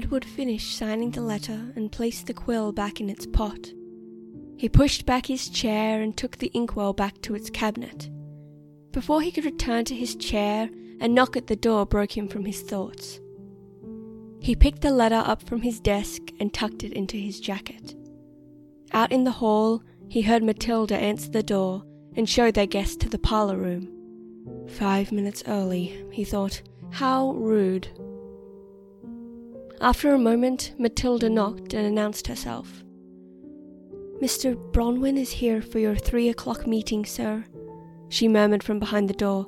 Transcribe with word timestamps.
Edward 0.00 0.24
finished 0.24 0.78
signing 0.78 1.10
the 1.10 1.20
letter 1.20 1.74
and 1.76 1.92
placed 1.92 2.26
the 2.26 2.32
quill 2.32 2.72
back 2.72 3.02
in 3.02 3.10
its 3.10 3.26
pot. 3.26 3.70
He 4.56 4.66
pushed 4.66 5.04
back 5.04 5.26
his 5.26 5.50
chair 5.50 6.00
and 6.00 6.16
took 6.16 6.38
the 6.38 6.50
inkwell 6.54 6.94
back 6.94 7.20
to 7.20 7.34
its 7.34 7.50
cabinet. 7.50 8.08
Before 8.92 9.20
he 9.20 9.30
could 9.30 9.44
return 9.44 9.84
to 9.84 9.94
his 9.94 10.16
chair, 10.16 10.70
a 11.02 11.06
knock 11.06 11.36
at 11.36 11.48
the 11.48 11.54
door 11.54 11.84
broke 11.84 12.16
him 12.16 12.28
from 12.28 12.46
his 12.46 12.62
thoughts. 12.62 13.20
He 14.40 14.56
picked 14.56 14.80
the 14.80 14.90
letter 14.90 15.22
up 15.22 15.42
from 15.42 15.60
his 15.60 15.80
desk 15.80 16.22
and 16.40 16.50
tucked 16.50 16.82
it 16.82 16.94
into 16.94 17.18
his 17.18 17.38
jacket. 17.38 17.94
Out 18.92 19.12
in 19.12 19.24
the 19.24 19.32
hall, 19.32 19.82
he 20.08 20.22
heard 20.22 20.42
Matilda 20.42 20.96
answer 20.96 21.30
the 21.30 21.42
door 21.42 21.84
and 22.16 22.26
show 22.26 22.50
their 22.50 22.64
guest 22.64 23.00
to 23.00 23.10
the 23.10 23.18
parlour 23.18 23.58
room. 23.58 24.66
Five 24.66 25.12
minutes 25.12 25.42
early, 25.46 26.06
he 26.10 26.24
thought. 26.24 26.62
How 26.90 27.32
rude. 27.32 27.88
After 29.80 30.12
a 30.12 30.18
moment, 30.18 30.74
Matilda 30.78 31.30
knocked 31.30 31.72
and 31.72 31.86
announced 31.86 32.26
herself. 32.26 32.84
Mr. 34.20 34.54
Bronwyn 34.72 35.16
is 35.16 35.30
here 35.30 35.62
for 35.62 35.78
your 35.78 35.96
three 35.96 36.28
o'clock 36.28 36.66
meeting, 36.66 37.06
sir, 37.06 37.44
she 38.10 38.28
murmured 38.28 38.62
from 38.62 38.78
behind 38.78 39.08
the 39.08 39.14
door. 39.14 39.46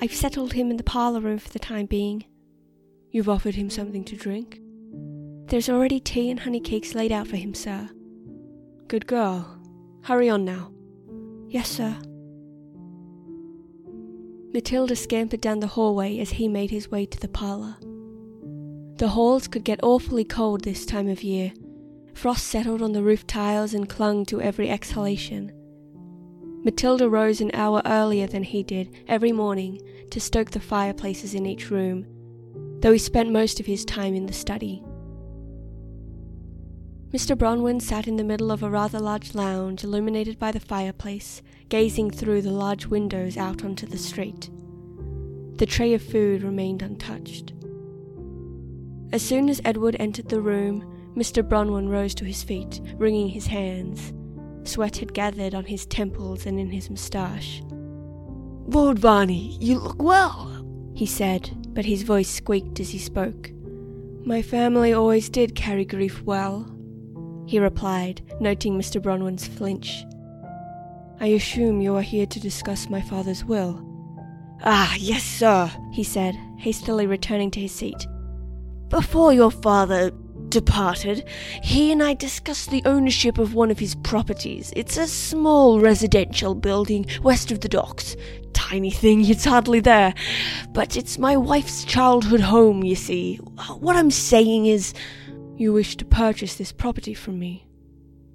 I've 0.00 0.14
settled 0.14 0.52
him 0.52 0.70
in 0.70 0.76
the 0.76 0.84
parlour 0.84 1.20
room 1.20 1.38
for 1.38 1.48
the 1.48 1.58
time 1.58 1.86
being. 1.86 2.24
You've 3.10 3.28
offered 3.28 3.56
him 3.56 3.70
something 3.70 4.04
to 4.04 4.16
drink? 4.16 4.60
There's 5.46 5.68
already 5.68 5.98
tea 5.98 6.30
and 6.30 6.38
honey 6.38 6.60
cakes 6.60 6.94
laid 6.94 7.10
out 7.10 7.26
for 7.26 7.36
him, 7.36 7.52
sir. 7.52 7.90
Good 8.86 9.06
girl. 9.06 9.58
Hurry 10.04 10.28
on 10.28 10.44
now. 10.44 10.72
Yes, 11.48 11.68
sir. 11.68 11.96
Matilda 14.52 14.94
scampered 14.94 15.40
down 15.40 15.60
the 15.60 15.66
hallway 15.66 16.18
as 16.18 16.30
he 16.30 16.46
made 16.46 16.70
his 16.70 16.90
way 16.90 17.06
to 17.06 17.18
the 17.18 17.28
parlour. 17.28 17.76
The 19.02 19.08
halls 19.08 19.48
could 19.48 19.64
get 19.64 19.82
awfully 19.82 20.22
cold 20.22 20.62
this 20.62 20.86
time 20.86 21.08
of 21.08 21.24
year. 21.24 21.52
Frost 22.14 22.46
settled 22.46 22.80
on 22.80 22.92
the 22.92 23.02
roof 23.02 23.26
tiles 23.26 23.74
and 23.74 23.88
clung 23.88 24.24
to 24.26 24.40
every 24.40 24.70
exhalation. 24.70 25.50
Matilda 26.62 27.10
rose 27.10 27.40
an 27.40 27.50
hour 27.52 27.82
earlier 27.84 28.28
than 28.28 28.44
he 28.44 28.62
did 28.62 28.94
every 29.08 29.32
morning 29.32 29.80
to 30.12 30.20
stoke 30.20 30.52
the 30.52 30.60
fireplaces 30.60 31.34
in 31.34 31.46
each 31.46 31.68
room, 31.68 32.06
though 32.78 32.92
he 32.92 32.98
spent 33.00 33.32
most 33.32 33.58
of 33.58 33.66
his 33.66 33.84
time 33.84 34.14
in 34.14 34.26
the 34.26 34.32
study. 34.32 34.84
Mr. 37.12 37.36
Bronwyn 37.36 37.82
sat 37.82 38.06
in 38.06 38.14
the 38.14 38.22
middle 38.22 38.52
of 38.52 38.62
a 38.62 38.70
rather 38.70 39.00
large 39.00 39.34
lounge 39.34 39.82
illuminated 39.82 40.38
by 40.38 40.52
the 40.52 40.60
fireplace, 40.60 41.42
gazing 41.70 42.12
through 42.12 42.40
the 42.40 42.52
large 42.52 42.86
windows 42.86 43.36
out 43.36 43.64
onto 43.64 43.84
the 43.84 43.98
street. 43.98 44.48
The 45.56 45.66
tray 45.66 45.92
of 45.92 46.04
food 46.04 46.44
remained 46.44 46.82
untouched. 46.82 47.52
As 49.12 49.20
soon 49.22 49.50
as 49.50 49.60
Edward 49.64 49.96
entered 50.00 50.28
the 50.28 50.40
room, 50.40 51.12
Mr. 51.14 51.46
Bronwyn 51.46 51.88
rose 51.90 52.14
to 52.14 52.24
his 52.24 52.42
feet, 52.42 52.80
wringing 52.96 53.28
his 53.28 53.46
hands. 53.46 54.12
Sweat 54.64 54.96
had 54.96 55.12
gathered 55.12 55.54
on 55.54 55.66
his 55.66 55.84
temples 55.84 56.46
and 56.46 56.58
in 56.58 56.70
his 56.70 56.88
moustache. 56.88 57.62
Lord 58.66 58.98
Varney, 58.98 59.58
you 59.60 59.78
look 59.78 60.02
well, 60.02 60.50
he 60.94 61.04
said, 61.04 61.50
but 61.74 61.84
his 61.84 62.04
voice 62.04 62.30
squeaked 62.30 62.80
as 62.80 62.90
he 62.90 62.98
spoke. 62.98 63.50
My 64.24 64.40
family 64.40 64.94
always 64.94 65.28
did 65.28 65.54
carry 65.54 65.84
grief 65.84 66.22
well, 66.22 66.74
he 67.46 67.58
replied, 67.58 68.22
noting 68.40 68.78
Mr. 68.78 69.02
Bronwyn's 69.02 69.46
flinch. 69.46 70.04
I 71.20 71.26
assume 71.26 71.82
you 71.82 71.96
are 71.96 72.02
here 72.02 72.26
to 72.26 72.40
discuss 72.40 72.88
my 72.88 73.02
father's 73.02 73.44
will. 73.44 73.86
Ah, 74.64 74.94
yes, 74.98 75.22
sir, 75.22 75.70
he 75.92 76.04
said, 76.04 76.34
hastily 76.56 77.06
returning 77.06 77.50
to 77.50 77.60
his 77.60 77.72
seat. 77.72 78.06
Before 78.92 79.32
your 79.32 79.50
father 79.50 80.10
departed, 80.50 81.26
he 81.62 81.92
and 81.92 82.02
I 82.02 82.12
discussed 82.12 82.70
the 82.70 82.82
ownership 82.84 83.38
of 83.38 83.54
one 83.54 83.70
of 83.70 83.78
his 83.78 83.94
properties. 83.94 84.70
It's 84.76 84.98
a 84.98 85.08
small 85.08 85.80
residential 85.80 86.54
building 86.54 87.06
west 87.22 87.50
of 87.50 87.60
the 87.62 87.70
docks. 87.70 88.16
Tiny 88.52 88.90
thing, 88.90 89.24
it's 89.24 89.46
hardly 89.46 89.80
there. 89.80 90.12
But 90.74 90.98
it's 90.98 91.16
my 91.16 91.38
wife's 91.38 91.84
childhood 91.84 92.40
home, 92.40 92.84
you 92.84 92.94
see. 92.94 93.36
What 93.80 93.96
I'm 93.96 94.10
saying 94.10 94.66
is. 94.66 94.92
You 95.56 95.72
wish 95.72 95.96
to 95.96 96.04
purchase 96.04 96.56
this 96.56 96.72
property 96.72 97.14
from 97.14 97.38
me? 97.38 97.66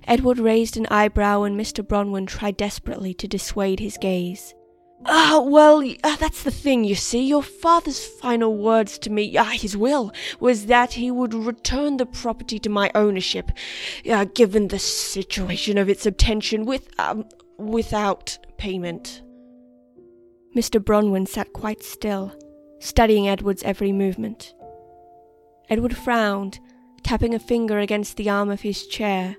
Edward 0.05 0.39
raised 0.39 0.75
an 0.75 0.87
eyebrow 0.89 1.43
and 1.43 1.59
Mr. 1.59 1.85
Bronwyn 1.85 2.25
tried 2.25 2.57
desperately 2.57 3.13
to 3.15 3.27
dissuade 3.27 3.79
his 3.79 3.97
gaze. 3.99 4.55
Ah, 5.05 5.41
well, 5.45 5.83
uh, 6.03 6.15
that's 6.15 6.43
the 6.43 6.51
thing, 6.51 6.83
you 6.83 6.95
see. 6.95 7.25
Your 7.25 7.43
father's 7.43 8.03
final 8.03 8.57
words 8.57 8.97
to 8.99 9.11
me, 9.11 9.37
ah, 9.37 9.43
his 9.45 9.77
will, 9.77 10.11
was 10.39 10.65
that 10.65 10.93
he 10.93 11.11
would 11.11 11.33
return 11.33 11.97
the 11.97 12.05
property 12.05 12.57
to 12.59 12.69
my 12.69 12.89
ownership, 12.95 13.51
uh, 14.09 14.25
given 14.25 14.67
the 14.67 14.79
situation 14.79 15.77
of 15.77 15.87
its 15.87 16.05
obtention, 16.05 16.65
with, 16.65 16.89
um, 16.99 17.25
without 17.57 18.37
payment. 18.57 19.21
Mr. 20.55 20.83
Bronwyn 20.83 21.27
sat 21.27 21.53
quite 21.53 21.83
still, 21.83 22.33
studying 22.79 23.27
Edward's 23.27 23.63
every 23.63 23.91
movement. 23.91 24.55
Edward 25.69 25.95
frowned, 25.95 26.59
tapping 27.03 27.35
a 27.35 27.39
finger 27.39 27.77
against 27.77 28.17
the 28.17 28.29
arm 28.29 28.49
of 28.49 28.61
his 28.61 28.87
chair. 28.87 29.35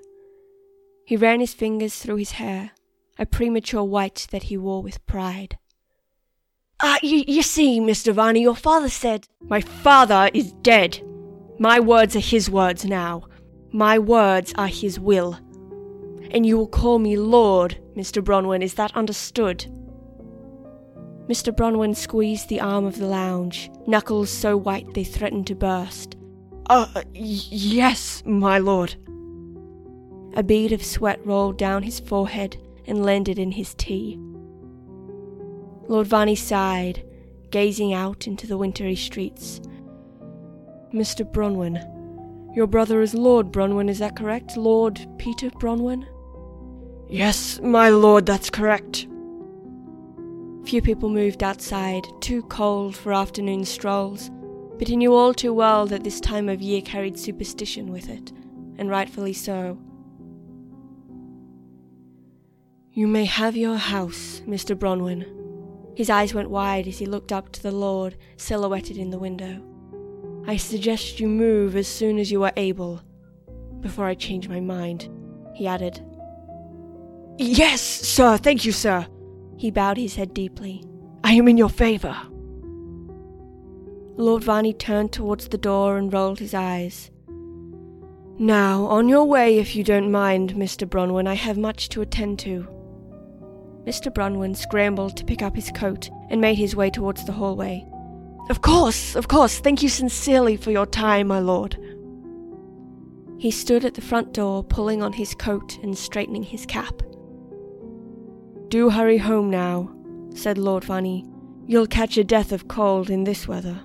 He 1.05 1.17
ran 1.17 1.41
his 1.41 1.53
fingers 1.53 1.95
through 1.97 2.17
his 2.17 2.31
hair 2.31 2.71
a 3.19 3.25
premature 3.25 3.83
white 3.83 4.25
that 4.31 4.43
he 4.43 4.57
wore 4.57 4.81
with 4.81 5.05
pride. 5.05 5.59
Ah, 6.81 6.95
uh, 6.95 6.99
you, 7.03 7.25
you 7.27 7.43
see, 7.43 7.81
Mr. 7.81 8.13
Varney, 8.13 8.41
your 8.41 8.55
father 8.55 8.89
said. 8.89 9.27
My 9.41 9.59
father 9.59 10.29
is 10.33 10.53
dead. 10.63 11.01
My 11.59 11.81
words 11.81 12.15
are 12.15 12.21
his 12.21 12.49
words 12.49 12.85
now. 12.85 13.25
My 13.73 13.99
words 13.99 14.53
are 14.57 14.69
his 14.69 14.97
will. 14.97 15.37
And 16.31 16.45
you 16.45 16.57
will 16.57 16.67
call 16.67 16.99
me 16.99 17.17
Lord, 17.17 17.77
Mr. 17.97 18.23
Bronwyn, 18.23 18.63
is 18.63 18.75
that 18.75 18.95
understood? 18.95 19.65
Mr. 21.27 21.53
Bronwyn 21.53 21.95
squeezed 21.95 22.47
the 22.47 22.61
arm 22.61 22.85
of 22.85 22.97
the 22.97 23.05
lounge, 23.05 23.69
knuckles 23.85 24.29
so 24.29 24.55
white 24.55 24.93
they 24.93 25.03
threatened 25.03 25.45
to 25.47 25.55
burst. 25.55 26.15
Uh, 26.69 26.87
y- 26.95 27.03
yes, 27.13 28.23
my 28.25 28.57
lord. 28.57 28.95
A 30.37 30.43
bead 30.43 30.71
of 30.71 30.83
sweat 30.83 31.19
rolled 31.25 31.57
down 31.57 31.83
his 31.83 31.99
forehead 31.99 32.57
and 32.89 33.05
landed 33.05 33.39
in 33.39 33.51
his 33.51 33.73
tea. 33.75 34.17
Lord 35.87 36.07
Varney 36.07 36.35
sighed, 36.35 37.05
gazing 37.51 37.93
out 37.93 38.27
into 38.27 38.47
the 38.47 38.57
wintry 38.57 38.95
streets. 38.95 39.61
Mr. 40.93 41.23
Bronwyn, 41.23 41.77
your 42.55 42.67
brother 42.67 43.01
is 43.01 43.13
Lord 43.13 43.51
Bronwyn, 43.51 43.89
is 43.89 43.99
that 43.99 44.15
correct? 44.15 44.57
Lord 44.57 45.05
Peter 45.17 45.49
Bronwyn? 45.51 46.05
Yes, 47.07 47.59
my 47.61 47.89
lord, 47.89 48.25
that's 48.25 48.49
correct. 48.49 49.07
Few 50.65 50.81
people 50.81 51.09
moved 51.09 51.43
outside, 51.43 52.05
too 52.21 52.43
cold 52.43 52.95
for 52.95 53.13
afternoon 53.13 53.65
strolls, 53.65 54.29
but 54.77 54.87
he 54.87 54.95
knew 54.95 55.13
all 55.13 55.33
too 55.33 55.53
well 55.53 55.85
that 55.87 56.03
this 56.03 56.19
time 56.19 56.49
of 56.49 56.61
year 56.61 56.81
carried 56.81 57.17
superstition 57.17 57.91
with 57.91 58.09
it, 58.09 58.31
and 58.77 58.89
rightfully 58.89 59.33
so. 59.33 59.79
You 62.99 63.07
may 63.07 63.23
have 63.23 63.55
your 63.55 63.77
house, 63.77 64.41
Mr. 64.45 64.77
Bronwyn. 64.77 65.25
His 65.95 66.09
eyes 66.09 66.33
went 66.33 66.49
wide 66.49 66.85
as 66.85 66.99
he 66.99 67.05
looked 67.05 67.31
up 67.31 67.49
to 67.53 67.63
the 67.63 67.71
Lord 67.71 68.17
silhouetted 68.35 68.97
in 68.97 69.09
the 69.09 69.17
window. 69.17 69.63
I 70.45 70.57
suggest 70.57 71.17
you 71.17 71.29
move 71.29 71.77
as 71.77 71.87
soon 71.87 72.19
as 72.19 72.29
you 72.29 72.43
are 72.43 72.51
able. 72.57 73.01
Before 73.79 74.03
I 74.03 74.15
change 74.15 74.49
my 74.49 74.59
mind, 74.59 75.07
he 75.55 75.65
added. 75.65 76.03
Yes, 77.37 77.79
sir, 77.79 78.35
thank 78.35 78.65
you, 78.65 78.73
sir. 78.73 79.07
He 79.55 79.71
bowed 79.71 79.95
his 79.95 80.15
head 80.15 80.33
deeply. 80.33 80.83
I 81.23 81.35
am 81.35 81.47
in 81.47 81.57
your 81.57 81.69
favour. 81.69 82.17
Lord 84.17 84.43
Varney 84.43 84.73
turned 84.73 85.13
towards 85.13 85.47
the 85.47 85.57
door 85.57 85.95
and 85.95 86.11
rolled 86.11 86.39
his 86.39 86.53
eyes. 86.53 87.11
Now, 88.37 88.83
on 88.87 89.07
your 89.07 89.23
way, 89.23 89.57
if 89.57 89.73
you 89.73 89.85
don't 89.85 90.11
mind, 90.11 90.55
Mr. 90.55 90.85
Bronwyn, 90.85 91.29
I 91.29 91.35
have 91.35 91.57
much 91.57 91.87
to 91.89 92.01
attend 92.01 92.39
to. 92.39 92.67
Mr. 93.85 94.13
Bronwyn 94.13 94.55
scrambled 94.55 95.17
to 95.17 95.25
pick 95.25 95.41
up 95.41 95.55
his 95.55 95.71
coat 95.71 96.09
and 96.29 96.41
made 96.41 96.57
his 96.57 96.75
way 96.75 96.89
towards 96.89 97.25
the 97.25 97.31
hallway. 97.31 97.85
Of 98.49 98.61
course, 98.61 99.15
of 99.15 99.27
course, 99.27 99.59
thank 99.59 99.83
you 99.83 99.89
sincerely 99.89 100.57
for 100.57 100.71
your 100.71 100.85
time, 100.85 101.27
my 101.27 101.39
lord. 101.39 101.77
He 103.37 103.51
stood 103.51 103.85
at 103.85 103.93
the 103.93 104.01
front 104.01 104.33
door, 104.33 104.63
pulling 104.63 105.01
on 105.01 105.13
his 105.13 105.33
coat 105.33 105.77
and 105.81 105.97
straightening 105.97 106.43
his 106.43 106.65
cap. 106.65 107.01
Do 108.67 108.89
hurry 108.89 109.17
home 109.17 109.49
now, 109.49 109.89
said 110.35 110.57
Lord 110.57 110.83
Varney. 110.83 111.25
You'll 111.65 111.87
catch 111.87 112.17
a 112.17 112.23
death 112.23 112.51
of 112.51 112.67
cold 112.67 113.09
in 113.09 113.23
this 113.23 113.47
weather. 113.47 113.79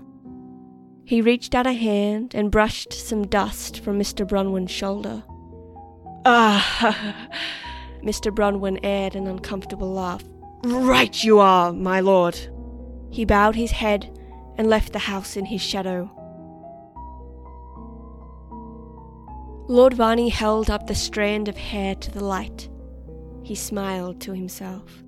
He 1.04 1.20
reached 1.20 1.54
out 1.54 1.66
a 1.66 1.72
hand 1.72 2.34
and 2.34 2.50
brushed 2.50 2.92
some 2.92 3.26
dust 3.26 3.80
from 3.80 3.98
Mr. 3.98 4.26
Bronwyn's 4.26 4.70
shoulder. 4.70 5.22
Ah, 6.24 7.28
Mr. 8.04 8.32
Bronwyn 8.32 8.78
aired 8.82 9.16
an 9.16 9.26
uncomfortable 9.26 9.90
laugh. 9.90 10.22
Right 10.62 11.24
you 11.24 11.38
are, 11.38 11.72
my 11.72 12.00
lord. 12.00 12.38
He 13.10 13.24
bowed 13.24 13.56
his 13.56 13.70
head 13.70 14.18
and 14.56 14.68
left 14.68 14.92
the 14.92 14.98
house 14.98 15.36
in 15.36 15.46
his 15.46 15.62
shadow. 15.62 16.10
Lord 19.66 19.94
Varney 19.94 20.28
held 20.28 20.68
up 20.68 20.86
the 20.86 20.94
strand 20.94 21.48
of 21.48 21.56
hair 21.56 21.94
to 21.94 22.10
the 22.10 22.22
light. 22.22 22.68
He 23.42 23.54
smiled 23.54 24.20
to 24.22 24.34
himself. 24.34 25.02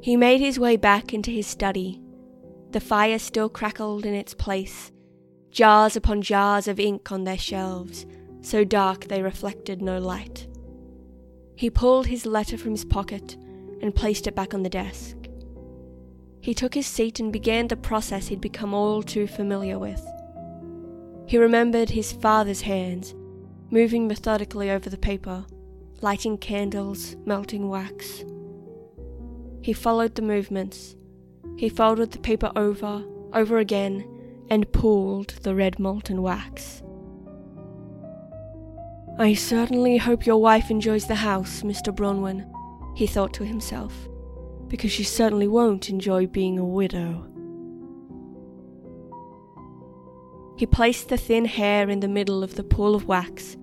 He 0.00 0.16
made 0.16 0.40
his 0.40 0.58
way 0.58 0.76
back 0.76 1.12
into 1.12 1.30
his 1.30 1.46
study. 1.46 2.00
The 2.70 2.80
fire 2.80 3.18
still 3.18 3.50
crackled 3.50 4.06
in 4.06 4.14
its 4.14 4.32
place, 4.32 4.90
jars 5.50 5.96
upon 5.96 6.22
jars 6.22 6.68
of 6.68 6.80
ink 6.80 7.12
on 7.12 7.24
their 7.24 7.38
shelves, 7.38 8.06
so 8.40 8.64
dark 8.64 9.08
they 9.08 9.22
reflected 9.22 9.82
no 9.82 9.98
light. 9.98 10.47
He 11.58 11.70
pulled 11.70 12.06
his 12.06 12.24
letter 12.24 12.56
from 12.56 12.70
his 12.70 12.84
pocket 12.84 13.36
and 13.82 13.92
placed 13.92 14.28
it 14.28 14.36
back 14.36 14.54
on 14.54 14.62
the 14.62 14.68
desk. 14.68 15.16
He 16.40 16.54
took 16.54 16.72
his 16.72 16.86
seat 16.86 17.18
and 17.18 17.32
began 17.32 17.66
the 17.66 17.76
process 17.76 18.28
he'd 18.28 18.40
become 18.40 18.72
all 18.72 19.02
too 19.02 19.26
familiar 19.26 19.76
with. 19.76 20.00
He 21.26 21.36
remembered 21.36 21.90
his 21.90 22.12
father's 22.12 22.60
hands, 22.60 23.12
moving 23.72 24.06
methodically 24.06 24.70
over 24.70 24.88
the 24.88 24.96
paper, 24.96 25.44
lighting 26.00 26.38
candles, 26.38 27.16
melting 27.26 27.68
wax. 27.68 28.24
He 29.60 29.72
followed 29.72 30.14
the 30.14 30.22
movements. 30.22 30.94
He 31.56 31.68
folded 31.68 32.12
the 32.12 32.20
paper 32.20 32.52
over, 32.54 33.04
over 33.32 33.58
again, 33.58 34.08
and 34.48 34.72
pulled 34.72 35.30
the 35.42 35.56
red 35.56 35.80
molten 35.80 36.22
wax. 36.22 36.84
I 39.20 39.34
certainly 39.34 39.96
hope 39.96 40.26
your 40.26 40.40
wife 40.40 40.70
enjoys 40.70 41.08
the 41.08 41.16
house, 41.16 41.62
Mr. 41.62 41.92
Bronwyn, 41.92 42.48
he 42.94 43.08
thought 43.08 43.32
to 43.34 43.44
himself, 43.44 44.08
because 44.68 44.92
she 44.92 45.02
certainly 45.02 45.48
won't 45.48 45.90
enjoy 45.90 46.28
being 46.28 46.56
a 46.56 46.64
widow. 46.64 47.26
He 50.56 50.66
placed 50.66 51.08
the 51.08 51.16
thin 51.16 51.46
hair 51.46 51.90
in 51.90 51.98
the 51.98 52.06
middle 52.06 52.44
of 52.44 52.54
the 52.54 52.62
pool 52.62 52.94
of 52.94 53.06
wax, 53.06 53.56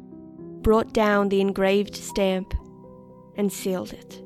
brought 0.61 0.91
down 0.91 1.29
the 1.29 1.39
engraved 1.39 1.95
stamp, 1.95 2.53
and 3.37 3.51
sealed 3.51 3.93
it. 3.93 4.24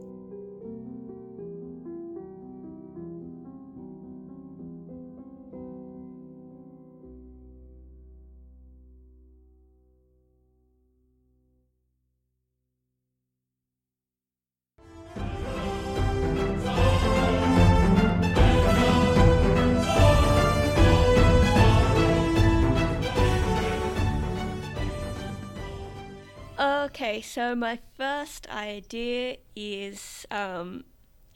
So 27.30 27.54
my 27.56 27.78
first 27.96 28.50
idea 28.50 29.38
is 29.56 30.26
um, 30.32 30.84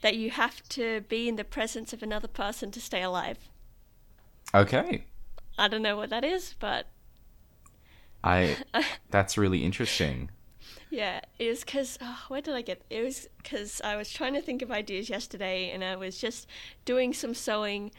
that 0.02 0.16
you 0.16 0.30
have 0.32 0.60
to 0.70 1.02
be 1.02 1.28
in 1.28 1.36
the 1.36 1.44
presence 1.44 1.92
of 1.92 2.02
another 2.02 2.26
person 2.26 2.72
to 2.72 2.80
stay 2.80 3.00
alive. 3.00 3.38
Okay. 4.52 5.04
I 5.56 5.68
don't 5.68 5.82
know 5.82 5.96
what 5.96 6.10
that 6.10 6.24
is, 6.24 6.56
but 6.58 6.86
I 8.24 8.56
that's 9.10 9.38
really 9.38 9.64
interesting. 9.64 10.30
yeah, 10.90 11.20
it 11.38 11.48
was 11.48 11.60
because 11.60 11.96
oh, 12.02 12.24
where 12.26 12.40
did 12.40 12.54
I 12.54 12.62
get? 12.62 12.82
It 12.90 13.04
was 13.04 13.28
because 13.36 13.80
I 13.84 13.94
was 13.94 14.12
trying 14.12 14.34
to 14.34 14.42
think 14.42 14.62
of 14.62 14.72
ideas 14.72 15.08
yesterday, 15.08 15.70
and 15.70 15.84
I 15.84 15.94
was 15.94 16.18
just 16.18 16.48
doing 16.84 17.12
some 17.12 17.34
sewing 17.34 17.92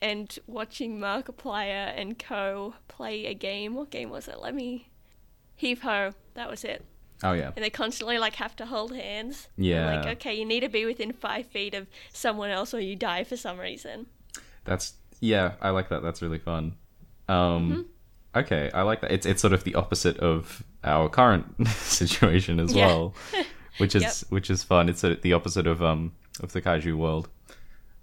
and 0.00 0.38
watching 0.46 1.00
Markiplier 1.00 1.92
and 1.96 2.16
Co. 2.16 2.74
play 2.86 3.26
a 3.26 3.34
game. 3.34 3.74
What 3.74 3.90
game 3.90 4.10
was 4.10 4.28
it? 4.28 4.38
Let 4.40 4.54
me. 4.54 4.88
Heave 5.56 5.82
ho. 5.82 6.12
That 6.34 6.48
was 6.48 6.62
it. 6.64 6.84
Oh 7.22 7.32
yeah. 7.32 7.50
and 7.54 7.64
they 7.64 7.70
constantly 7.70 8.18
like 8.18 8.34
have 8.36 8.56
to 8.56 8.66
hold 8.66 8.94
hands. 8.94 9.48
And, 9.56 9.66
Yeah. 9.66 9.94
like 10.00 10.06
okay, 10.16 10.34
you 10.34 10.44
need 10.44 10.60
to 10.60 10.68
be 10.68 10.84
within 10.86 11.12
five 11.12 11.46
feet 11.46 11.74
of 11.74 11.86
someone 12.12 12.50
else, 12.50 12.72
or 12.74 12.80
you 12.80 12.96
die 12.96 13.24
for 13.24 13.36
some 13.36 13.58
reason. 13.58 14.06
That's 14.64 14.94
yeah, 15.20 15.52
I 15.60 15.70
like 15.70 15.88
that. 15.90 16.02
That's 16.02 16.22
really 16.22 16.38
fun. 16.38 16.74
Um 17.28 17.70
Mm-hmm. 17.70 18.38
okay, 18.40 18.70
I 18.72 18.82
like 18.82 19.00
that. 19.02 19.12
It's 19.12 19.26
it's 19.26 19.40
sort 19.42 19.52
of 19.52 19.64
the 19.64 19.74
opposite 19.74 20.18
of 20.18 20.62
our 20.82 21.08
current 21.08 21.66
situation 21.68 22.58
as 22.60 22.74
Yeah. 22.74 22.86
well. 22.86 23.14
Which 23.78 23.94
is 23.94 24.02
Yep. 24.02 24.14
which 24.30 24.50
is 24.50 24.62
fun. 24.62 24.88
It's 24.88 25.04
of 25.04 25.20
the 25.22 25.32
opposite 25.32 25.66
of 25.66 25.82
um 25.82 26.12
of 26.42 26.52
the 26.52 26.60
kaiju 26.62 26.96
world. 26.96 27.28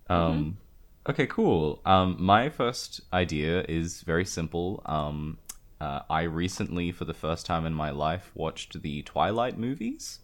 Um 0.10 0.18
Mm-hmm. 1.08 1.12
okay, 1.12 1.28
cool. 1.28 1.82
Um 1.86 2.16
my 2.20 2.50
first 2.50 3.02
idea 3.14 3.64
is 3.68 4.02
very 4.02 4.26
simple. 4.26 4.82
Um 4.86 5.38
uh, 5.80 6.02
I 6.10 6.24
recently, 6.24 6.92
for 6.92 7.06
the 7.06 7.14
first 7.14 7.46
time 7.46 7.66
in 7.66 7.74
my 7.74 7.92
life, 7.92 8.32
watched 8.34 8.82
the 8.82 9.04
Twilight 9.04 9.58
movies. 9.58 10.20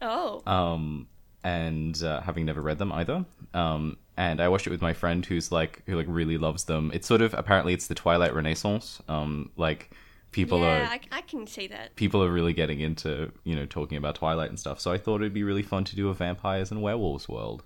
Oh, 0.00 0.42
um, 0.46 1.08
and 1.44 2.02
uh, 2.02 2.20
having 2.22 2.44
never 2.44 2.60
read 2.60 2.78
them 2.78 2.92
either. 2.92 3.24
Um, 3.54 3.96
and 4.16 4.40
I 4.40 4.48
watched 4.48 4.66
it 4.66 4.70
with 4.70 4.82
my 4.82 4.92
friend 4.92 5.24
who's 5.24 5.52
like 5.52 5.82
who 5.86 5.96
like 5.96 6.06
really 6.08 6.38
loves 6.38 6.64
them. 6.64 6.90
It's 6.94 7.06
sort 7.06 7.22
of 7.22 7.34
apparently 7.34 7.74
it's 7.74 7.86
the 7.86 7.94
Twilight 7.94 8.34
Renaissance. 8.34 9.00
Um, 9.08 9.50
like 9.56 9.90
people 10.32 10.60
yeah, 10.60 10.66
are 10.66 10.82
I, 10.84 11.00
I 11.12 11.20
can 11.20 11.46
see 11.46 11.66
that. 11.68 11.94
people 11.96 12.22
are 12.22 12.30
really 12.30 12.52
getting 12.52 12.80
into 12.80 13.30
you 13.44 13.54
know 13.54 13.66
talking 13.66 13.98
about 13.98 14.14
Twilight 14.16 14.48
and 14.48 14.58
stuff. 14.58 14.80
So 14.80 14.90
I 14.92 14.98
thought 14.98 15.20
it'd 15.20 15.34
be 15.34 15.44
really 15.44 15.62
fun 15.62 15.84
to 15.84 15.96
do 15.96 16.08
a 16.08 16.14
vampires 16.14 16.70
and 16.70 16.82
werewolves 16.82 17.28
world. 17.28 17.62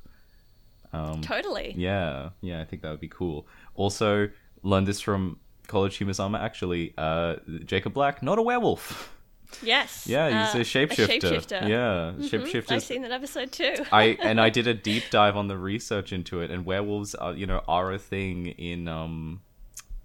Totally. 1.22 1.74
Yeah, 1.76 2.30
yeah, 2.40 2.60
I 2.60 2.64
think 2.64 2.82
that 2.82 2.90
would 2.90 3.00
be 3.00 3.08
cool. 3.08 3.46
Also, 3.74 4.28
learned 4.62 4.88
this 4.88 5.00
from 5.00 5.38
College 5.70 6.02
Summer. 6.14 6.38
Actually, 6.38 6.92
uh, 6.98 7.36
Jacob 7.64 7.94
Black, 7.94 8.22
not 8.22 8.38
a 8.38 8.42
werewolf. 8.42 9.16
Yes. 9.62 10.06
Yeah, 10.14 10.26
he's 10.28 10.54
uh, 10.54 10.58
a 10.58 10.62
shapeshifter. 10.62 11.20
shapeshifter. 11.20 11.68
Yeah, 11.68 12.12
Mhm, 12.16 12.28
shapeshifters. 12.28 12.72
I've 12.72 12.82
seen 12.82 13.02
that 13.02 13.12
episode 13.12 13.52
too. 13.52 13.74
I 13.92 14.18
and 14.22 14.40
I 14.40 14.50
did 14.50 14.66
a 14.66 14.74
deep 14.74 15.04
dive 15.10 15.36
on 15.36 15.48
the 15.48 15.56
research 15.56 16.12
into 16.12 16.40
it, 16.40 16.50
and 16.50 16.66
werewolves 16.66 17.14
are 17.14 17.32
you 17.34 17.46
know 17.46 17.62
are 17.68 17.92
a 17.92 17.98
thing 17.98 18.46
in 18.46 18.88
um 18.88 19.40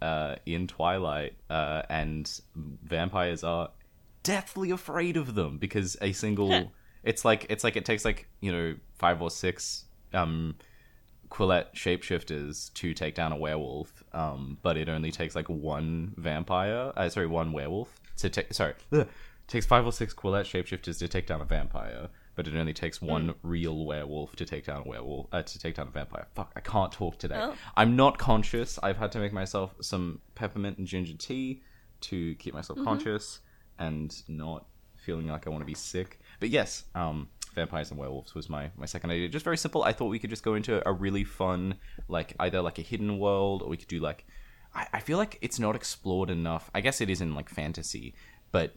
uh 0.02 0.36
in 0.46 0.68
Twilight, 0.68 1.34
uh, 1.50 1.82
and 1.90 2.40
vampires 2.56 3.44
are 3.44 3.70
deathly 4.24 4.72
afraid 4.72 5.18
of 5.18 5.36
them 5.36 5.58
because 5.58 5.98
a 6.02 6.12
single 6.12 6.72
it's 7.04 7.24
like 7.24 7.46
it's 7.50 7.64
like 7.64 7.76
it 7.76 7.86
takes 7.86 8.04
like 8.06 8.28
you 8.42 8.52
know 8.52 8.76
five 8.94 9.22
or 9.22 9.30
six 9.30 9.86
um 10.14 10.56
Quileute 11.36 11.74
shapeshifters 11.74 12.74
to 12.76 12.94
take 12.94 13.14
down 13.14 13.34
a 13.34 13.36
werewolf, 13.36 14.06
um, 14.14 14.58
but 14.62 14.78
it 14.78 14.88
only 14.88 15.12
takes 15.12 15.36
like 15.36 15.50
one 15.50 16.14
vampire, 16.16 16.94
uh, 16.96 17.10
sorry, 17.10 17.28
one 17.28 17.52
werewolf 17.52 18.00
to 18.18 18.30
take. 18.30 18.54
Sorry, 18.54 18.74
ugh, 18.94 19.06
takes 19.48 19.66
five 19.66 19.86
or 19.86 19.92
six 19.92 20.14
Quileute 20.14 20.46
shapeshifters 20.46 20.98
to 21.00 21.10
take 21.10 21.28
down 21.28 21.42
a 21.42 21.46
vampire, 21.46 22.08
but 22.36 22.48
it 22.48 22.56
only 22.56 22.72
takes 22.72 23.02
one 23.02 23.36
real 23.44 23.86
werewolf 23.86 24.38
to 24.38 24.46
take 24.46 24.66
down 24.66 24.84
a 24.86 24.88
werewolf 24.88 25.28
uh, 25.34 25.42
to 25.42 25.60
take 25.60 25.76
down 25.76 25.90
a 25.90 25.92
vampire. 25.92 26.26
Fuck, 26.36 26.54
I 26.56 26.62
can't 26.62 26.94
talk 26.94 27.20
today. 27.20 27.40
Oh. 27.42 27.54
I'm 27.76 27.98
not 27.98 28.18
conscious. 28.18 28.80
I've 28.82 28.98
had 28.98 29.12
to 29.12 29.20
make 29.20 29.34
myself 29.34 29.76
some 29.82 30.22
peppermint 30.36 30.78
and 30.78 30.88
ginger 30.88 31.18
tea 31.18 31.64
to 32.02 32.36
keep 32.36 32.54
myself 32.54 32.80
conscious 32.82 33.42
and 33.78 34.16
not 34.30 34.68
feeling 34.96 35.28
like 35.28 35.48
I 35.48 35.50
want 35.50 35.62
to 35.64 35.66
be 35.66 35.76
sick. 35.76 36.20
But 36.40 36.50
yes, 36.50 36.86
um, 36.96 37.28
vampires 37.56 37.90
and 37.90 38.00
werewolves 38.00 38.36
was 38.36 38.50
my 38.50 38.72
my 38.78 38.86
second 38.86 39.12
idea. 39.12 39.28
Just 39.30 39.46
very 39.46 39.58
simple. 39.58 39.84
I 39.84 39.94
thought 39.94 40.08
we 40.08 40.20
could 40.20 40.30
just 40.30 40.44
go 40.44 40.56
into 40.56 40.88
a 40.88 40.94
really 40.94 41.24
fun, 41.24 41.76
like 42.08 42.36
either 42.40 42.62
like 42.62 42.78
a 42.80 42.84
hidden 42.84 43.18
world, 43.18 43.62
or 43.62 43.70
we 43.70 43.78
could 43.78 43.88
do 43.88 44.00
like. 44.00 44.26
I, 44.74 44.88
I 44.94 45.00
feel 45.00 45.18
like 45.18 45.40
it's 45.42 45.60
not 45.60 45.76
explored 45.76 46.30
enough. 46.30 46.70
I 46.76 46.82
guess 46.82 47.02
it 47.02 47.10
is 47.10 47.22
in 47.22 47.34
like 47.34 47.50
fantasy, 47.50 48.14
but 48.52 48.76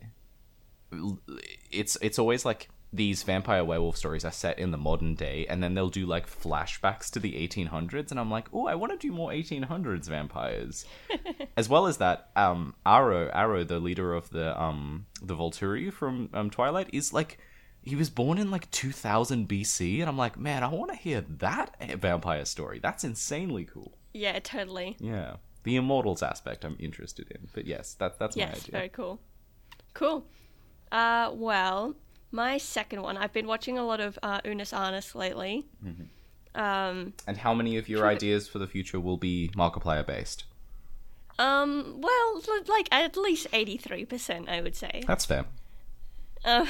it's 1.70 1.98
it's 2.00 2.18
always 2.18 2.44
like 2.44 2.68
these 2.92 3.22
vampire 3.22 3.64
werewolf 3.64 3.96
stories 3.96 4.24
are 4.24 4.32
set 4.32 4.58
in 4.58 4.70
the 4.70 4.78
modern 4.78 5.14
day 5.14 5.46
and 5.48 5.62
then 5.62 5.74
they'll 5.74 5.90
do 5.90 6.06
like 6.06 6.26
flashbacks 6.26 7.10
to 7.10 7.18
the 7.18 7.32
1800s 7.34 8.10
and 8.10 8.18
i'm 8.18 8.30
like 8.30 8.48
oh 8.54 8.66
i 8.66 8.74
want 8.74 8.90
to 8.90 9.06
do 9.06 9.12
more 9.12 9.30
1800s 9.30 10.08
vampires 10.08 10.86
as 11.56 11.68
well 11.68 11.86
as 11.86 11.98
that 11.98 12.30
um 12.34 12.74
Aro 12.86 13.34
Aro 13.34 13.66
the 13.66 13.78
leader 13.78 14.14
of 14.14 14.30
the 14.30 14.58
um 14.60 15.04
the 15.20 15.36
volturi 15.36 15.92
from 15.92 16.30
um 16.32 16.48
twilight 16.48 16.88
is 16.92 17.12
like 17.12 17.38
he 17.88 17.96
was 17.96 18.10
born 18.10 18.36
in 18.38 18.50
like 18.50 18.70
2000 18.70 19.48
bc 19.48 20.00
and 20.00 20.08
i'm 20.08 20.16
like 20.18 20.38
man 20.38 20.62
i 20.62 20.68
want 20.68 20.90
to 20.90 20.96
hear 20.96 21.20
that 21.46 21.74
vampire 22.00 22.44
story 22.44 22.78
that's 22.82 23.02
insanely 23.04 23.64
cool 23.64 23.92
Yeah, 24.12 24.38
totally. 24.40 24.96
yeah 25.00 25.36
the 25.64 25.76
immortals 25.76 26.22
aspect 26.22 26.64
i'm 26.64 26.76
interested 26.78 27.26
in 27.30 27.48
but 27.54 27.64
yes 27.66 27.94
that 27.94 28.18
that's 28.18 28.36
my 28.36 28.42
Yes, 28.44 28.56
idea 28.58 28.72
very 28.72 28.88
cool. 28.90 29.18
Cool. 29.94 30.24
Uh, 30.92 31.30
well, 31.34 31.94
my 32.30 32.56
second 32.58 33.02
one. 33.02 33.16
I've 33.16 33.32
been 33.32 33.46
watching 33.48 33.76
a 33.78 33.84
lot 33.84 34.00
of 34.00 34.18
uh, 34.22 34.40
Unus 34.44 34.72
Annus 34.72 35.14
lately. 35.14 35.66
Um, 36.54 37.12
and 37.26 37.36
how 37.36 37.52
many 37.54 37.76
of 37.78 37.88
your 37.88 38.06
ideas 38.06 38.46
for 38.48 38.58
the 38.58 38.66
future 38.66 39.00
will 39.00 39.16
be 39.16 39.50
markiplier 39.56 40.06
based 40.06 40.44
um, 41.38 42.00
well, 42.00 42.42
like 42.66 42.88
at 42.92 43.16
least 43.16 43.46
eighty-three 43.52 44.04
percent, 44.04 44.48
I 44.48 44.60
would 44.60 44.74
say. 44.76 45.02
that's 45.06 45.24
fair 45.24 45.44
Um, 46.44 46.68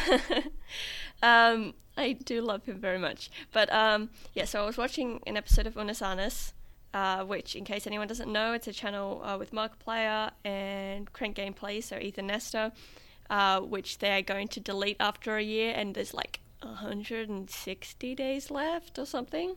um, 1.23 1.75
I 1.97 2.13
do 2.13 2.41
love 2.41 2.65
him 2.65 2.79
very 2.81 2.99
much. 2.99 3.31
But 3.53 3.73
um, 3.73 4.11
yeah, 4.35 4.45
so 4.45 4.63
I 4.63 4.67
was 4.67 4.77
watching 4.77 5.21
an 5.27 5.37
episode 5.37 5.67
of 5.67 5.77
Unus 5.77 6.53
uh, 6.95 7.23
which, 7.25 7.55
in 7.55 7.65
case 7.65 7.87
anyone 7.87 8.09
doesn't 8.09 8.33
know, 8.33 8.53
it's 8.53 8.67
a 8.67 8.73
channel 8.73 9.23
uh, 9.25 9.37
with 9.39 9.53
Markiplier 9.53 10.31
and 10.45 11.13
Crank 11.13 11.37
Gameplay, 11.37 11.83
so 11.83 11.99
Ethan 11.99 12.29
Nestor, 12.29 12.73
uh, 13.29 13.61
which 13.61 13.99
they're 13.99 14.23
going 14.23 14.49
to 14.49 14.61
delete 14.61 14.97
after 14.99 15.37
a 15.37 15.43
year, 15.43 15.75
and 15.77 15.95
there's 15.95 16.15
like 16.15 16.41
160 16.63 18.15
days 18.15 18.51
left 18.51 18.99
or 18.99 19.05
something. 19.07 19.57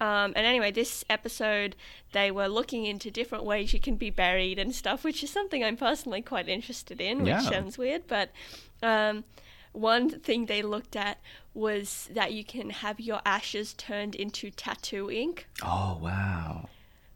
Um, 0.00 0.32
and 0.36 0.46
anyway, 0.46 0.70
this 0.70 1.04
episode, 1.10 1.74
they 2.12 2.30
were 2.30 2.48
looking 2.48 2.86
into 2.86 3.10
different 3.10 3.44
ways 3.44 3.72
you 3.72 3.80
can 3.80 3.96
be 3.96 4.10
buried 4.10 4.58
and 4.58 4.74
stuff, 4.74 5.04
which 5.04 5.24
is 5.24 5.30
something 5.30 5.64
I'm 5.64 5.76
personally 5.76 6.22
quite 6.22 6.48
interested 6.48 7.00
in, 7.00 7.18
which 7.20 7.28
Yeah. 7.28 7.40
sounds 7.40 7.78
weird. 7.78 8.06
But 8.06 8.30
um, 8.82 9.24
one 9.72 10.10
thing 10.20 10.46
they 10.46 10.62
looked 10.62 10.96
at 10.96 11.18
was 11.54 12.08
that 12.12 12.32
you 12.32 12.44
can 12.44 12.70
have 12.70 13.00
your 13.00 13.20
ashes 13.24 13.74
turned 13.74 14.14
into 14.14 14.50
tattoo 14.50 15.10
ink, 15.10 15.46
oh 15.62 15.98
wow 16.00 16.68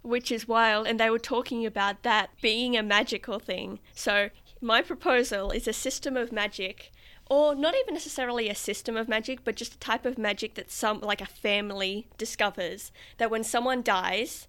which 0.06 0.30
is 0.30 0.48
wild. 0.48 0.86
And 0.86 1.00
they 1.00 1.10
were 1.10 1.18
talking 1.18 1.66
about 1.66 2.02
that 2.02 2.30
being 2.40 2.76
a 2.76 2.82
magical 2.82 3.38
thing. 3.38 3.80
So, 3.92 4.30
my 4.60 4.80
proposal 4.80 5.50
is 5.50 5.68
a 5.68 5.72
system 5.72 6.16
of 6.16 6.32
magic. 6.32 6.92
Or 7.28 7.56
not 7.56 7.74
even 7.74 7.94
necessarily 7.94 8.48
a 8.48 8.54
system 8.54 8.96
of 8.96 9.08
magic, 9.08 9.40
but 9.42 9.56
just 9.56 9.74
a 9.74 9.78
type 9.78 10.06
of 10.06 10.16
magic 10.16 10.54
that 10.54 10.70
some, 10.70 11.00
like 11.00 11.20
a 11.20 11.26
family, 11.26 12.06
discovers. 12.18 12.92
That 13.18 13.32
when 13.32 13.42
someone 13.42 13.82
dies, 13.82 14.46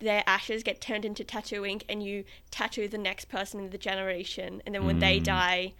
their 0.00 0.22
ashes 0.26 0.62
get 0.62 0.82
turned 0.82 1.06
into 1.06 1.24
tattoo 1.24 1.64
ink, 1.64 1.84
and 1.88 2.02
you 2.02 2.24
tattoo 2.50 2.88
the 2.88 2.98
next 2.98 3.30
person 3.30 3.58
in 3.58 3.70
the 3.70 3.78
generation. 3.78 4.62
And 4.66 4.74
then 4.74 4.84
when 4.84 4.98
they 4.98 5.18
die, 5.18 5.72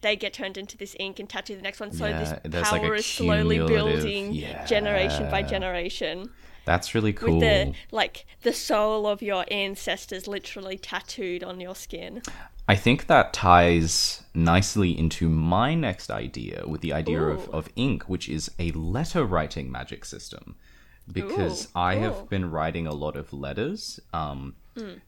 they 0.00 0.16
get 0.16 0.32
turned 0.32 0.56
into 0.58 0.76
this 0.76 0.94
ink 0.98 1.18
and 1.18 1.28
tattoo 1.28 1.56
the 1.56 1.62
next 1.62 1.80
one. 1.80 1.92
So 1.92 2.06
Yeah, 2.06 2.18
this 2.18 2.52
there's 2.52 2.72
like 2.72 2.82
power 2.82 2.94
is 2.94 3.06
slowly 3.06 3.58
building 3.58 4.44
generation 4.66 5.30
by 5.30 5.42
generation 5.42 6.30
That's 6.64 6.94
really 6.94 7.12
cool. 7.12 7.34
with 7.34 7.40
the 7.40 7.74
like 7.90 8.26
the 8.42 8.52
soul 8.52 9.06
of 9.06 9.22
your 9.22 9.44
ancestors 9.50 10.26
literally 10.26 10.78
tattooed 10.78 11.42
on 11.42 11.60
your 11.60 11.74
skin. 11.74 12.22
I 12.68 12.74
think 12.74 13.06
that 13.06 13.32
ties 13.32 14.24
nicely 14.34 14.96
into 14.98 15.28
my 15.28 15.74
next 15.74 16.10
idea 16.10 16.64
with 16.66 16.80
the 16.80 16.92
idea 16.92 17.22
of, 17.22 17.48
Ooh. 17.48 17.52
of 17.52 17.68
ink, 17.76 18.08
which 18.08 18.28
is 18.28 18.50
a 18.58 18.72
letter 18.72 19.24
writing 19.24 19.70
magic 19.70 20.04
system. 20.04 20.56
Because 21.10 21.66
Ooh, 21.66 21.70
I 21.76 21.94
cool. 21.94 22.02
have 22.02 22.28
been 22.28 22.50
writing 22.50 22.88
a 22.88 22.92
lot 22.92 23.14
of 23.14 23.32
letters, 23.32 24.00
um, 24.12 24.56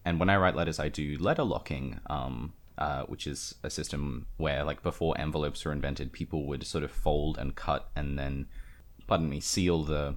and 0.05 0.21
when 0.21 0.31
I 0.31 0.37
write 0.37 0.55
letters, 0.55 0.79
I 0.79 0.89
do 0.89 1.19
letter 1.19 1.43
locking, 1.43 1.99
um, 2.09 2.53
uh, 2.79 3.03
which 3.05 3.27
is 3.27 3.55
a 3.63 3.71
system 3.71 4.27
where, 4.37 4.65
like, 4.65 4.83
before 4.83 5.19
envelopes 5.21 5.65
were 5.65 5.73
invented, 5.73 6.13
people 6.13 6.47
would 6.47 6.65
sort 6.67 6.85
of 6.85 6.91
fold 6.91 7.37
and 7.37 7.55
cut 7.55 7.91
and 7.97 8.19
then, 8.19 8.47
pardon 9.07 9.29
me, 9.29 9.41
seal 9.41 9.83
the 9.85 10.17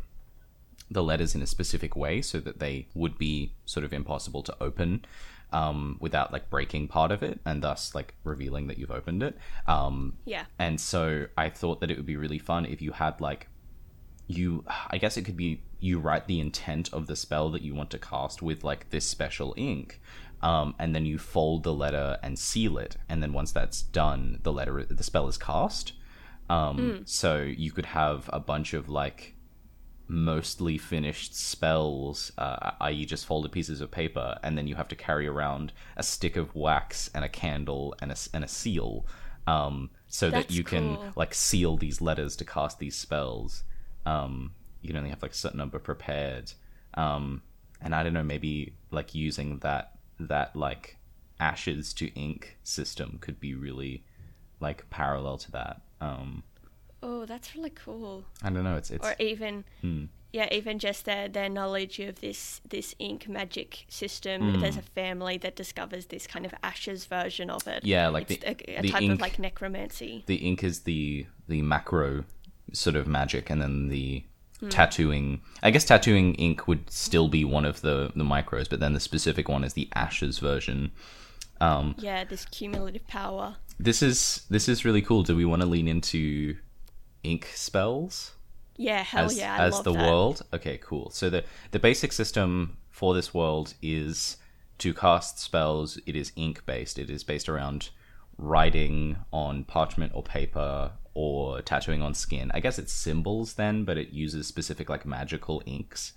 the 0.90 1.02
letters 1.02 1.34
in 1.34 1.42
a 1.42 1.48
specific 1.48 1.96
way 1.96 2.22
so 2.22 2.40
that 2.42 2.60
they 2.60 2.86
would 2.94 3.18
be 3.18 3.54
sort 3.66 3.86
of 3.86 3.94
impossible 3.94 4.44
to 4.44 4.54
open 4.62 5.06
um, 5.54 5.98
without 6.02 6.34
like 6.34 6.50
breaking 6.50 6.86
part 6.88 7.12
of 7.12 7.24
it 7.24 7.40
and 7.46 7.64
thus 7.64 7.96
like 7.96 8.14
revealing 8.26 8.68
that 8.68 8.78
you've 8.78 8.92
opened 8.92 9.24
it. 9.24 9.38
Um, 9.68 10.18
Yeah. 10.26 10.46
and 10.60 10.80
so 10.82 11.28
I 11.38 11.50
thought 11.50 11.80
that 11.80 11.90
it 11.92 11.96
would 11.98 12.06
be 12.06 12.18
really 12.18 12.40
fun 12.40 12.66
if 12.66 12.82
you 12.82 12.92
had 12.92 13.22
like 13.22 13.48
you 14.28 14.64
I 14.90 14.98
guess 14.98 15.18
it 15.18 15.24
could 15.24 15.38
be 15.38 15.64
you 15.80 16.00
write 16.00 16.28
the 16.28 16.40
intent 16.40 16.94
of 16.94 17.08
the 17.08 17.16
spell 17.16 17.50
that 17.52 17.62
you 17.62 17.74
want 17.74 17.90
to 17.92 17.98
cast 17.98 18.42
with 18.42 18.64
like 18.64 18.90
this 18.90 19.06
special 19.06 19.54
ink. 19.58 20.00
Um, 20.44 20.74
and 20.80 20.96
then 20.96 21.06
you 21.06 21.18
fold 21.20 21.64
the 21.64 21.74
letter 21.74 22.18
and 22.24 22.38
seal 22.38 22.78
it, 22.80 22.98
and 23.08 23.22
then 23.22 23.32
once 23.34 23.52
that's 23.52 23.82
done, 23.82 24.40
the 24.44 24.52
letter 24.52 24.84
the 24.86 25.04
spell 25.04 25.28
is 25.28 25.38
cast. 25.38 25.94
Um, 26.50 26.78
So 27.06 27.42
you 27.44 27.72
could 27.72 27.86
have 27.86 28.30
a 28.34 28.40
bunch 28.40 28.74
of 28.74 28.90
like 28.90 29.36
mostly 30.08 30.78
finished 30.78 31.36
spells, 31.36 32.32
uh, 32.38 32.72
i.e., 32.82 33.06
just 33.06 33.26
folded 33.26 33.52
pieces 33.52 33.80
of 33.82 33.92
paper, 33.92 34.38
and 34.44 34.58
then 34.58 34.68
you 34.68 34.76
have 34.76 34.88
to 34.90 34.96
carry 34.96 35.28
around 35.28 35.72
a 35.96 36.04
stick 36.04 36.36
of 36.36 36.54
wax 36.56 37.10
and 37.14 37.24
a 37.24 37.30
candle 37.30 37.96
and 38.02 38.12
a, 38.12 38.16
and 38.34 38.44
a 38.44 38.48
seal, 38.48 39.06
um, 39.48 39.90
so 40.08 40.30
that 40.30 40.48
That's 40.48 40.56
you 40.56 40.64
can 40.64 40.98
like 41.16 41.34
seal 41.34 41.78
these 41.78 42.02
letters 42.02 42.36
to 42.38 42.46
cast 42.46 42.80
these 42.80 42.98
spells. 42.98 43.64
Um, 44.06 44.54
you 44.82 44.90
can 44.90 44.98
only 44.98 45.12
have 45.12 45.22
like 45.22 45.32
a 45.32 45.36
certain 45.36 45.60
number 45.60 45.80
prepared, 45.80 46.52
um, 46.96 47.42
and 47.80 47.96
I 47.96 48.04
don't 48.04 48.14
know, 48.14 48.24
maybe 48.24 48.76
like 48.90 49.16
using 49.16 49.60
that 49.60 49.98
that 50.28 50.56
like 50.56 50.98
ashes 51.40 51.94
to 51.94 52.08
ink 52.14 52.58
system 52.64 53.18
could 53.22 53.40
be 53.40 53.54
really 53.56 54.04
like 54.60 54.90
parallel 54.90 55.38
to 55.40 55.52
that. 55.52 55.82
Um, 56.00 56.44
Oh, 57.04 57.26
that's 57.26 57.56
really 57.56 57.72
cool. 57.72 58.26
I 58.44 58.52
don't 58.52 58.64
know. 58.64 58.76
It's 58.78 58.92
it's 58.92 59.04
Or 59.06 59.16
even 59.18 59.64
Hmm. 59.82 60.06
yeah, 60.34 60.48
even 60.54 60.78
just 60.78 61.06
their 61.06 61.28
their 61.28 61.50
knowledge 61.50 62.00
of 62.00 62.20
this 62.22 62.62
this 62.70 62.94
ink 63.00 63.28
magic 63.28 63.86
system. 63.90 64.54
Hmm. 64.54 64.60
There's 64.62 64.78
a 64.78 64.84
family 64.84 65.38
that 65.40 65.56
discovers 65.56 66.06
this 66.08 66.28
kind 66.28 66.46
of 66.46 66.54
ashes 66.62 67.06
version 67.06 67.50
of 67.50 67.68
it. 67.68 67.84
Yeah, 67.84 68.10
like 68.10 68.30
it's 68.30 68.44
the- 68.44 68.50
a, 68.72 68.80
a 68.80 68.82
the 68.84 68.90
type 68.90 69.02
ink- 69.02 69.14
of 69.14 69.20
like 69.22 69.40
necromancy. 69.40 70.24
the 70.28 70.36
ink 70.36 70.64
is 70.64 70.82
the 70.82 71.26
the 71.48 71.64
macro 71.64 72.26
sort 72.72 72.96
of 72.96 73.08
magic 73.08 73.50
and 73.50 73.62
then 73.64 73.90
the 73.90 74.24
Hmm. 74.62 74.70
tattooing 74.70 75.42
i 75.64 75.72
guess 75.72 75.86
tattooing 75.86 76.36
ink 76.36 76.68
would 76.68 76.90
still 76.90 77.28
be 77.28 77.44
one 77.44 77.66
of 77.66 77.82
the 77.82 78.12
the 78.16 78.24
micros 78.24 78.70
but 78.70 78.80
then 78.80 78.94
the 78.94 79.00
specific 79.00 79.50
one 79.50 79.64
is 79.64 79.74
the 79.74 79.90
ashes 79.96 80.40
version. 80.40 80.92
Um, 81.60 81.94
Yeah, 82.00 82.24
this 82.24 82.46
cumulative 82.46 83.06
power. 83.08 83.58
this 83.80 84.02
is 84.02 84.46
this 84.50 84.68
is 84.70 84.84
really 84.86 85.02
cool. 85.04 85.22
Do 85.24 85.36
we 85.36 85.46
want 85.46 85.62
to 85.62 85.68
lean 85.68 85.88
into 85.88 86.56
ink 87.24 87.50
spells? 87.54 88.34
Yeah, 88.78 89.04
hell 89.04 89.26
as, 89.26 89.38
yeah, 89.38 89.58
I 89.60 89.66
as 89.68 89.82
the 89.84 89.92
that. 89.94 90.02
world? 90.02 90.42
Okay 90.54 90.80
cool. 90.82 91.12
So 91.12 91.30
the 91.30 91.44
the 91.70 91.78
basic 91.80 92.14
system 92.14 92.78
for 92.90 93.14
this 93.14 93.32
world 93.34 93.76
is 93.82 94.38
to 94.80 94.92
cast 94.94 95.38
spells. 95.40 96.00
It 96.08 96.16
is 96.16 96.32
ink 96.36 96.66
based 96.66 96.98
it 96.98 97.10
is 97.12 97.24
based 97.24 97.48
around 97.48 97.90
writing 98.38 99.18
on 99.32 99.64
parchment 99.64 100.12
or 100.16 100.24
paper 100.24 100.94
or 101.14 101.62
tattooing 101.62 102.02
on 102.02 102.14
skin. 102.14 102.52
I 102.54 102.60
guess 102.60 102.80
it's 102.80 102.94
symbols 102.94 103.54
then 103.54 103.84
but 103.84 103.98
it 103.98 104.10
uses 104.10 104.48
specific 104.48 104.90
like 104.90 105.06
magical 105.06 105.62
inks. 105.66 106.14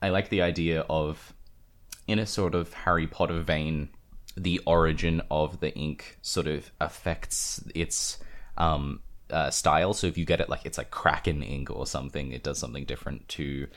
I 0.00 0.10
like 0.10 0.28
the 0.28 0.42
idea 0.42 0.82
of 0.88 1.34
in 2.06 2.18
a 2.18 2.26
sort 2.26 2.54
of 2.54 2.72
harry 2.72 3.06
potter 3.06 3.40
vein 3.40 3.88
the 4.36 4.60
origin 4.66 5.20
of 5.30 5.60
the 5.60 5.74
ink 5.74 6.18
sort 6.22 6.46
of 6.46 6.70
affects 6.80 7.62
its 7.74 8.18
um 8.56 9.00
uh, 9.30 9.48
style. 9.48 9.94
So 9.94 10.08
if 10.08 10.18
you 10.18 10.24
get 10.24 10.40
it 10.40 10.48
like 10.48 10.66
it's 10.66 10.78
like 10.78 10.90
kraken 10.90 11.42
ink 11.42 11.70
or 11.70 11.86
something 11.86 12.32
it 12.32 12.42
does 12.42 12.58
something 12.58 12.84
different 12.84 13.28
to 13.28 13.68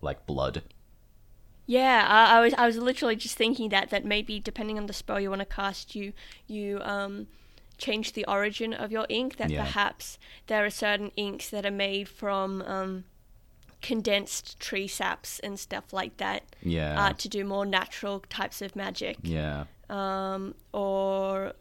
like 0.00 0.26
blood. 0.26 0.62
Yeah, 1.66 2.04
I, 2.08 2.38
I 2.38 2.40
was 2.40 2.54
I 2.54 2.66
was 2.66 2.76
literally 2.76 3.16
just 3.16 3.36
thinking 3.36 3.70
that 3.70 3.90
that 3.90 4.04
maybe 4.04 4.40
depending 4.40 4.78
on 4.78 4.86
the 4.86 4.92
spell 4.92 5.20
you 5.20 5.30
want 5.30 5.40
to 5.40 5.46
cast, 5.46 5.94
you 5.94 6.12
you 6.46 6.80
um 6.82 7.28
change 7.86 8.06
the 8.12 8.24
origin 8.36 8.72
of 8.82 8.88
your 8.96 9.06
ink. 9.08 9.36
That 9.36 9.50
Yeah. 9.50 9.64
perhaps 9.64 10.18
there 10.46 10.62
are 10.64 10.70
certain 10.70 11.10
inks 11.16 11.46
that 11.50 11.64
are 11.66 11.78
made 11.88 12.08
from 12.08 12.62
um, 12.62 13.04
condensed 13.80 14.58
tree 14.60 14.88
saps 14.88 15.38
and 15.40 15.58
stuff 15.58 15.92
like 15.92 16.16
that. 16.18 16.42
Yeah. 16.62 17.00
Uh, 17.04 17.12
to 17.22 17.28
do 17.28 17.44
more 17.44 17.66
natural 17.66 18.20
types 18.38 18.62
of 18.62 18.76
magic. 18.76 19.16
yeah 19.22 19.64
Um, 19.90 20.54
or 20.72 21.52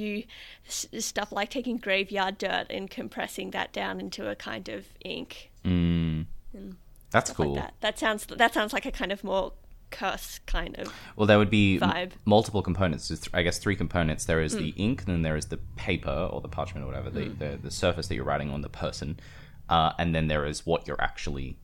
you 0.00 0.24
s- 0.66 0.86
stuff 0.98 1.30
like 1.32 1.50
taking 1.50 1.76
graveyard 1.78 2.38
dirt 2.38 2.66
and 2.70 2.90
compressing 2.90 3.50
that 3.52 3.72
down 3.72 4.00
into 4.00 4.28
a 4.28 4.34
kind 4.36 4.68
of 4.68 4.86
ink. 5.04 5.50
That's 7.10 7.30
cool. 7.30 7.54
Like 7.54 7.62
that. 7.62 7.74
that 7.80 7.98
sounds 7.98 8.26
that 8.26 8.52
sounds 8.54 8.72
like 8.72 8.86
a 8.86 8.90
kind 8.92 9.12
of 9.12 9.22
more 9.24 9.52
curse 10.00 10.38
kind 10.46 10.74
of. 10.80 10.92
Well, 11.16 11.26
there 11.26 11.38
would 11.38 11.50
be 11.50 11.78
m- 11.80 12.10
multiple 12.24 12.62
components. 12.62 13.08
Th- 13.08 13.30
I 13.32 13.42
guess 13.42 13.58
three 13.58 13.76
components. 13.76 14.24
There 14.26 14.42
is 14.42 14.52
the 14.56 14.72
Mm. 14.72 14.78
ink, 14.86 15.04
then 15.06 15.22
there 15.22 15.36
is 15.36 15.46
the 15.46 15.58
paper 15.76 16.10
or 16.32 16.40
the 16.40 16.48
parchment 16.48 16.84
or 16.84 16.88
whatever, 16.88 17.10
the, 17.10 17.28
the, 17.28 17.50
the 17.62 17.70
surface 17.70 18.06
that 18.08 18.14
you're 18.16 18.24
writing 18.32 18.50
on 18.50 18.60
the 18.62 18.68
person, 18.68 19.18
uh, 19.68 19.92
and 20.00 20.14
then 20.14 20.26
there 20.28 20.44
is 20.52 20.66
what 20.66 20.86
you're 20.86 21.00
actually 21.10 21.58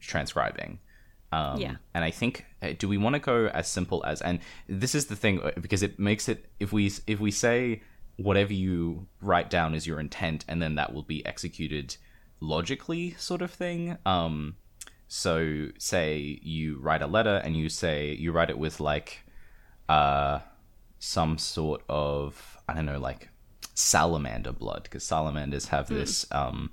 transcribing. 0.00 0.78
Um, 1.32 1.60
Yeah. 1.60 1.76
And 1.94 2.04
I 2.04 2.10
think, 2.10 2.46
uh, 2.62 2.72
do 2.78 2.88
we 2.88 2.96
want 2.96 3.14
to 3.14 3.20
go 3.20 3.46
as 3.48 3.68
simple 3.68 4.04
as? 4.06 4.22
And 4.22 4.40
this 4.68 4.94
is 4.94 5.06
the 5.06 5.16
thing 5.16 5.40
uh, 5.42 5.50
because 5.60 5.82
it 5.82 5.98
makes 5.98 6.28
it 6.28 6.46
if 6.58 6.72
we 6.72 6.90
if 7.06 7.20
we 7.20 7.30
say 7.30 7.82
whatever 8.16 8.52
you 8.52 9.06
write 9.20 9.48
down 9.50 9.74
is 9.74 9.86
your 9.86 10.00
intent, 10.00 10.44
and 10.48 10.60
then 10.62 10.74
that 10.76 10.92
will 10.94 11.02
be 11.02 11.24
executed 11.26 11.96
logically, 12.40 13.14
sort 13.18 13.42
of 13.42 13.50
thing. 13.50 13.96
Um, 14.06 14.56
so 15.08 15.68
say 15.78 16.38
you 16.42 16.78
write 16.78 17.02
a 17.02 17.06
letter 17.06 17.40
and 17.42 17.56
you 17.56 17.68
say 17.68 18.12
you 18.14 18.30
write 18.30 18.50
it 18.50 18.58
with 18.58 18.78
like 18.78 19.20
uh 19.88 20.38
some 20.98 21.38
sort 21.38 21.82
of 21.88 22.58
I 22.68 22.74
don't 22.74 22.86
know 22.86 22.98
like 22.98 23.30
salamander 23.74 24.52
blood 24.52 24.82
because 24.82 25.04
salamanders 25.04 25.68
have 25.68 25.88
this 25.88 26.26
um 26.32 26.70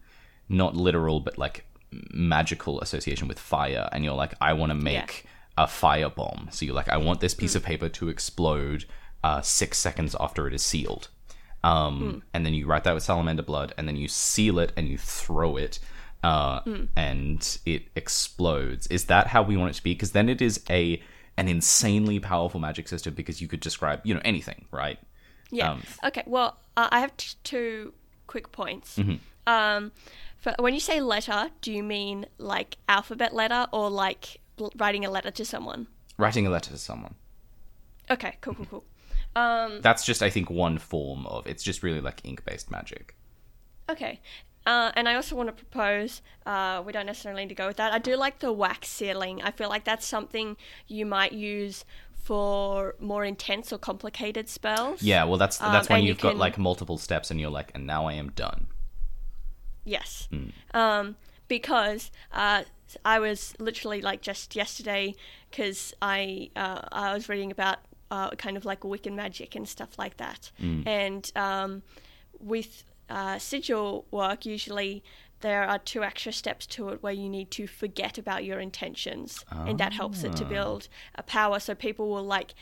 not 0.49 0.75
literal 0.75 1.19
but 1.21 1.37
like 1.37 1.65
magical 2.11 2.81
association 2.81 3.27
with 3.27 3.39
fire. 3.39 3.87
And 3.91 4.03
you're 4.03 4.15
like 4.15 4.33
I 4.41 4.53
want 4.53 4.71
to 4.71 4.75
make 4.75 5.25
a 5.57 5.65
fire 5.65 6.09
bomb 6.09 6.49
so 6.51 6.65
you're 6.65 6.75
like 6.75 6.89
I 6.89 6.97
want 6.97 7.21
this 7.21 7.33
piece 7.33 7.55
of 7.55 7.63
paper 7.63 7.87
to 7.89 8.09
explode 8.09 8.85
uh 9.23 9.41
6 9.41 9.77
seconds 9.77 10.15
after 10.19 10.45
it 10.47 10.53
is 10.53 10.61
sealed. 10.61 11.07
Um, 11.65 12.21
and 12.31 12.45
then 12.45 12.53
you 12.53 12.67
write 12.67 12.83
that 12.83 12.93
with 12.93 13.01
salamander 13.01 13.41
blood, 13.41 13.73
and 13.75 13.87
then 13.87 13.95
you 13.95 14.07
seal 14.07 14.59
it 14.59 14.71
and 14.77 14.87
you 14.87 14.99
throw 14.99 15.57
it, 15.57 15.79
uh, 16.25 16.61
and 16.95 17.59
it 17.67 17.83
explodes. 17.95 18.87
Is 18.87 19.05
that 19.05 19.27
how 19.27 19.43
we 19.43 19.55
want 19.55 19.69
it 19.69 19.73
to 19.75 19.83
be? 19.83 19.93
Because 19.93 20.11
then 20.11 20.27
it 20.27 20.41
is 20.41 20.59
a 20.69 20.99
an 21.37 21.47
insanely 21.47 22.19
powerful 22.19 22.59
magic 22.59 22.87
system 22.87 23.13
because 23.13 23.41
you 23.41 23.47
could 23.47 23.59
describe 23.59 24.01
you 24.03 24.15
know 24.15 24.21
anything, 24.25 24.65
right? 24.71 24.97
Yeah. 25.51 25.73
Um, 25.73 25.83
okay. 26.03 26.23
Well, 26.25 26.57
uh, 26.75 26.87
I 26.91 26.99
have 27.01 27.15
t- 27.15 27.35
two 27.43 27.93
quick 28.25 28.51
points. 28.51 28.97
Mm-hmm. 28.97 29.17
Um, 29.45 29.91
for, 30.39 30.55
when 30.57 30.73
you 30.73 30.79
say 30.79 30.99
letter, 30.99 31.51
do 31.61 31.71
you 31.71 31.83
mean 31.83 32.25
like 32.39 32.77
alphabet 32.89 33.35
letter 33.35 33.67
or 33.71 33.91
like 33.91 34.41
l- 34.59 34.73
writing 34.77 35.05
a 35.05 35.11
letter 35.11 35.29
to 35.29 35.45
someone? 35.45 35.85
Writing 36.17 36.47
a 36.47 36.49
letter 36.49 36.71
to 36.71 36.79
someone. 36.79 37.13
Okay. 38.09 38.37
Cool. 38.41 38.55
Cool. 38.55 38.65
Cool. 38.65 38.83
Um, 39.35 39.81
That's 39.81 40.03
just 40.03 40.23
I 40.23 40.31
think 40.31 40.49
one 40.49 40.79
form 40.79 41.27
of 41.27 41.45
it's 41.45 41.61
just 41.61 41.83
really 41.83 42.01
like 42.01 42.21
ink 42.23 42.43
based 42.45 42.71
magic. 42.71 43.15
Okay. 43.91 44.21
Uh, 44.65 44.91
and 44.95 45.07
I 45.07 45.15
also 45.15 45.35
want 45.35 45.47
to 45.49 45.53
propose, 45.65 46.21
uh, 46.45 46.81
we 46.85 46.91
don't 46.91 47.05
necessarily 47.05 47.43
need 47.43 47.49
to 47.49 47.55
go 47.55 47.67
with 47.67 47.77
that. 47.77 47.93
I 47.93 47.99
do 47.99 48.15
like 48.15 48.39
the 48.39 48.51
wax 48.51 48.87
sealing. 48.89 49.41
I 49.43 49.51
feel 49.51 49.69
like 49.69 49.83
that's 49.83 50.05
something 50.07 50.57
you 50.87 51.05
might 51.05 51.33
use 51.33 51.85
for 52.23 52.95
more 52.99 53.23
intense 53.23 53.71
or 53.71 53.77
complicated 53.77 54.49
spells. 54.49 55.03
Yeah, 55.03 55.25
well 55.25 55.37
that's 55.37 55.59
that's 55.59 55.87
Um, 55.89 55.93
when 55.93 55.97
and 55.99 56.03
you 56.05 56.09
you've 56.09 56.19
got 56.19 56.31
can- 56.31 56.39
like 56.39 56.57
multiple 56.57 56.97
steps 56.97 57.29
and 57.29 57.39
you're 57.39 57.51
like, 57.51 57.71
and 57.75 57.85
now 57.85 58.07
I 58.07 58.13
am 58.13 58.31
done. 58.31 58.67
Yes. 59.83 60.27
Hmm. 60.31 60.49
Um, 60.73 61.15
because 61.47 62.09
uh, 62.31 62.63
I 63.03 63.19
was 63.19 63.53
literally 63.59 64.01
like 64.01 64.21
just 64.23 64.55
yesterday, 64.55 65.13
because 65.51 65.93
I 66.01 66.49
uh, 66.55 66.81
I 66.91 67.13
was 67.13 67.29
reading 67.29 67.51
about 67.51 67.77
uh, 68.09 68.31
kind 68.31 68.57
of 68.57 68.65
like 68.65 68.79
Wiccan 68.81 69.13
magic 69.13 69.55
and 69.55 69.67
stuff 69.69 69.99
like 69.99 70.17
that, 70.17 70.51
Hmm. 70.59 70.81
and 70.87 71.31
um, 71.35 71.83
with 72.39 72.83
uh, 73.09 73.37
sigil 73.39 74.05
work 74.11 74.45
usually. 74.45 75.03
There 75.41 75.63
are 75.67 75.77
two 75.77 76.03
extra 76.03 76.31
steps 76.31 76.65
to 76.67 76.89
it 76.89 77.03
where 77.03 77.13
you 77.13 77.29
need 77.29 77.51
to 77.51 77.67
forget 77.67 78.17
about 78.17 78.45
your 78.45 78.59
intentions, 78.59 79.43
and 79.51 79.77
that 79.79 79.93
helps 79.93 80.23
it 80.23 80.31
Ah. 80.31 80.35
to 80.35 80.45
build 80.45 80.87
a 81.15 81.23
power. 81.23 81.59
So 81.59 81.75
people 81.75 82.09
will 82.09 82.23
like 82.23 82.55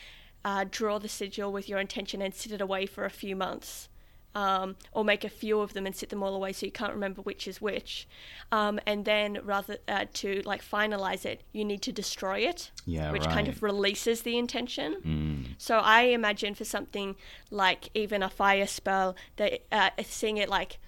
uh, 0.44 0.64
draw 0.70 0.98
the 0.98 1.08
sigil 1.08 1.50
with 1.52 1.68
your 1.68 1.78
intention 1.78 2.20
and 2.20 2.34
sit 2.34 2.52
it 2.52 2.60
away 2.60 2.84
for 2.84 3.04
a 3.04 3.10
few 3.10 3.34
months 3.36 3.88
um, 4.34 4.76
or 4.92 5.04
make 5.04 5.24
a 5.24 5.28
few 5.28 5.60
of 5.60 5.74
them 5.74 5.86
and 5.86 5.94
sit 5.94 6.08
them 6.08 6.22
all 6.22 6.34
away 6.34 6.52
so 6.52 6.66
you 6.66 6.72
can't 6.72 6.92
remember 6.92 7.22
which 7.22 7.46
is 7.46 7.60
which. 7.60 8.08
Um, 8.52 8.80
and 8.86 9.04
then 9.04 9.40
rather 9.44 9.78
uh, 9.88 10.06
to 10.14 10.42
like 10.44 10.62
finalize 10.62 11.24
it, 11.24 11.42
you 11.52 11.64
need 11.64 11.82
to 11.82 11.92
destroy 11.92 12.40
it, 12.40 12.70
Yeah, 12.84 13.12
which 13.12 13.24
kind 13.24 13.48
of 13.48 13.62
releases 13.62 14.22
the 14.22 14.36
intention. 14.38 15.54
So 15.58 15.78
I 15.78 16.02
imagine 16.02 16.54
for 16.54 16.64
something 16.64 17.16
like 17.50 17.88
even 17.94 18.22
a 18.22 18.30
fire 18.30 18.66
spell, 18.66 19.16
that 19.36 19.60
uh, 19.70 19.90
seeing 20.02 20.36
it 20.38 20.48
like 20.48 20.78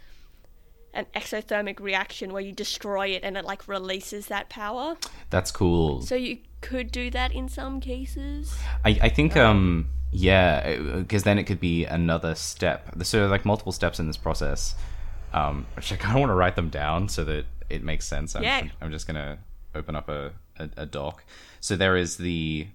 an 0.95 1.07
exothermic 1.15 1.79
reaction 1.79 2.33
where 2.33 2.43
you 2.43 2.53
destroy 2.53 3.09
it 3.09 3.23
and 3.23 3.37
it 3.37 3.45
like 3.45 3.69
releases 3.69 4.27
that 4.29 4.49
power. 4.49 4.97
That's 5.31 5.51
cool. 5.51 6.01
So 6.01 6.15
you 6.15 6.39
could 6.63 6.91
do 6.91 7.11
that 7.11 7.33
in 7.33 7.49
some 7.49 7.81
cases. 7.81 8.57
I, 8.85 8.99
I 9.03 9.09
think 9.11 9.37
um 9.37 9.89
yeah 10.17 10.77
because 10.97 11.23
then 11.25 11.39
it 11.39 11.45
could 11.45 11.61
be 11.61 11.85
another 11.85 12.35
step 12.35 12.89
so 13.03 13.27
like 13.27 13.45
multiple 13.45 13.73
steps 13.73 13.99
in 13.99 14.07
this 14.07 14.17
process 14.17 14.75
um 15.33 15.67
which 15.75 15.93
i 15.93 15.97
kind 15.97 16.15
of 16.15 16.21
want 16.21 16.31
to 16.31 16.35
write 16.35 16.57
them 16.57 16.69
down 16.69 17.09
so 17.09 17.25
that 17.25 17.45
it 17.69 17.83
makes 17.83 18.07
sense 18.07 18.35
i'm, 18.35 18.43
Yeah. 18.43 18.69
I'm, 18.81 18.91
just 18.91 19.07
gonna 19.07 19.39
open 19.75 19.97
up 19.97 20.09
a, 20.09 20.33
a, 20.59 20.69
a 20.79 20.87
doc 20.87 21.25
so 21.61 21.77
there 21.77 21.97
is 21.97 22.17
the 22.17 22.67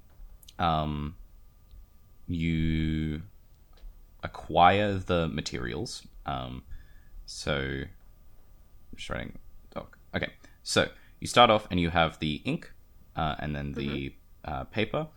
um 0.60 1.16
you 2.28 3.22
acquire 4.24 4.94
the 4.96 5.28
materials 5.28 6.06
um 6.26 6.64
so 7.26 7.84
I'm 8.92 8.98
just 8.98 9.10
writing 9.10 9.38
doc. 9.74 9.98
Okay, 10.16 10.30
so 10.64 10.90
you 11.20 11.28
start 11.28 11.50
off 11.50 11.66
and 11.72 11.80
you 11.80 11.90
have 11.90 12.20
the 12.20 12.42
ink, 12.44 12.72
uh, 13.16 13.36
and 13.40 13.56
then 13.56 13.72
the 13.72 14.14
uh, 14.44 14.66
paper, 14.66 15.08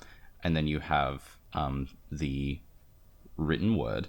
and 0.42 0.56
then 0.56 0.66
you 0.68 0.78
have 0.78 1.36
um, 1.54 1.88
the 2.10 2.58
written 3.36 3.76
word 3.76 4.08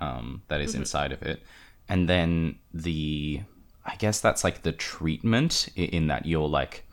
um, 0.00 0.42
that 0.48 0.60
is 0.60 0.74
inside 0.74 1.12
of 1.12 1.22
it, 1.22 1.42
and 1.88 2.08
then 2.08 2.58
the 2.72 3.40
I 3.84 3.96
guess 3.96 4.20
that's 4.20 4.44
like 4.44 4.62
the 4.62 4.72
treatment 4.72 5.68
in 5.76 6.06
that 6.08 6.26
you're 6.26 6.48
like 6.48 6.84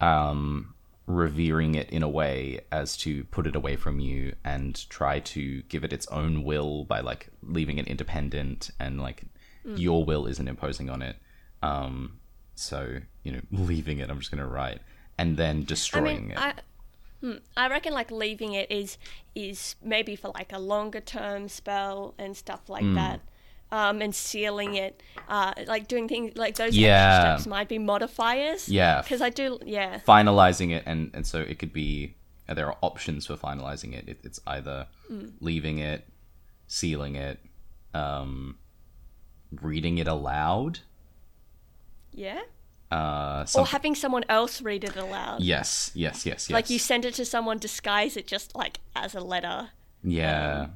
um 0.00 0.74
revering 1.06 1.74
it 1.74 1.90
in 1.90 2.02
a 2.02 2.08
way 2.08 2.60
as 2.70 2.96
to 2.96 3.24
put 3.24 3.46
it 3.46 3.56
away 3.56 3.76
from 3.76 3.98
you 3.98 4.34
and 4.44 4.88
try 4.88 5.18
to 5.18 5.62
give 5.62 5.82
it 5.82 5.92
its 5.92 6.06
own 6.06 6.44
will 6.44 6.84
by 6.84 7.00
like 7.00 7.28
leaving 7.42 7.78
it 7.78 7.88
independent 7.88 8.70
and 8.78 9.00
like 9.00 9.24
your 9.64 10.04
will 10.04 10.26
isn't 10.26 10.48
imposing 10.48 10.88
on 10.88 11.02
it. 11.02 11.16
Um 11.62 12.20
so 12.60 12.98
you 13.22 13.32
know 13.32 13.40
leaving 13.50 13.98
it 13.98 14.10
i'm 14.10 14.18
just 14.18 14.30
gonna 14.30 14.46
write 14.46 14.80
and 15.18 15.36
then 15.36 15.60
I 15.60 15.64
destroying 15.64 16.28
mean, 16.28 16.30
it. 16.32 16.38
I, 16.38 16.54
hmm, 17.20 17.36
I 17.56 17.68
reckon 17.68 17.92
like 17.92 18.10
leaving 18.10 18.52
it 18.54 18.70
is 18.70 18.98
is 19.34 19.76
maybe 19.82 20.16
for 20.16 20.28
like 20.34 20.52
a 20.52 20.58
longer 20.58 21.00
term 21.00 21.48
spell 21.48 22.14
and 22.18 22.36
stuff 22.36 22.68
like 22.68 22.84
Hmm. 22.84 22.94
that. 22.94 23.20
Um, 23.72 24.02
and 24.02 24.12
sealing 24.12 24.74
it, 24.74 25.00
uh, 25.28 25.52
like 25.68 25.86
doing 25.86 26.08
things 26.08 26.36
like 26.36 26.56
those 26.56 26.76
Yeah. 26.76 27.36
steps 27.36 27.46
might 27.46 27.68
be 27.68 27.78
modifiers. 27.78 28.68
Yeah. 28.68 29.00
because 29.02 29.22
I 29.22 29.30
do. 29.30 29.60
Yeah, 29.64 30.00
finalizing 30.00 30.72
it 30.72 30.82
and 30.86 31.10
and 31.14 31.24
so 31.24 31.38
it 31.40 31.60
could 31.60 31.72
be 31.72 32.16
uh, 32.48 32.54
there 32.54 32.66
are 32.66 32.76
options 32.82 33.26
for 33.26 33.36
finalizing 33.36 33.92
it, 33.94 34.08
it 34.08 34.18
it's 34.24 34.40
either 34.46 34.88
leaving 35.40 35.78
it 35.78 36.04
sealing 36.66 37.14
it 37.14 37.38
um 37.94 38.56
reading 39.60 39.98
it 39.98 40.08
aloud 40.08 40.80
yeah, 42.12 42.40
uh 42.90 43.46
or 43.54 43.66
having 43.66 43.94
someone 43.94 44.24
else 44.28 44.60
read 44.62 44.82
it 44.84 44.96
aloud. 44.96 45.40
yes 45.40 45.90
yes 45.94 46.26
yes 46.26 46.48
yes 46.48 46.50
Like 46.50 46.70
you 46.70 46.78
send 46.78 47.04
it 47.04 47.14
to 47.14 47.24
someone, 47.24 47.58
disguise 47.58 48.16
it 48.16 48.26
just 48.26 48.54
like 48.56 48.80
as 48.96 49.14
a 49.14 49.20
letter. 49.20 49.70
yeah 50.02 50.68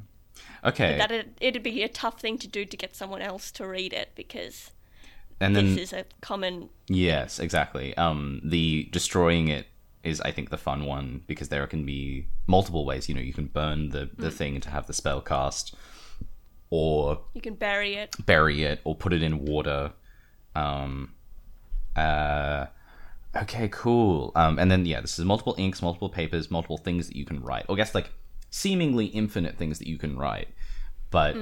okay 0.64 0.96
That 0.98 1.10
it, 1.10 1.26
it'd 1.40 1.62
be 1.62 1.82
a 1.82 1.88
tough 1.88 2.20
thing 2.20 2.38
to 2.38 2.48
do 2.48 2.64
to 2.64 2.76
get 2.76 2.94
someone 2.96 3.20
else 3.22 3.50
to 3.52 3.66
read 3.66 3.92
it 3.92 4.10
because 4.14 4.70
and 5.40 5.56
then 5.56 5.74
this 5.74 5.90
is 5.90 5.92
a 5.92 6.04
common. 6.20 6.68
Yes, 6.86 7.40
exactly. 7.40 7.94
Um, 7.96 8.40
the 8.44 8.88
destroying 8.92 9.48
it 9.48 9.66
is, 10.04 10.20
I 10.20 10.30
think, 10.30 10.50
the 10.50 10.56
fun 10.56 10.84
one 10.86 11.22
because 11.26 11.48
there 11.48 11.66
can 11.66 11.84
be 11.84 12.28
multiple 12.46 12.86
ways. 12.86 13.08
You 13.08 13.16
know, 13.16 13.20
you 13.20 13.32
can 13.32 13.46
burn 13.46 13.88
the 13.90 14.08
the 14.16 14.30
thing 14.30 14.60
to 14.60 14.70
have 14.70 14.86
the 14.86 14.92
spell 14.92 15.20
cast, 15.20 15.74
or 16.70 17.20
You 17.34 17.40
can 17.40 17.54
bury 17.54 17.94
it. 17.96 18.14
bury 18.24 18.62
it, 18.62 18.80
or 18.84 18.94
put 18.94 19.12
it 19.12 19.22
in 19.24 19.44
water. 19.44 19.92
Um, 20.54 21.14
uh, 21.96 22.66
okay, 23.36 23.68
cool. 23.68 24.32
Um, 24.34 24.58
and 24.58 24.70
then 24.70 24.86
yeah, 24.86 25.00
this 25.00 25.18
is 25.18 25.24
multiple 25.24 25.54
inks, 25.58 25.82
multiple 25.82 26.08
papers, 26.08 26.50
multiple 26.50 26.78
things 26.78 27.06
that 27.08 27.16
you 27.16 27.24
can 27.24 27.42
write. 27.42 27.66
Or 27.68 27.74
I 27.74 27.76
guess 27.76 27.94
like 27.94 28.10
seemingly 28.50 29.06
infinite 29.06 29.56
things 29.56 29.78
that 29.78 29.88
you 29.88 29.98
can 29.98 30.16
write, 30.16 30.48
but 31.10 31.36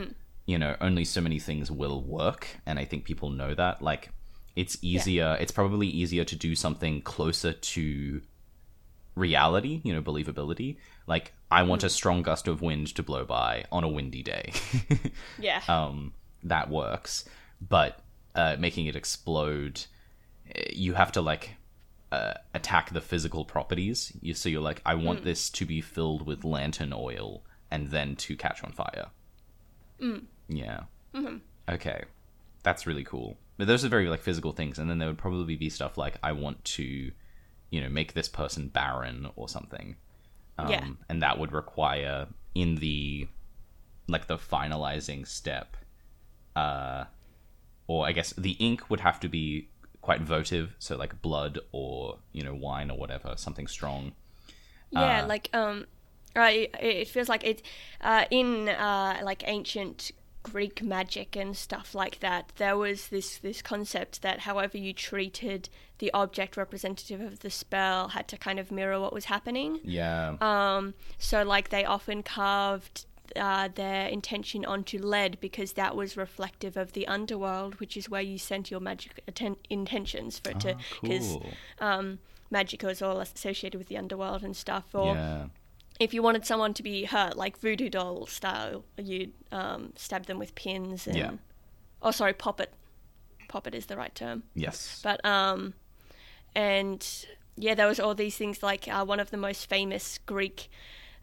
you 0.46 0.58
know, 0.58 0.76
only 0.80 1.04
so 1.04 1.20
many 1.20 1.38
things 1.38 1.70
will 1.70 2.02
work, 2.02 2.48
and 2.66 2.78
I 2.78 2.84
think 2.84 3.04
people 3.04 3.30
know 3.30 3.54
that. 3.54 3.80
Like, 3.80 4.10
it's 4.56 4.76
easier. 4.82 5.36
It's 5.40 5.52
probably 5.52 5.86
easier 5.86 6.24
to 6.24 6.36
do 6.36 6.54
something 6.54 7.00
closer 7.02 7.52
to 7.52 8.20
reality, 9.14 9.80
you 9.84 9.92
know, 9.92 10.02
believability, 10.02 10.76
like 11.06 11.32
I 11.50 11.62
want 11.62 11.84
a 11.84 11.90
strong 11.90 12.22
gust 12.22 12.48
of 12.48 12.62
wind 12.62 12.94
to 12.94 13.02
blow 13.02 13.24
by 13.24 13.64
on 13.70 13.84
a 13.84 13.88
windy 13.88 14.22
day. 14.22 14.52
Yeah. 15.38 15.60
um, 15.68 16.12
that 16.44 16.70
works. 16.70 17.24
But 17.60 18.00
uh, 18.34 18.56
making 18.58 18.86
it 18.86 18.96
explode, 18.96 19.84
you 20.72 20.94
have 20.94 21.12
to 21.12 21.20
like 21.20 21.56
uh, 22.10 22.34
attack 22.54 22.90
the 22.90 23.00
physical 23.00 23.44
properties. 23.44 24.12
You, 24.20 24.34
so 24.34 24.48
you're 24.48 24.60
like, 24.60 24.82
I 24.84 24.94
want 24.94 25.24
this 25.24 25.50
to 25.50 25.64
be 25.64 25.80
filled 25.80 26.26
with 26.26 26.44
lantern 26.44 26.92
oil 26.94 27.42
and 27.70 27.90
then 27.90 28.16
to 28.16 28.36
catch 28.36 28.62
on 28.62 28.72
fire. 28.72 29.06
Yeah. 30.48 30.80
Okay, 31.68 32.04
that's 32.62 32.86
really 32.86 33.04
cool. 33.04 33.38
But 33.56 33.66
those 33.66 33.84
are 33.84 33.88
very 33.88 34.08
like 34.08 34.20
physical 34.20 34.52
things, 34.52 34.78
and 34.78 34.90
then 34.90 34.98
there 34.98 35.08
would 35.08 35.18
probably 35.18 35.56
be 35.56 35.70
stuff 35.70 35.96
like, 35.96 36.16
I 36.22 36.32
want 36.32 36.64
to, 36.64 37.12
you 37.70 37.80
know, 37.80 37.88
make 37.88 38.12
this 38.14 38.28
person 38.28 38.68
barren 38.68 39.28
or 39.36 39.48
something. 39.48 39.96
Um, 40.58 40.68
Yeah. 40.68 40.88
And 41.08 41.22
that 41.22 41.38
would 41.38 41.52
require 41.52 42.26
in 42.54 42.76
the 42.76 43.28
like 44.08 44.26
the 44.26 44.36
finalizing 44.36 45.26
step 45.26 45.76
uh 46.56 47.04
or 47.86 48.06
I 48.06 48.12
guess 48.12 48.34
the 48.34 48.52
ink 48.52 48.90
would 48.90 49.00
have 49.00 49.18
to 49.20 49.28
be 49.28 49.68
quite 50.02 50.20
votive, 50.20 50.74
so 50.78 50.96
like 50.96 51.22
blood 51.22 51.60
or, 51.70 52.18
you 52.32 52.42
know, 52.42 52.54
wine 52.54 52.90
or 52.90 52.98
whatever, 52.98 53.34
something 53.36 53.66
strong. 53.66 54.12
Yeah, 54.90 55.22
Uh, 55.22 55.26
like 55.26 55.48
um, 55.54 55.86
right. 56.36 56.74
It, 56.80 57.08
feels 57.08 57.28
like 57.28 57.44
it 57.44 57.62
uh, 58.02 58.26
in 58.30 58.68
uh, 58.68 59.20
like 59.22 59.42
ancient 59.46 60.10
Greek 60.42 60.82
magic 60.82 61.36
and 61.36 61.56
stuff 61.56 61.94
like 61.94 62.18
that. 62.20 62.52
There 62.56 62.76
was 62.76 63.08
this 63.08 63.38
this 63.38 63.62
concept 63.62 64.22
that 64.22 64.40
however 64.40 64.76
you 64.76 64.92
treated 64.92 65.68
the 65.98 66.10
object 66.12 66.56
representative 66.56 67.20
of 67.20 67.40
the 67.40 67.50
spell 67.50 68.08
had 68.08 68.26
to 68.28 68.36
kind 68.36 68.58
of 68.58 68.72
mirror 68.72 69.00
what 69.00 69.12
was 69.12 69.26
happening. 69.26 69.78
Yeah. 69.84 70.36
Um, 70.40 70.94
so 71.16 71.42
like 71.44 71.68
they 71.70 71.84
often 71.84 72.22
carved 72.22 73.06
uh, 73.37 73.68
their 73.74 74.08
intention 74.08 74.64
onto 74.64 74.98
lead 74.98 75.38
because 75.40 75.72
that 75.72 75.96
was 75.96 76.16
reflective 76.16 76.76
of 76.76 76.92
the 76.92 77.06
underworld, 77.06 77.80
which 77.80 77.96
is 77.96 78.08
where 78.08 78.20
you 78.22 78.38
sent 78.38 78.70
your 78.70 78.80
magic 78.80 79.22
atten- 79.26 79.56
intentions 79.70 80.38
for 80.38 80.50
it 80.50 80.61
to 80.61 80.76
because 81.00 81.28
cool. 81.28 81.46
um, 81.80 82.18
magic 82.50 82.82
was 82.82 83.00
all 83.00 83.20
associated 83.20 83.78
with 83.78 83.88
the 83.88 83.96
underworld 83.96 84.42
and 84.42 84.56
stuff. 84.56 84.85
Or 84.92 85.14
yeah. 85.14 85.46
if 85.98 86.12
you 86.12 86.22
wanted 86.22 86.44
someone 86.44 86.74
to 86.74 86.82
be 86.82 87.04
hurt, 87.04 87.37
like 87.37 87.58
voodoo 87.58 87.88
doll 87.88 88.26
style, 88.26 88.85
you'd 88.98 89.32
um, 89.50 89.92
stab 89.96 90.26
them 90.26 90.38
with 90.38 90.54
pins 90.54 91.06
and 91.06 91.16
Yeah. 91.16 91.30
oh 92.02 92.11
sorry, 92.11 92.35
poppet. 92.35 92.72
Poppet 93.48 93.74
is 93.74 93.87
the 93.87 93.96
right 93.96 94.14
term. 94.14 94.44
Yes. 94.54 95.00
But 95.02 95.24
um, 95.24 95.74
and 96.54 97.06
yeah, 97.56 97.74
there 97.74 97.87
was 97.87 98.00
all 98.00 98.14
these 98.14 98.37
things 98.37 98.62
like 98.62 98.88
uh, 98.88 99.04
one 99.04 99.20
of 99.20 99.30
the 99.30 99.37
most 99.37 99.68
famous 99.68 100.18
Greek 100.26 100.68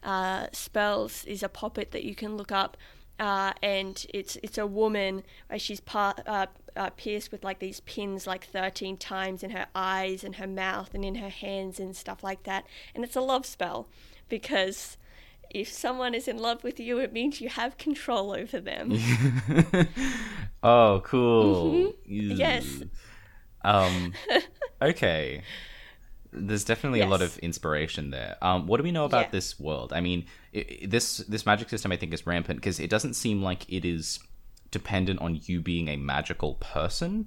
uh, 0.02 0.46
spells 0.52 1.24
is 1.24 1.42
a 1.42 1.48
poppet 1.48 1.90
that 1.92 2.04
you 2.04 2.14
can 2.14 2.36
look 2.36 2.52
up, 2.52 2.76
uh, 3.18 3.52
and 3.62 4.06
it's 4.14 4.36
it's 4.42 4.58
a 4.58 4.66
woman 4.66 5.22
where 5.48 5.58
she's 5.58 5.80
par- 5.80 6.16
uh, 6.26 6.46
uh, 6.76 6.90
pierced 6.96 7.32
with 7.32 7.44
like 7.44 7.58
these 7.58 7.80
pins 7.80 8.26
like 8.26 8.44
thirteen 8.44 8.96
times 8.96 9.42
in 9.42 9.50
her 9.50 9.66
eyes 9.74 10.24
and 10.24 10.36
her 10.36 10.46
mouth 10.46 10.94
and 10.94 11.04
in 11.04 11.16
her 11.16 11.28
hands 11.28 11.78
and 11.80 11.94
stuff 11.96 12.22
like 12.22 12.44
that, 12.44 12.64
and 12.94 13.04
it's 13.04 13.16
a 13.16 13.20
love 13.20 13.46
spell 13.46 13.88
because. 14.28 14.96
If 15.52 15.66
someone 15.72 16.14
is 16.14 16.28
in 16.28 16.38
love 16.38 16.62
with 16.62 16.78
you, 16.78 16.98
it 16.98 17.12
means 17.12 17.40
you 17.40 17.48
have 17.48 17.76
control 17.76 18.30
over 18.30 18.60
them. 18.60 18.92
oh, 20.62 21.02
cool. 21.04 21.72
Mm-hmm. 21.72 22.36
Yes. 22.36 22.84
Um 23.64 24.12
okay. 24.80 25.42
There's 26.32 26.64
definitely 26.64 27.00
a 27.00 27.06
lot 27.06 27.22
of 27.22 27.38
inspiration 27.38 28.10
there. 28.10 28.36
Um, 28.40 28.66
what 28.68 28.76
do 28.76 28.82
we 28.84 28.92
know 28.92 29.04
about 29.04 29.26
Yeah. 29.26 29.30
this 29.30 29.58
world? 29.58 29.92
I 29.92 30.00
mean, 30.00 30.26
i 30.54 30.58
i- 30.82 30.86
this 30.86 31.18
this 31.28 31.44
magic 31.44 31.68
system 31.68 31.90
I 31.92 31.96
think 31.96 32.12
is 32.14 32.26
rampant 32.26 32.60
because 32.60 32.78
it 32.78 32.88
doesn't 32.90 33.14
seem 33.14 33.42
like 33.42 33.64
it 33.68 33.84
is 33.84 34.20
dependent 34.70 35.20
on 35.20 35.40
you 35.44 35.60
being 35.60 35.88
a 35.88 35.96
magical 35.96 36.54
person 36.54 37.26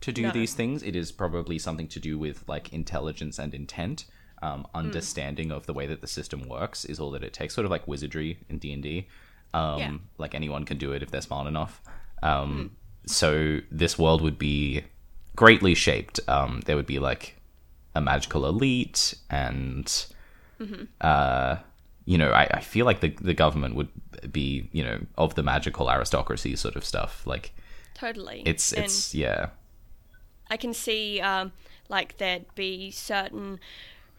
to 0.00 0.12
do 0.12 0.22
No. 0.22 0.30
these 0.30 0.54
things. 0.54 0.82
It 0.82 0.94
is 0.94 1.10
probably 1.10 1.58
something 1.58 1.88
to 1.88 1.98
do 1.98 2.16
with 2.18 2.44
like 2.48 2.72
intelligence 2.72 3.38
and 3.38 3.54
intent. 3.54 4.04
Um, 4.42 4.60
Hmm. 4.70 4.76
understanding 4.76 5.50
of 5.50 5.64
the 5.66 5.72
way 5.72 5.86
that 5.86 6.00
the 6.02 6.06
system 6.06 6.46
works 6.48 6.84
is 6.84 7.00
all 7.00 7.10
that 7.12 7.24
it 7.24 7.32
takes. 7.32 7.54
Sort 7.54 7.64
of 7.64 7.70
like 7.70 7.88
wizardry 7.88 8.38
in 8.48 8.58
D 8.58 8.72
and 8.72 8.82
D. 8.82 9.08
Um, 9.54 10.02
Like 10.18 10.34
anyone 10.34 10.64
can 10.64 10.76
do 10.78 10.92
it 10.92 11.02
if 11.02 11.10
they're 11.10 11.22
smart 11.22 11.46
enough. 11.48 11.80
Um, 12.22 12.76
So 13.06 13.60
this 13.70 13.98
world 13.98 14.20
would 14.22 14.38
be 14.38 14.82
greatly 15.36 15.74
shaped. 15.74 16.20
Um, 16.28 16.60
there 16.66 16.76
would 16.76 16.86
be 16.86 16.98
like 16.98 17.36
a 17.94 18.00
magical 18.00 18.46
elite, 18.46 19.14
and 19.30 20.06
uh, 21.00 21.56
you 22.04 22.18
know, 22.18 22.30
I, 22.32 22.44
I 22.54 22.60
feel 22.60 22.86
like 22.86 23.00
the 23.00 23.08
the 23.20 23.34
government 23.34 23.74
would 23.74 23.88
be 24.30 24.68
you 24.72 24.82
know 24.82 25.00
of 25.18 25.34
the 25.34 25.42
magical 25.42 25.90
aristocracy 25.90 26.56
sort 26.56 26.76
of 26.76 26.84
stuff. 26.84 27.26
Like 27.26 27.52
Totally. 27.94 28.42
it's 28.44 28.72
And- 28.72 28.84
it's 28.84 29.14
yeah 29.14 29.48
I 30.50 30.56
can 30.56 30.74
see 30.74 31.20
um, 31.20 31.52
like 31.88 32.18
there'd 32.18 32.52
be 32.54 32.90
certain 32.90 33.58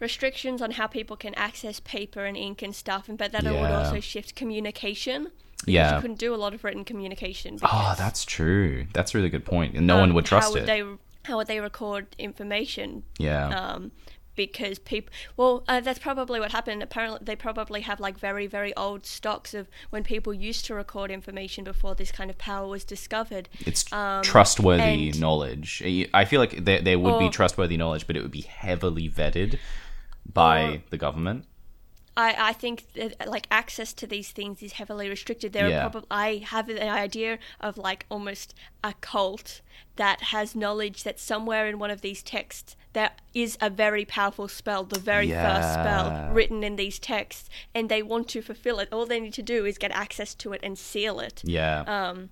restrictions 0.00 0.60
on 0.60 0.72
how 0.72 0.86
people 0.86 1.16
can 1.16 1.34
access 1.34 1.80
paper 1.80 2.24
and 2.24 2.36
ink 2.36 2.62
and 2.62 2.74
stuff, 2.74 3.08
and 3.08 3.16
but 3.16 3.32
that 3.32 3.44
would 3.44 3.54
also 3.54 4.00
shift 4.00 4.34
communication. 4.34 5.30
because 5.58 5.72
Yeah. 5.72 5.94
you 5.94 6.00
couldn't 6.02 6.18
do 6.18 6.34
a 6.34 6.36
lot 6.36 6.52
of 6.52 6.64
written 6.64 6.84
communication. 6.84 7.58
Oh, 7.62 7.94
that's 7.96 8.24
true. 8.24 8.86
That's 8.92 9.14
a 9.14 9.18
really 9.18 9.30
good 9.30 9.44
point. 9.44 9.74
And 9.76 9.86
no 9.86 9.94
um, 9.94 10.00
one 10.00 10.14
would 10.14 10.24
how 10.28 10.40
trust 10.40 10.52
would 10.52 10.62
it. 10.64 10.66
They, 10.66 10.82
how 11.26 11.36
would 11.36 11.46
they 11.46 11.60
record 11.60 12.06
information? 12.18 13.02
yeah. 13.18 13.48
Um, 13.48 13.92
because 14.34 14.78
people, 14.78 15.10
well, 15.38 15.64
uh, 15.66 15.80
that's 15.80 15.98
probably 15.98 16.38
what 16.38 16.52
happened. 16.52 16.82
Apparently, 16.82 17.20
they 17.22 17.34
probably 17.34 17.80
have 17.80 17.98
like 18.00 18.18
very, 18.18 18.46
very 18.46 18.76
old 18.76 19.06
stocks 19.06 19.54
of 19.54 19.66
when 19.88 20.04
people 20.04 20.34
used 20.34 20.66
to 20.66 20.74
record 20.74 21.10
information 21.10 21.64
before 21.64 21.94
this 21.94 22.12
kind 22.12 22.28
of 22.28 22.36
power 22.36 22.68
was 22.68 22.84
discovered. 22.84 23.48
it's 23.60 23.90
um, 23.94 24.22
trustworthy 24.22 25.12
knowledge. 25.12 25.82
I 26.12 26.26
feel 26.26 26.38
like 26.38 26.64
there, 26.66 26.82
there 26.82 26.98
would 26.98 27.18
be 27.18 27.30
trustworthy 27.30 27.78
knowledge, 27.78 28.06
but 28.06 28.14
it 28.14 28.20
would 28.20 28.30
be 28.30 28.42
heavily 28.42 29.08
vetted 29.08 29.58
by 30.30 30.62
Or- 30.64 30.82
the 30.90 30.98
government. 30.98 31.46
I, 32.16 32.34
I 32.38 32.52
think 32.54 32.92
that 32.94 33.28
like 33.28 33.46
access 33.50 33.92
to 33.94 34.06
these 34.06 34.30
things 34.30 34.62
is 34.62 34.72
heavily 34.72 35.08
restricted. 35.08 35.52
There 35.52 35.68
Yeah. 35.68 35.86
are 35.86 35.90
probably 35.90 36.08
I 36.10 36.36
have 36.38 36.68
an 36.68 36.78
idea 36.78 37.38
of 37.60 37.76
like 37.76 38.06
almost 38.08 38.54
a 38.82 38.94
cult 39.00 39.60
that 39.96 40.20
has 40.32 40.54
knowledge 40.54 41.02
that 41.02 41.20
somewhere 41.20 41.66
in 41.66 41.78
one 41.78 41.90
of 41.90 42.00
these 42.00 42.22
texts 42.22 42.76
there 42.94 43.10
is 43.34 43.58
a 43.60 43.68
very 43.68 44.06
powerful 44.06 44.48
spell, 44.48 44.84
the 44.84 44.98
very 44.98 45.30
first 45.30 45.74
spell 45.74 46.30
written 46.32 46.64
in 46.64 46.76
these 46.76 46.98
texts, 46.98 47.50
and 47.74 47.90
they 47.90 48.02
want 48.02 48.26
to 48.28 48.40
fulfill 48.40 48.78
it. 48.78 48.88
All 48.90 49.04
they 49.04 49.20
need 49.20 49.34
to 49.34 49.42
do 49.42 49.66
is 49.66 49.76
get 49.76 49.90
access 49.90 50.34
to 50.36 50.54
it 50.54 50.60
and 50.62 50.78
seal 50.78 51.20
it. 51.20 51.42
Yeah. 51.44 51.80
Um, 51.86 52.30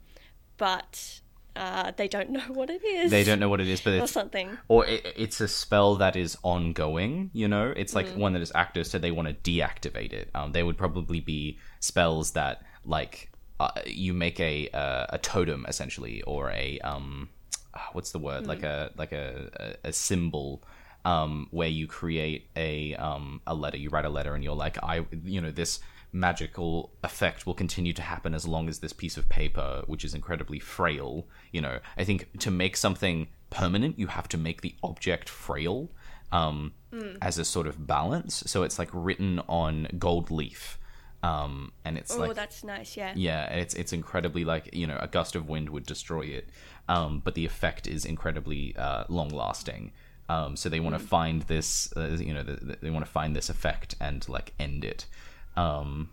but 0.57 1.21
uh, 1.57 1.93
they 1.97 2.09
don't 2.09 2.31
know 2.31 2.41
what 2.49 2.69
it 2.71 2.85
is. 2.85 3.11
they 3.11 3.23
don't 3.25 3.39
know 3.39 3.49
what 3.49 3.61
it 3.61 3.69
is, 3.69 3.81
but 3.81 3.95
or 3.95 4.03
it's 4.05 4.13
something. 4.13 4.59
or 4.69 4.87
it, 4.87 5.07
it's 5.17 5.41
a 5.41 5.49
spell 5.49 5.97
that 5.97 6.17
is 6.17 6.37
ongoing 6.43 7.31
you 7.33 7.47
know 7.49 7.73
it's 7.77 7.95
like 7.95 8.07
Mm. 8.09 8.17
one 8.17 8.33
that 8.35 8.43
is 8.43 8.53
active 8.55 8.87
so 8.87 8.99
they 8.99 9.11
want 9.11 9.29
to 9.29 9.35
deactivate 9.51 10.13
it 10.13 10.31
um, 10.35 10.53
they 10.53 10.63
would 10.63 10.77
probably 10.77 11.21
be 11.21 11.59
spells 11.81 12.33
that 12.33 12.63
like 12.85 13.31
uh, 13.61 13.71
you 13.87 14.13
make 14.13 14.41
a 14.41 14.69
uh, 14.71 15.07
a 15.11 15.19
totem 15.19 15.65
essentially 15.69 16.23
or 16.23 16.51
a 16.51 16.79
um 16.81 17.29
ah, 17.75 17.89
what's 17.93 18.11
the 18.13 18.19
word 18.19 18.47
like 18.47 18.63
a 18.65 18.91
like 18.97 19.13
a, 19.13 19.77
a, 19.85 19.89
a 19.91 19.93
symbol 19.93 20.63
um, 21.05 21.49
where 21.51 21.69
you 21.69 21.87
create 21.87 22.49
a 22.57 22.95
um, 22.97 23.41
a 23.47 23.55
letter 23.55 23.77
you 23.77 23.91
write 23.91 24.07
a 24.07 24.11
letter 24.11 24.35
and 24.35 24.43
you're 24.43 24.57
like 24.57 24.77
i 24.83 25.05
you 25.25 25.41
know 25.41 25.51
this 25.51 25.79
magical 26.15 26.93
effect 27.03 27.45
will 27.45 27.55
continue 27.55 27.93
to 27.93 28.01
happen 28.03 28.33
as 28.35 28.47
long 28.47 28.69
as 28.69 28.79
this 28.79 28.93
piece 28.93 29.17
of 29.17 29.29
paper 29.29 29.83
which 29.87 30.05
is 30.05 30.15
incredibly 30.15 30.61
frail 30.61 31.27
you 31.51 31.61
know 31.61 31.81
i 31.99 32.05
think 32.05 32.29
to 32.39 32.51
make 32.51 32.77
something 32.77 33.27
permanent 33.51 33.99
you 33.99 34.07
have 34.07 34.29
to 34.29 34.39
make 34.39 34.61
the 34.63 34.75
object 34.83 35.29
frail 35.29 35.91
um, 36.33 36.73
as 37.21 37.37
a 37.39 37.45
sort 37.45 37.67
of 37.67 37.87
balance 37.87 38.45
so 38.47 38.63
it's 38.63 38.79
like 38.79 38.89
written 38.93 39.41
on 39.49 39.89
gold 39.99 40.31
leaf 40.31 40.79
um, 41.23 41.73
and 41.85 41.97
it's 41.97 42.13
Oh, 42.15 42.19
like 42.21 42.35
that's 42.35 42.63
nice. 42.65 42.99
Yeah. 42.99 43.13
yeah, 43.17 43.47
it's 43.47 43.73
it's 43.75 43.95
incredibly 43.95 44.45
like 44.45 44.69
you 44.75 44.87
know 44.87 44.99
a 45.01 45.09
gust 45.09 45.35
of 45.35 45.49
wind 45.49 45.71
would 45.71 45.87
destroy 45.87 46.21
it, 46.27 46.51
um, 46.87 47.23
but 47.25 47.35
the 47.35 47.47
effect 47.47 47.87
is 47.87 48.05
incredibly 48.05 48.77
uh, 48.77 49.05
long 49.09 49.31
lasting. 49.31 49.93
Um, 50.29 50.55
so 50.55 50.69
they 50.69 50.81
want 50.81 50.99
to 50.99 51.03
find 51.03 51.41
this, 51.43 51.91
uh, 51.97 52.09
you 52.21 52.35
know, 52.35 52.43
the, 52.43 52.57
the- 52.57 52.79
they 52.83 52.91
want 52.91 53.07
to 53.07 53.11
find 53.11 53.35
this 53.35 53.49
effect 53.49 53.95
and 54.03 54.29
like 54.29 54.53
end 54.61 54.85
it. 54.85 55.07
Um, 55.57 56.11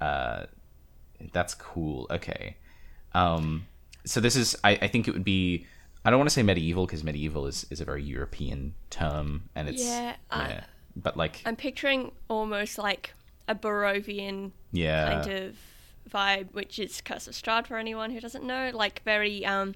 uh, 0.00 0.46
that's 1.32 1.54
cool. 1.54 2.06
Okay. 2.10 2.56
Um, 3.12 3.66
so 4.04 4.20
this 4.20 4.36
is, 4.36 4.56
I, 4.64 4.72
I 4.82 4.88
think 4.88 5.08
it 5.08 5.12
would 5.12 5.24
be. 5.24 5.66
I 6.04 6.08
don't 6.10 6.18
want 6.18 6.30
to 6.30 6.34
say 6.34 6.42
medieval 6.42 6.86
because 6.86 7.04
medieval 7.04 7.46
is, 7.46 7.66
is 7.68 7.80
a 7.82 7.84
very 7.84 8.02
European 8.02 8.74
term, 8.88 9.50
and 9.54 9.68
it's 9.68 9.84
Yeah, 9.84 10.16
I- 10.30 10.62
but 10.96 11.16
like 11.16 11.42
I'm 11.44 11.56
picturing 11.56 12.10
almost 12.28 12.78
like 12.78 13.12
a 13.46 13.54
Barovian 13.54 14.52
yeah, 14.72 15.20
kind 15.22 15.30
of 15.30 15.56
vibe, 16.10 16.52
which 16.54 16.78
is 16.78 17.00
Curse 17.02 17.28
of 17.28 17.34
Strahd 17.34 17.66
for 17.66 17.76
anyone 17.76 18.10
who 18.10 18.18
doesn't 18.20 18.44
know. 18.44 18.70
Like 18.72 19.02
very 19.04 19.44
um, 19.44 19.74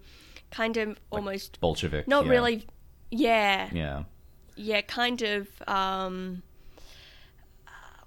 kind 0.50 0.76
of 0.78 0.98
almost 1.10 1.60
Bolshevik. 1.60 2.08
not 2.08 2.24
yeah. 2.24 2.30
really. 2.30 2.66
Yeah, 3.10 3.68
Yeah. 3.72 4.04
yeah, 4.56 4.80
kind 4.80 5.20
of 5.22 5.48
um, 5.68 6.42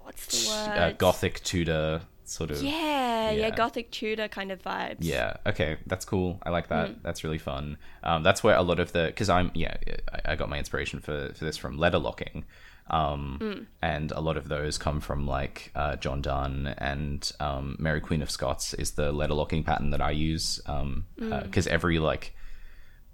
what's 0.08 0.26
the 0.26 0.48
word? 0.70 0.78
uh, 0.78 0.92
gothic 0.92 1.42
Tudor 1.44 2.00
sort 2.24 2.50
of. 2.50 2.62
Yeah, 2.62 3.30
yeah, 3.30 3.46
Yeah. 3.46 3.50
gothic 3.50 3.90
Tudor 3.90 4.28
kind 4.28 4.50
of 4.52 4.62
vibes. 4.62 4.98
Yeah. 5.00 5.36
Okay, 5.46 5.78
that's 5.86 6.04
cool. 6.04 6.38
I 6.42 6.50
like 6.50 6.66
Mm. 6.66 6.68
that. 6.70 7.02
That's 7.02 7.24
really 7.24 7.38
fun. 7.38 7.76
Um, 8.02 8.22
that's 8.22 8.42
where 8.44 8.56
a 8.56 8.62
lot 8.62 8.80
of 8.80 8.92
the 8.92 9.04
because 9.06 9.28
I'm 9.30 9.50
yeah 9.54 9.74
I, 10.12 10.32
I 10.32 10.36
got 10.36 10.48
my 10.48 10.58
inspiration 10.58 11.00
for 11.00 11.32
for 11.34 11.44
this 11.44 11.56
from 11.56 11.78
letter 11.78 11.98
locking, 11.98 12.44
um, 12.90 13.38
Mm. 13.40 13.66
and 13.82 14.12
a 14.12 14.20
lot 14.20 14.36
of 14.36 14.48
those 14.48 14.76
come 14.78 15.00
from 15.00 15.26
like 15.26 15.70
uh, 15.74 15.96
John 15.96 16.20
Donne 16.22 16.66
and 16.78 17.30
um, 17.40 17.76
Mary 17.78 18.00
Queen 18.00 18.22
of 18.22 18.30
Scots 18.30 18.74
is 18.74 18.92
the 18.92 19.12
letter 19.12 19.34
locking 19.34 19.62
pattern 19.64 19.90
that 19.90 20.00
I 20.02 20.10
use 20.12 20.60
because 20.66 21.66
Mm. 21.66 21.72
every 21.76 21.98
like 21.98 22.34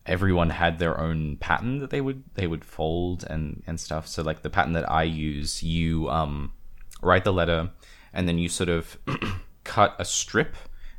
everyone 0.06 0.50
had 0.50 0.78
their 0.78 0.98
own 1.00 1.36
pattern 1.38 1.78
that 1.78 1.90
they 1.90 2.00
would 2.00 2.22
they 2.34 2.46
would 2.46 2.64
fold 2.64 3.24
and 3.30 3.62
and 3.66 3.80
stuff 3.80 4.06
so 4.06 4.22
like 4.22 4.42
the 4.42 4.50
pattern 4.50 4.74
that 4.74 4.86
i 4.90 5.02
use 5.02 5.62
you 5.62 6.10
um 6.10 6.52
write 7.04 7.24
the 7.24 7.32
letter 7.32 7.70
and 8.12 8.28
then 8.28 8.38
you 8.38 8.48
sort 8.48 8.68
of 8.68 8.98
cut 9.64 9.94
a 9.98 10.04
strip 10.04 10.56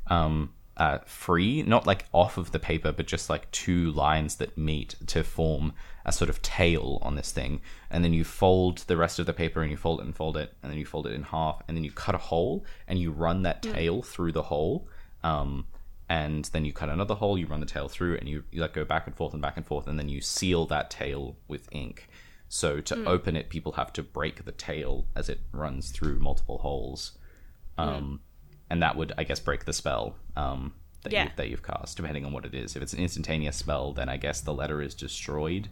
um 0.07 0.51
uh, 0.77 0.97
free 1.05 1.63
not 1.63 1.87
like 1.87 2.03
off 2.11 2.37
of 2.37 2.51
the 2.51 2.59
paper 2.59 2.91
but 2.91 3.07
just 3.07 3.29
like 3.29 3.49
two 3.51 3.91
lines 3.93 4.35
that 4.35 4.57
meet 4.57 4.93
to 5.07 5.23
form 5.23 5.71
a 6.03 6.11
sort 6.11 6.29
of 6.29 6.41
tail 6.41 6.99
on 7.01 7.15
this 7.15 7.31
thing 7.31 7.61
and 7.89 8.03
then 8.03 8.11
you 8.11 8.25
fold 8.25 8.79
the 8.79 8.97
rest 8.97 9.17
of 9.17 9.25
the 9.25 9.31
paper 9.31 9.61
and 9.61 9.71
you 9.71 9.77
fold 9.77 10.01
it 10.01 10.05
and 10.05 10.17
fold 10.17 10.35
it 10.35 10.53
and 10.61 10.69
then 10.69 10.77
you 10.77 10.85
fold 10.85 11.07
it 11.07 11.13
in 11.13 11.23
half 11.23 11.61
and 11.69 11.77
then 11.77 11.83
you 11.85 11.91
cut 11.91 12.13
a 12.13 12.17
hole 12.17 12.65
and 12.89 12.99
you 12.99 13.09
run 13.09 13.43
that 13.43 13.61
tail 13.61 14.01
through 14.01 14.33
the 14.33 14.43
hole 14.43 14.85
um, 15.23 15.65
and 16.07 16.45
then 16.45 16.65
you 16.65 16.71
cut 16.71 16.89
another 16.89 17.15
hole, 17.15 17.37
you 17.37 17.47
run 17.47 17.59
the 17.59 17.65
tail 17.65 17.87
through, 17.87 18.17
and 18.17 18.29
you, 18.29 18.43
you 18.51 18.61
like 18.61 18.73
go 18.73 18.85
back 18.85 19.07
and 19.07 19.15
forth 19.15 19.33
and 19.33 19.41
back 19.41 19.57
and 19.57 19.65
forth, 19.65 19.87
and 19.87 19.97
then 19.97 20.07
you 20.07 20.21
seal 20.21 20.65
that 20.67 20.91
tail 20.91 21.35
with 21.47 21.67
ink. 21.71 22.07
So 22.61 22.79
to 22.89 22.95
open 23.05 23.35
it, 23.35 23.49
people 23.49 23.73
have 23.73 23.91
to 23.93 24.01
break 24.03 24.45
the 24.45 24.53
tail 24.53 25.07
as 25.13 25.27
it 25.27 25.39
runs 25.51 25.91
through 25.91 26.19
multiple 26.19 26.59
holes, 26.59 27.17
um, 27.77 28.21
and 28.69 28.81
that 28.81 28.95
would, 28.95 29.11
I 29.17 29.23
guess, 29.25 29.41
break 29.41 29.65
the 29.65 29.73
spell 29.73 30.15
um, 30.37 30.73
that, 31.03 31.11
Yeah. 31.11 31.25
you, 31.25 31.29
that 31.35 31.49
you've 31.49 31.63
cast, 31.63 31.97
depending 31.97 32.23
on 32.23 32.31
what 32.31 32.45
it 32.45 32.53
is. 32.53 32.75
If 32.77 32.81
it's 32.81 32.93
an 32.93 32.99
instantaneous 32.99 33.57
spell, 33.57 33.91
then 33.91 34.07
I 34.07 34.17
guess 34.17 34.39
the 34.39 34.53
letter 34.53 34.81
is 34.81 34.95
destroyed. 34.95 35.67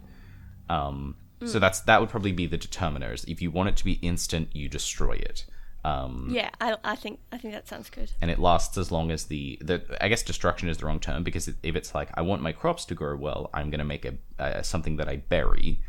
Um, 0.69 1.15
So 1.45 1.57
that's 1.59 1.79
that 1.81 1.99
would 2.01 2.09
probably 2.09 2.31
be 2.33 2.47
the 2.47 2.57
determiners. 2.57 3.25
If 3.27 3.41
you 3.41 3.49
want 3.51 3.69
it 3.69 3.77
to 3.77 3.85
be 3.85 3.93
instant, 4.11 4.53
you 4.53 4.67
destroy 4.69 5.13
it. 5.13 5.45
Um, 5.85 6.29
Yeah, 6.31 6.49
I, 6.61 6.75
I 6.83 6.95
think 6.95 7.19
I 7.31 7.37
think 7.37 7.53
that 7.53 7.67
sounds 7.67 7.89
good. 7.89 8.11
and 8.21 8.29
it 8.31 8.39
lasts 8.39 8.77
as 8.77 8.91
long 8.91 9.11
as 9.11 9.25
the 9.25 9.57
the 9.61 9.77
I 10.01 10.07
guess 10.09 10.23
destruction 10.23 10.67
is 10.69 10.77
the 10.77 10.85
wrong 10.85 10.99
term 10.99 11.23
because 11.23 11.47
if 11.71 11.75
it's 11.79 11.93
like 11.95 12.09
I 12.19 12.21
want 12.21 12.41
my 12.41 12.51
crops 12.53 12.83
to 12.85 12.95
grow 12.95 13.15
well, 13.17 13.49
I'm 13.53 13.69
going 13.69 13.79
to 13.85 13.91
make 13.95 14.05
a, 14.11 14.13
a 14.39 14.63
something 14.63 14.95
that 14.97 15.09
I 15.09 15.17
bury, 15.17 15.81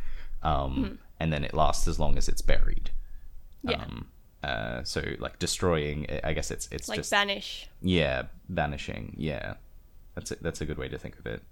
um, 0.44 0.98
and 1.18 1.32
then 1.32 1.42
it 1.44 1.54
lasts 1.54 1.88
as 1.88 1.98
long 1.98 2.16
as 2.18 2.28
it's 2.28 2.42
buried. 2.42 2.90
Hmm. 3.62 3.70
Yeah, 3.70 3.82
Um, 3.82 4.06
uh, 4.42 4.84
so 4.84 5.02
like 5.18 5.38
destroying, 5.38 6.06
I 6.22 6.32
guess 6.34 6.50
it's 6.50 6.68
it's 6.70 6.88
like 6.88 6.98
just 6.98 7.10
banish. 7.10 7.68
yeah, 7.82 8.24
vanishing. 8.48 9.14
Yeah, 9.16 9.54
that's 10.14 10.30
a, 10.32 10.36
that's 10.42 10.60
a 10.60 10.66
good 10.66 10.78
way 10.78 10.88
to 10.88 10.98
think 10.98 11.18
of 11.18 11.26
it. 11.26 11.42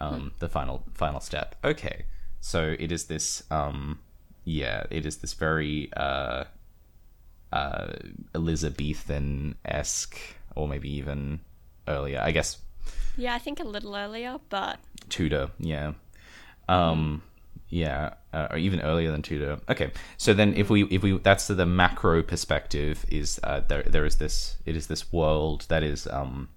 Um, 0.00 0.32
The 0.38 0.48
final 0.48 0.84
final 0.94 1.20
step. 1.20 1.56
Okay, 1.64 2.04
so 2.40 2.76
it 2.78 2.92
is 2.92 3.06
this. 3.06 3.42
Um, 3.50 3.98
yeah, 4.44 4.84
it 4.90 5.04
is 5.06 5.16
this 5.18 5.32
very 5.34 5.90
uh, 5.96 6.44
uh, 7.52 7.92
Elizabethan 8.34 9.54
esque, 9.64 10.18
or 10.54 10.68
maybe 10.68 10.90
even 10.92 11.40
earlier. 11.86 12.20
I 12.20 12.30
guess 12.32 12.58
Yeah, 13.16 13.34
I 13.34 13.38
think 13.38 13.60
a 13.60 13.64
little 13.64 13.94
earlier, 13.96 14.38
but 14.50 14.78
Tudor. 15.08 15.50
Yeah. 15.58 15.92
Um. 16.68 17.22
Yeah, 17.70 18.14
uh, 18.32 18.48
or 18.50 18.56
even 18.58 18.80
earlier 18.80 19.10
than 19.12 19.20
Tudor. 19.22 19.58
Okay, 19.68 19.90
so 20.16 20.32
then 20.32 20.54
if 20.54 20.70
we 20.70 20.84
if 20.84 21.02
we 21.02 21.18
that's 21.18 21.46
the 21.48 21.66
macro 21.66 22.22
perspective 22.22 23.04
is 23.10 23.38
uh, 23.44 23.60
there 23.68 23.82
there 23.82 24.06
is 24.06 24.16
this 24.16 24.56
it 24.64 24.74
is 24.74 24.86
this 24.86 25.12
world 25.12 25.66
that 25.68 25.82
is 25.82 26.06
um 26.06 26.48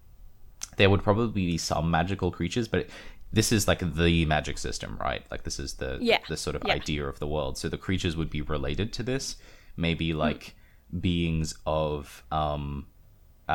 there 0.77 0.89
would 0.89 1.03
probably 1.03 1.45
be 1.47 1.57
some 1.57 1.91
magical 1.91 2.31
creatures, 2.31 2.67
but 2.67 2.87
this 3.33 3.51
is 3.51 3.67
like 3.67 3.79
the 3.95 4.25
magic 4.25 4.57
system, 4.57 4.97
right? 5.01 5.23
Like 5.29 5.43
this 5.43 5.59
is 5.59 5.73
the 5.75 5.97
Yeah, 6.01 6.19
the 6.29 6.37
sort 6.37 6.55
of 6.55 6.63
yeah. 6.65 6.73
idea 6.73 7.05
of 7.05 7.19
the 7.19 7.27
world. 7.27 7.57
So 7.57 7.67
the 7.67 7.77
creatures 7.77 8.15
would 8.15 8.29
be 8.29 8.41
related 8.41 8.93
to 8.93 9.03
this, 9.03 9.35
maybe 9.75 10.13
like 10.13 10.55
beings 10.99 11.53
of 11.65 12.23
um 12.31 12.87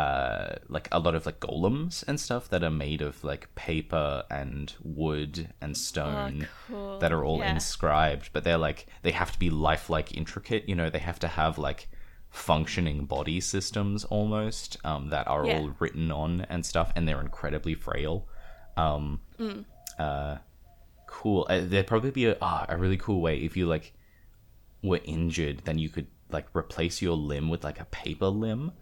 uh 0.01 0.57
like 0.77 0.89
a 0.93 0.99
lot 1.07 1.15
of 1.15 1.25
like 1.29 1.41
golems 1.41 1.95
and 2.09 2.17
stuff 2.27 2.45
that 2.51 2.63
are 2.63 2.77
made 2.87 3.01
of 3.09 3.15
like 3.31 3.45
paper 3.55 4.25
and 4.31 4.75
wood 4.83 5.35
and 5.63 5.73
stone 5.89 6.49
cool. 6.69 6.99
that 7.03 7.13
are 7.13 7.25
all 7.25 7.41
Yeah. 7.41 7.53
inscribed 7.55 8.27
but 8.35 8.43
they're 8.45 8.65
like 8.69 8.81
they 9.03 9.13
have 9.13 9.33
to 9.33 9.39
be 9.39 9.51
lifelike 9.69 10.09
intricate 10.23 10.63
you 10.69 10.75
know 10.75 10.91
they 10.91 11.05
have 11.11 11.21
to 11.21 11.29
have 11.41 11.57
like 11.69 11.89
functioning 12.29 13.07
body 13.17 13.41
systems 13.41 14.05
almost 14.17 14.77
um 14.85 15.09
that 15.15 15.27
are 15.29 15.47
Yeah. 15.47 15.59
all 15.61 15.69
written 15.79 16.11
on 16.11 16.31
and 16.53 16.67
stuff 16.67 16.89
and 16.95 17.03
they're 17.07 17.21
incredibly 17.31 17.75
frail 17.75 18.15
um 18.77 19.05
Mm. 19.39 19.65
uh 19.99 20.35
cool 21.07 21.47
uh, 21.49 21.61
there'd 21.71 21.87
probably 21.87 22.11
be 22.11 22.27
a 22.27 22.37
ah, 22.43 22.67
a 22.69 22.77
really 22.77 22.99
cool 23.07 23.21
way 23.27 23.37
if 23.49 23.57
you 23.57 23.65
like 23.67 23.95
were 24.83 25.01
injured 25.05 25.63
then 25.65 25.79
you 25.79 25.89
could 25.89 26.09
like 26.37 26.47
replace 26.55 27.01
your 27.01 27.17
limb 27.17 27.49
with 27.49 27.63
like 27.65 27.81
a 27.81 27.87
paper 28.03 28.27
limb 28.45 28.73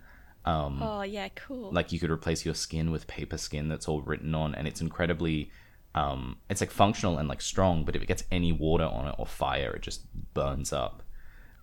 oh 0.47 1.03
yeah, 1.03 1.29
cool. 1.35 1.71
like 1.73 1.93
you 1.93 1.99
could 1.99 2.11
replace 2.11 2.45
your 2.45 2.55
skin 2.55 2.91
with 2.91 3.07
paper 3.07 3.39
skin 3.39 3.69
that's 3.69 3.89
all 3.89 4.03
written 4.03 4.35
on 4.35 4.55
and 4.55 4.69
it's 4.69 4.81
incredibly 4.81 5.51
um 5.95 6.37
it's 6.51 6.61
like 6.61 6.71
functional 6.71 7.19
and 7.19 7.29
like 7.29 7.41
strong 7.41 7.85
but 7.85 7.95
if 7.97 8.03
it 8.03 8.07
gets 8.07 8.25
any 8.31 8.53
water 8.53 8.85
on 8.85 9.07
it 9.09 9.15
or 9.19 9.27
fire 9.27 9.71
it 9.75 9.83
just 9.83 10.03
burns 10.35 10.73
up 10.73 11.03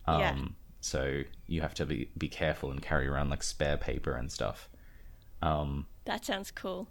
um 0.07 0.19
Yeah. 0.19 0.37
so 0.79 1.21
you 1.47 1.61
have 1.61 1.73
to 1.75 1.85
be 1.85 2.09
be 2.17 2.27
careful 2.29 2.71
and 2.71 2.81
carry 2.81 3.07
around 3.07 3.29
like 3.29 3.43
spare 3.43 3.77
paper 3.77 4.13
and 4.13 4.31
stuff 4.31 4.67
that 6.05 6.23
sounds 6.25 6.51
cool. 6.51 6.87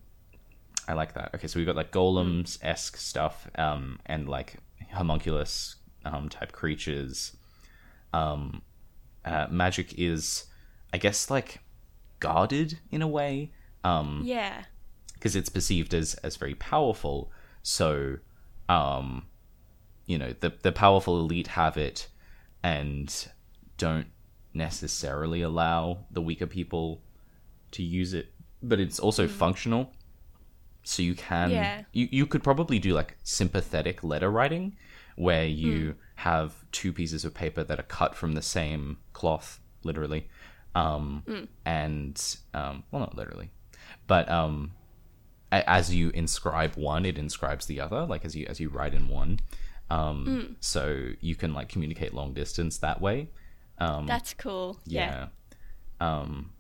I 0.89 0.95
like 0.95 1.15
that. 1.15 1.35
Okay, 1.35 1.47
so 1.47 1.59
we've 1.61 1.67
got 1.67 1.77
like 1.77 1.93
golems 1.93 2.59
esque 2.63 2.97
stuff, 2.97 3.49
um, 3.57 4.01
and 4.07 4.29
like 4.29 4.57
homunculus 4.93 5.77
um 6.05 6.29
type 6.29 6.51
creatures. 6.53 7.37
Um, 8.13 8.63
uh, 9.25 9.47
magic 9.51 9.95
is, 9.99 10.47
I 10.93 10.99
guess, 10.99 11.31
like 11.31 11.61
guarded 12.21 12.79
in 12.91 13.03
a 13.03 13.09
way, 13.09 13.53
um, 13.85 14.23
Yeah, 14.25 14.65
because 15.15 15.35
it's 15.37 15.49
perceived 15.49 15.93
as 15.95 16.15
as 16.17 16.37
very 16.37 16.55
powerful. 16.55 17.31
So, 17.63 18.19
um, 18.69 19.27
you 20.07 20.19
know, 20.19 20.35
the 20.41 20.53
the 20.63 20.73
powerful 20.73 21.19
elite 21.19 21.49
have 21.49 21.77
it, 21.77 22.09
and 22.63 23.29
don't 23.79 24.09
necessarily 24.53 25.43
allow 25.43 26.05
the 26.11 26.21
weaker 26.21 26.47
people 26.47 27.03
to 27.73 27.83
use 27.83 28.13
it. 28.15 28.33
But 28.63 28.81
it's 28.81 28.99
also 29.01 29.27
functional, 29.29 29.93
so 30.83 31.03
you 31.03 31.15
can 31.15 31.51
Yeah. 31.51 31.85
you 31.93 32.09
you 32.11 32.27
could 32.27 32.43
probably 32.43 32.79
do 32.79 32.93
like 32.93 33.17
sympathetic 33.23 34.05
letter 34.05 34.31
writing, 34.31 34.77
where 35.17 35.47
you 35.47 35.95
have 36.17 36.65
two 36.73 36.93
pieces 36.93 37.25
of 37.25 37.33
paper 37.35 37.65
that 37.65 37.79
are 37.81 37.85
cut 37.85 38.15
from 38.15 38.33
the 38.33 38.43
same 38.43 38.99
cloth, 39.15 39.61
literally, 39.83 40.29
um, 40.75 41.49
and 41.65 42.37
um, 42.55 42.85
well, 42.91 43.01
not 43.01 43.17
literally, 43.17 43.51
but 44.07 44.29
um, 44.31 44.73
a- 45.53 45.69
as 45.69 45.95
you 45.95 46.11
inscribe 46.11 46.77
one, 46.77 47.05
it 47.05 47.19
inscribes 47.19 47.67
the 47.67 47.81
other. 47.81 48.05
Like 48.07 48.25
as 48.25 48.35
you 48.37 48.47
as 48.49 48.61
you 48.61 48.69
write 48.69 48.95
in 48.95 49.09
one, 49.09 49.41
um, 49.91 50.57
so 50.61 51.11
you 51.21 51.35
can 51.35 51.53
like 51.55 51.69
communicate 51.69 52.15
long 52.15 52.33
distance 52.35 52.79
that 52.79 53.01
way. 53.01 53.29
Um, 53.79 54.07
That's 54.07 54.35
cool. 54.35 54.79
Yeah. 54.85 55.27
Yeah. 56.01 56.19
Um, 56.21 56.53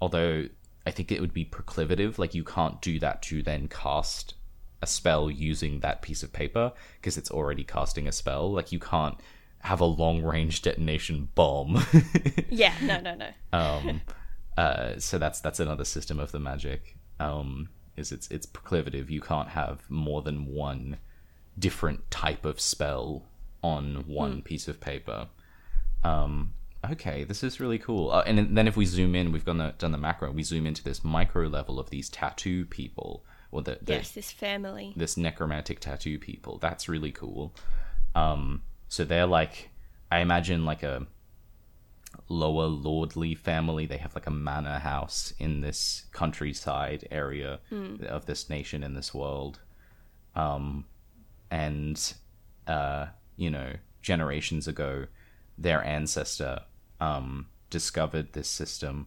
although 0.00 0.46
I 0.86 0.90
think 0.90 1.10
it 1.12 1.20
would 1.20 1.34
be 1.34 1.44
proclivative. 1.44 2.18
Like 2.18 2.34
you 2.34 2.44
can't 2.44 2.80
do 2.80 2.98
that 3.00 3.22
to 3.24 3.42
then 3.42 3.68
cast 3.68 4.34
a 4.82 4.86
spell 4.86 5.30
using 5.30 5.80
that 5.80 6.00
piece 6.00 6.22
of 6.22 6.32
paper 6.32 6.72
because 7.00 7.18
it's 7.18 7.30
already 7.30 7.64
casting 7.64 8.06
a 8.08 8.12
spell. 8.12 8.50
Like 8.52 8.72
you 8.72 8.78
can't 8.78 9.18
have 9.60 9.80
a 9.80 9.86
long 9.86 10.22
range 10.22 10.62
detonation 10.62 11.28
bomb. 11.34 11.84
Yeah, 12.52 12.74
no, 12.82 13.00
no, 13.00 13.14
no. 13.14 13.28
um, 13.52 14.00
uh, 14.56 14.98
so 14.98 15.18
that's 15.18 15.40
that's 15.40 15.60
another 15.60 15.84
system 15.84 16.18
of 16.18 16.32
the 16.32 16.40
magic. 16.40 16.96
Um, 17.20 17.68
is 17.96 18.10
it's 18.10 18.28
it's 18.28 18.44
proclivative. 18.46 19.08
You 19.08 19.20
can't 19.20 19.50
have 19.50 19.88
more 19.88 20.20
than 20.22 20.46
one 20.46 20.98
different 21.58 22.10
type 22.10 22.44
of 22.44 22.60
spell 22.60 23.26
on 23.62 24.04
one 24.06 24.42
piece 24.42 24.66
of 24.66 24.80
paper. 24.80 25.28
Um, 26.02 26.54
okay, 26.90 27.24
this 27.24 27.42
is 27.44 27.60
really 27.60 27.78
cool. 27.78 28.10
Uh, 28.10 28.22
and 28.26 28.56
then 28.56 28.66
if 28.66 28.76
we 28.76 28.84
zoom 28.84 29.14
in, 29.14 29.32
we've 29.32 29.44
gone 29.44 29.58
the, 29.58 29.74
done 29.78 29.92
the 29.92 29.98
macro. 29.98 30.30
We 30.32 30.42
zoom 30.42 30.66
into 30.66 30.82
this 30.82 31.04
micro 31.04 31.46
level 31.46 31.78
of 31.78 31.90
these 31.90 32.08
tattoo 32.08 32.64
people, 32.64 33.24
or 33.52 33.62
the, 33.62 33.78
the 33.82 33.94
yes, 33.94 34.12
this 34.12 34.32
family. 34.32 34.92
this 34.96 35.16
necromantic 35.16 35.80
tattoo 35.80 36.18
people. 36.18 36.58
That's 36.58 36.88
really 36.88 37.12
cool. 37.12 37.54
Um, 38.14 38.62
so 38.90 39.04
they're 39.04 39.24
like, 39.24 39.70
I 40.10 40.18
imagine 40.18 40.64
like 40.64 40.82
a 40.82 41.06
lower 42.28 42.66
lordly 42.66 43.36
family. 43.36 43.86
They 43.86 43.98
have 43.98 44.16
like 44.16 44.26
a 44.26 44.32
manor 44.32 44.80
house 44.80 45.32
in 45.38 45.60
this 45.60 46.06
countryside 46.12 47.06
area 47.08 47.60
of 48.08 48.26
this 48.26 48.50
nation 48.50 48.82
in 48.82 48.94
this 48.94 49.14
world. 49.14 49.60
Um, 50.34 50.86
and 51.52 52.14
uh, 52.66 53.06
you 53.36 53.48
know, 53.48 53.74
generations 54.02 54.66
ago, 54.66 55.06
their 55.56 55.84
ancestor 55.84 56.62
um, 57.00 57.46
discovered 57.70 58.32
this 58.32 58.48
system. 58.48 59.06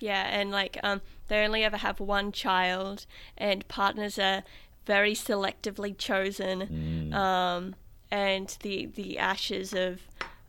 Yeah, 0.00 0.26
and 0.28 0.50
like 0.50 0.76
um, 0.82 1.02
they 1.28 1.44
only 1.44 1.62
ever 1.62 1.76
have 1.76 2.00
one 2.00 2.32
child, 2.32 3.06
and 3.38 3.66
partners 3.68 4.18
are 4.18 4.42
very 4.86 5.14
selectively 5.14 5.96
chosen. 5.96 7.12
Um, 7.14 7.76
and 8.14 8.46
the 8.62 8.86
the 9.00 9.18
ashes 9.18 9.72
of 9.86 10.00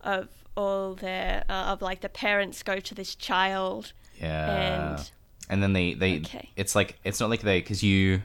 of 0.02 0.28
all 0.56 0.94
their 0.96 1.44
uh, 1.50 1.72
of 1.74 1.82
like 1.82 2.00
the 2.02 2.10
parents 2.26 2.64
go 2.64 2.80
to 2.80 2.94
this 2.96 3.16
child. 3.16 3.94
Yeah. 4.22 4.92
And- 4.98 5.12
and 5.50 5.62
then 5.62 5.74
they 5.74 5.94
they 5.94 6.14
Okay. 6.20 6.50
it's 6.56 6.74
like 6.80 6.98
it's 7.04 7.20
not 7.20 7.30
like 7.30 7.42
they 7.42 7.60
because 7.60 7.84
you 7.84 8.22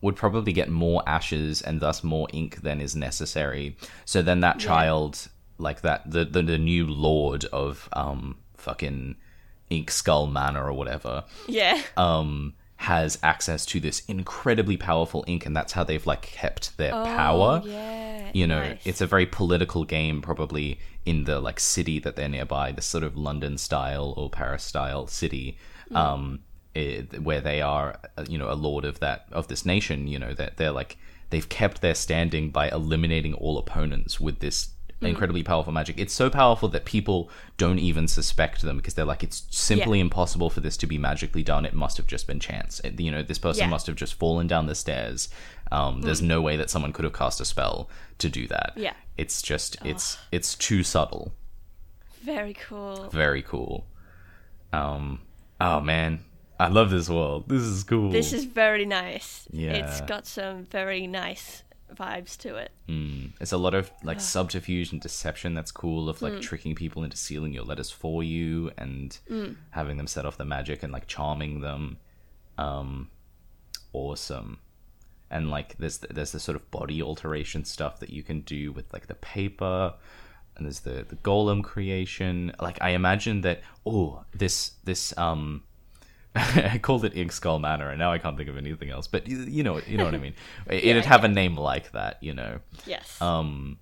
would 0.00 0.16
probably 0.16 0.52
get 0.54 0.68
more 0.70 1.02
ashes 1.06 1.60
and 1.60 1.80
thus 1.80 2.02
more 2.02 2.26
ink 2.32 2.62
than 2.62 2.80
is 2.80 2.96
necessary. 2.96 3.76
So 4.06 4.22
then 4.22 4.40
that 4.40 4.58
child 4.58 5.28
like 5.58 5.80
that 5.82 6.00
the 6.10 6.24
the, 6.24 6.42
the 6.42 6.58
new 6.72 6.86
lord 6.86 7.44
of 7.52 7.88
um 7.92 8.36
fucking 8.56 9.16
Ink 9.70 9.90
Skull 9.90 10.26
Manor 10.26 10.64
or 10.70 10.72
whatever 10.72 11.24
Yeah. 11.46 11.76
um 11.96 12.54
has 12.76 13.18
access 13.22 13.64
to 13.66 13.78
this 13.86 14.02
incredibly 14.08 14.76
powerful 14.76 15.24
ink 15.26 15.44
and 15.46 15.54
that's 15.56 15.72
how 15.76 15.84
they've 15.84 16.06
like 16.12 16.22
kept 16.22 16.76
their 16.78 16.90
power 16.92 17.60
Oh, 17.62 17.66
yeah. 17.68 18.01
You 18.32 18.46
know 18.46 18.60
nice. 18.60 18.86
it's 18.86 19.00
a 19.00 19.06
very 19.06 19.26
political 19.26 19.84
game 19.84 20.20
probably 20.22 20.78
in 21.04 21.24
the 21.24 21.40
like 21.40 21.58
city 21.60 21.98
that 21.98 22.16
they're 22.16 22.28
nearby 22.28 22.72
this 22.72 22.86
sort 22.86 23.04
of 23.04 23.16
london 23.16 23.58
style 23.58 24.14
or 24.16 24.30
paris 24.30 24.62
style 24.64 25.06
city 25.06 25.56
Mm. 25.90 25.96
um 25.96 26.38
it, 26.74 27.20
where 27.22 27.40
they 27.42 27.60
are 27.60 27.98
uh, 28.16 28.24
you 28.28 28.38
know 28.38 28.50
a 28.50 28.54
lord 28.54 28.84
of 28.86 29.00
that 29.00 29.26
of 29.32 29.48
this 29.48 29.66
nation 29.66 30.06
you 30.06 30.18
know 30.18 30.32
that 30.32 30.56
they're 30.56 30.70
like 30.70 30.96
they've 31.30 31.48
kept 31.48 31.82
their 31.82 31.94
standing 31.94 32.50
by 32.50 32.70
eliminating 32.70 33.34
all 33.34 33.58
opponents 33.58 34.18
with 34.18 34.38
this 34.38 34.70
Mm. 35.02 35.08
incredibly 35.10 35.42
powerful 35.42 35.72
magic 35.72 35.98
it's 35.98 36.12
so 36.14 36.30
powerful 36.30 36.68
that 36.70 36.84
people 36.84 37.28
don't 37.56 37.78
even 37.78 38.06
suspect 38.08 38.62
them 38.62 38.76
because 38.76 38.94
they're 38.94 39.04
like 39.04 39.22
it's 39.22 39.44
simply 39.50 39.98
Yeah. 39.98 40.02
impossible 40.06 40.48
for 40.50 40.60
this 40.60 40.76
to 40.78 40.86
be 40.86 40.98
magically 40.98 41.42
done 41.42 41.64
it 41.64 41.74
must 41.74 41.96
have 41.96 42.06
just 42.06 42.26
been 42.26 42.40
chance 42.40 42.80
It- 42.84 42.98
you 43.00 43.10
know 43.10 43.22
this 43.22 43.38
person 43.38 43.64
Yeah. 43.64 43.68
must 43.70 43.86
have 43.86 43.96
just 43.96 44.14
fallen 44.14 44.46
down 44.46 44.66
the 44.66 44.74
stairs 44.74 45.28
um, 45.70 46.02
there's 46.02 46.20
no 46.20 46.40
way 46.42 46.56
that 46.56 46.68
someone 46.70 46.92
could 46.92 47.04
have 47.04 47.14
cast 47.14 47.40
a 47.40 47.44
spell 47.44 47.88
to 48.18 48.28
do 48.28 48.46
that 48.48 48.72
Yeah. 48.76 48.92
it's 49.16 49.42
just 49.42 49.76
it's 49.84 50.18
it's 50.30 50.54
too 50.54 50.82
subtle 50.82 51.32
very 52.22 52.54
cool. 52.54 53.08
very 53.10 53.42
cool 53.42 53.86
um 54.72 55.20
oh 55.60 55.80
man 55.80 56.24
i 56.60 56.68
love 56.68 56.90
this 56.90 57.08
world 57.08 57.48
this 57.48 57.62
is 57.62 57.82
cool 57.84 58.10
This 58.10 58.32
is 58.32 58.44
very 58.44 58.84
nice. 58.86 59.46
Yeah. 59.50 59.72
It's 59.72 60.00
got 60.02 60.26
some 60.26 60.64
very 60.66 61.06
nice 61.06 61.62
vibes 61.96 62.36
to 62.38 62.56
it. 62.56 62.70
it's 63.40 63.52
a 63.52 63.56
lot 63.56 63.74
of 63.74 63.90
like 64.02 64.20
subterfuge 64.20 64.92
and 64.92 65.00
deception 65.00 65.54
that's 65.54 65.70
cool 65.72 66.08
of 66.08 66.20
like 66.22 66.40
tricking 66.40 66.74
people 66.74 67.04
into 67.04 67.16
sealing 67.16 67.52
your 67.52 67.64
letters 67.64 67.90
for 67.90 68.22
you 68.22 68.70
and 68.78 69.18
having 69.70 69.96
them 69.96 70.06
set 70.06 70.24
off 70.26 70.36
the 70.36 70.44
magic 70.44 70.82
and 70.82 70.92
like 70.92 71.06
charming 71.06 71.60
them. 71.60 71.98
Um 72.58 73.08
awesome. 73.92 74.58
And 75.30 75.50
like 75.50 75.76
there's 75.78 75.98
there's 75.98 76.32
the 76.32 76.40
sort 76.40 76.56
of 76.56 76.70
body 76.70 77.02
alteration 77.02 77.64
stuff 77.64 78.00
that 78.00 78.10
you 78.10 78.22
can 78.22 78.40
do 78.42 78.72
with 78.72 78.92
like 78.92 79.06
the 79.06 79.14
paper. 79.14 79.94
And 80.56 80.66
there's 80.66 80.80
the 80.80 81.06
the 81.08 81.16
golem 81.16 81.62
creation. 81.64 82.52
Like 82.60 82.78
i 82.82 82.90
imagine 82.90 83.40
that 83.42 83.62
oh 83.86 84.24
this 84.34 84.72
this 84.84 85.16
um 85.16 85.62
I 86.74 86.78
called 86.78 87.04
it 87.04 87.16
Ink 87.16 87.30
Skull 87.32 87.58
Manor, 87.58 87.90
and 87.90 87.98
now 87.98 88.12
I 88.12 88.18
can't 88.18 88.36
think 88.36 88.48
of 88.48 88.56
anything 88.56 88.90
else. 88.90 89.06
But 89.06 89.28
you, 89.28 89.38
you 89.40 89.62
know, 89.62 89.80
you 89.86 89.98
know 89.98 90.04
what 90.04 90.14
I 90.14 90.18
mean. 90.18 90.34
It'd 90.70 91.04
have 91.04 91.24
a 91.24 91.28
name 91.28 91.56
like 91.56 91.92
that, 91.92 92.18
you 92.22 92.32
know. 92.32 92.60
Yes. 92.86 93.20
Um, 93.20 93.78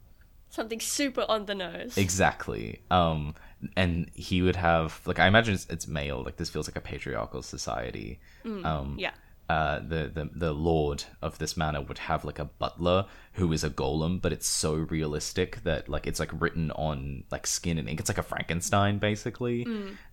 Something 0.49 0.81
super 0.81 1.25
on 1.29 1.47
the 1.47 1.55
nose. 1.55 1.97
exactly. 1.97 2.81
Um, 2.91 3.35
and 3.77 4.11
he 4.15 4.43
would 4.43 4.57
have 4.57 5.01
like 5.07 5.19
I 5.21 5.29
imagine 5.29 5.55
it's, 5.55 5.67
it's 5.71 5.87
male. 5.87 6.23
Like 6.25 6.37
this 6.39 6.51
feels 6.51 6.67
like 6.67 6.77
a 6.77 6.81
patriarchal 6.81 7.43
society. 7.43 8.19
um, 8.45 8.97
yeah. 8.99 9.13
uh, 9.49 9.79
the, 9.79 10.11
the 10.13 10.29
the 10.35 10.53
lord 10.53 11.05
of 11.23 11.39
this 11.39 11.57
manor 11.57 11.81
would 11.83 11.99
have 11.99 12.25
like 12.25 12.39
a 12.41 12.47
butler 12.47 13.07
who 13.35 13.53
is 13.53 13.63
a 13.63 13.71
golem, 13.71 14.21
but 14.21 14.33
it's 14.33 14.49
so 14.49 14.75
realistic 14.75 15.63
that 15.63 15.89
like 15.89 16.07
it's 16.09 16.19
like 16.19 16.31
written 16.33 16.73
on 16.73 17.23
like 17.31 17.47
skin 17.47 17.79
and 17.79 17.89
ink. 17.89 18.01
It's 18.01 18.09
like 18.09 18.19
a 18.19 18.23
Frankenstein, 18.25 18.99
basically. 18.99 19.65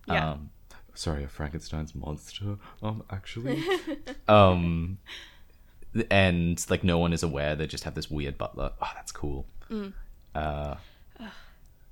yeah. 0.06 0.32
Um, 0.32 0.50
sorry, 0.98 1.22
a 1.24 1.28
Frankenstein's 1.28 1.94
monster. 1.94 2.56
Um, 2.82 3.02
actually, 3.10 3.62
um, 4.28 4.98
and 6.10 6.64
like 6.68 6.84
no 6.84 6.98
one 6.98 7.12
is 7.12 7.22
aware. 7.22 7.54
They 7.56 7.66
just 7.66 7.84
have 7.84 7.94
this 7.94 8.10
weird 8.10 8.36
butler. 8.36 8.72
Oh, 8.80 8.90
that's 8.94 9.12
cool. 9.12 9.46
Mm. 9.70 9.92
Uh, 10.34 10.74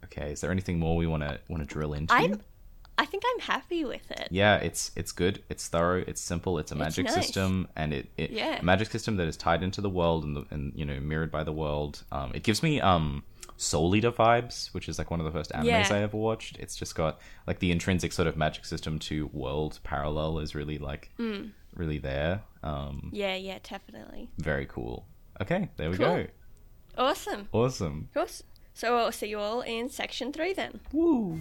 okay. 0.05 0.33
Is 0.33 0.41
there 0.41 0.51
anything 0.51 0.79
more 0.79 0.97
we 0.97 1.07
want 1.07 1.23
to 1.23 1.39
want 1.49 1.63
to 1.63 1.73
drill 1.73 1.95
into? 1.95 2.13
I'm 2.13 2.41
I 2.99 3.05
think 3.05 3.25
I'm 3.35 3.41
happy 3.41 3.85
with 3.85 4.11
it. 4.11 4.29
yeah 4.31 4.57
it's 4.57 4.91
it's 4.97 5.13
good 5.13 5.43
it's 5.51 5.69
thorough 5.69 6.03
it's 6.07 6.19
simple 6.19 6.59
it's 6.59 6.73
a 6.73 6.75
magic 6.75 7.05
nice. 7.05 7.15
system 7.15 7.69
and 7.77 7.93
it, 7.93 8.09
it 8.17 8.31
Yeah. 8.31 8.57
a 8.59 8.63
magic 8.65 8.91
system 8.91 9.19
that 9.19 9.29
is 9.29 9.37
tied 9.37 9.63
into 9.63 9.83
the 9.83 9.91
world 9.91 10.25
and, 10.25 10.35
the, 10.35 10.47
and 10.51 10.73
you 10.75 10.87
know 10.87 10.99
mirrored 11.01 11.31
by 11.31 11.45
the 11.45 11.53
world 11.53 12.05
um 12.11 12.33
it 12.35 12.43
gives 12.43 12.63
me 12.63 12.81
um 12.81 13.23
soul 13.57 13.95
eater 13.97 14.13
vibes 14.13 14.73
which 14.75 14.89
is 14.89 14.99
like 14.99 15.11
one 15.11 15.21
of 15.21 15.25
the 15.27 15.33
first 15.33 15.51
animes 15.53 15.65
Yeah. 15.65 15.89
i 15.93 15.99
ever 16.03 16.17
watched 16.17 16.57
it's 16.59 16.77
just 16.77 16.95
got 16.95 17.19
like 17.47 17.59
the 17.59 17.71
intrinsic 17.73 18.13
sort 18.13 18.29
of 18.29 18.37
magic 18.37 18.65
system 18.65 18.99
to 19.01 19.31
world 19.33 19.79
parallel 19.83 20.39
is 20.41 20.55
really 20.55 20.79
like 20.79 21.11
Mm. 21.19 21.51
really 21.75 21.99
there 21.99 22.43
um 22.63 23.11
Yeah, 23.13 23.35
yeah, 23.37 23.59
definitely. 23.63 24.29
very 24.39 24.67
cool 24.67 25.07
okay 25.41 25.69
there 25.77 25.91
we 25.91 25.97
Cool. 25.97 26.07
go 26.07 26.27
Awesome. 26.99 27.49
awesome 27.53 28.09
Of 28.09 28.15
course. 28.15 28.43
So 28.73 28.97
I'll 28.99 29.13
see 29.13 29.29
you 29.29 29.39
all 29.39 29.61
in 29.63 29.89
section 29.89 30.33
three 30.35 30.53
then. 30.53 30.81
Woo. 30.93 31.41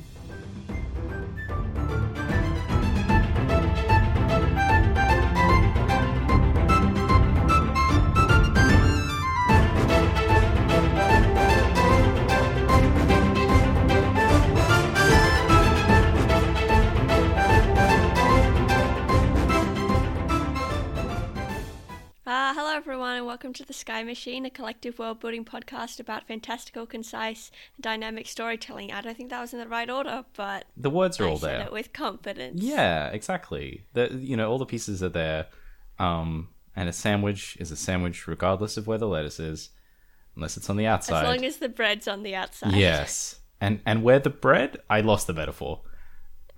Uh, 22.28 22.56
hello, 22.56 22.74
everyone, 22.76 23.18
and 23.18 23.26
welcome 23.28 23.54
to 23.54 23.64
The 23.64 23.72
Sky 23.72 24.02
Machine, 24.02 24.48
a 24.48 24.50
collective 24.50 24.98
world 24.98 25.20
building 25.20 25.46
podcast 25.46 26.00
about 26.00 26.26
fantastical, 26.26 26.88
concise, 26.88 27.52
dynamic 27.80 28.26
storytelling. 28.26 28.92
I 28.92 29.02
don't 29.02 29.16
think 29.16 29.30
that 29.30 29.42
was 29.42 29.54
in 29.54 29.60
the 29.60 29.68
right 29.68 29.88
order, 29.88 30.26
but 30.36 30.66
the 30.76 30.90
words 30.90 31.20
are 31.20 31.28
I 31.28 31.30
all 31.30 31.38
said 31.38 31.60
there 31.60 31.68
it 31.68 31.72
with 31.72 31.94
confidence. 31.94 32.64
Yeah, 32.64 33.10
exactly. 33.10 33.84
The 33.94 34.12
you 34.12 34.36
know 34.36 34.50
all 34.50 34.58
the 34.58 34.66
pieces 34.66 35.04
are 35.04 35.10
there, 35.10 35.46
um, 36.00 36.48
and 36.76 36.90
a 36.90 36.94
sandwich 36.94 37.58
is 37.60 37.70
a 37.70 37.76
sandwich 37.76 38.26
regardless 38.26 38.76
of 38.76 38.88
where 38.88 38.98
the 38.98 39.08
lettuce 39.08 39.40
is, 39.40 39.70
unless 40.36 40.58
it's 40.58 40.68
on 40.68 40.78
the 40.78 40.88
outside. 40.88 41.28
As 41.28 41.28
long 41.28 41.46
as 41.46 41.58
the 41.58 41.70
bread's 41.70 42.08
on 42.08 42.24
the 42.24 42.34
outside. 42.34 42.74
yes, 42.74 43.36
and 43.62 43.82
and 43.86 44.02
where 44.02 44.18
the 44.18 44.32
bread, 44.32 44.78
I 44.90 45.02
lost 45.02 45.28
the 45.28 45.34
metaphor. 45.34 45.82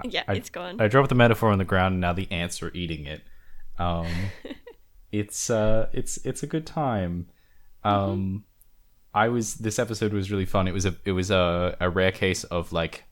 yeah, 0.06 0.24
I, 0.30 0.36
it's 0.36 0.50
gone. 0.50 0.80
I 0.80 0.88
dropped 0.88 1.10
the 1.10 1.16
metaphor 1.16 1.50
on 1.50 1.58
the 1.58 1.66
ground, 1.66 1.92
and 1.92 2.00
now 2.00 2.14
the 2.14 2.32
ants 2.32 2.64
are 2.64 2.72
eating 2.74 3.06
it. 3.06 3.22
Um, 3.78 4.08
it's 5.12 5.50
uh, 5.50 5.90
it's 5.94 6.18
it's 6.26 6.44
a 6.44 6.48
good 6.48 6.66
time. 6.66 7.28
Um, 7.84 8.44
I 9.14 9.30
was 9.30 9.56
this 9.56 9.80
episode 9.80 10.14
was 10.14 10.30
really 10.32 10.46
fun. 10.46 10.68
It 10.68 10.74
was 10.74 10.86
a 10.86 10.96
it 11.06 11.12
was 11.14 11.32
a 11.32 11.76
a 11.80 11.90
rare 11.90 12.12
case 12.12 12.44
of 12.46 12.72
like 12.74 13.04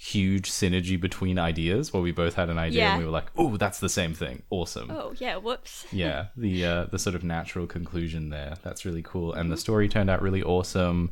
huge 0.00 0.48
synergy 0.48 0.98
between 1.00 1.38
ideas 1.40 1.92
where 1.92 2.00
we 2.00 2.12
both 2.12 2.34
had 2.34 2.48
an 2.48 2.56
idea 2.58 2.80
Yeah. 2.82 2.90
and 2.92 2.98
we 3.00 3.04
were 3.04 3.10
like, 3.10 3.26
"Oh, 3.36 3.56
that's 3.56 3.80
the 3.80 3.88
same 3.88 4.14
thing. 4.14 4.42
Awesome." 4.50 4.90
oh, 4.90 5.12
yeah, 5.18 5.36
whoops. 5.36 5.86
yeah 5.92 6.26
the 6.36 6.64
uh, 6.64 6.84
the 6.84 6.98
sort 6.98 7.16
of 7.16 7.24
natural 7.24 7.66
conclusion 7.66 8.30
there 8.30 8.54
that's 8.62 8.84
really 8.84 9.02
cool 9.02 9.32
and 9.32 9.50
the 9.50 9.56
story 9.56 9.88
turned 9.88 10.08
out 10.08 10.22
really 10.22 10.42
awesome 10.42 11.10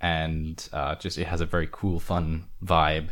and 0.00 0.68
uh, 0.72 0.94
just 0.96 1.16
it 1.18 1.26
has 1.28 1.40
a 1.40 1.46
very 1.46 1.68
cool 1.70 2.00
fun 2.00 2.44
vibe 2.62 3.08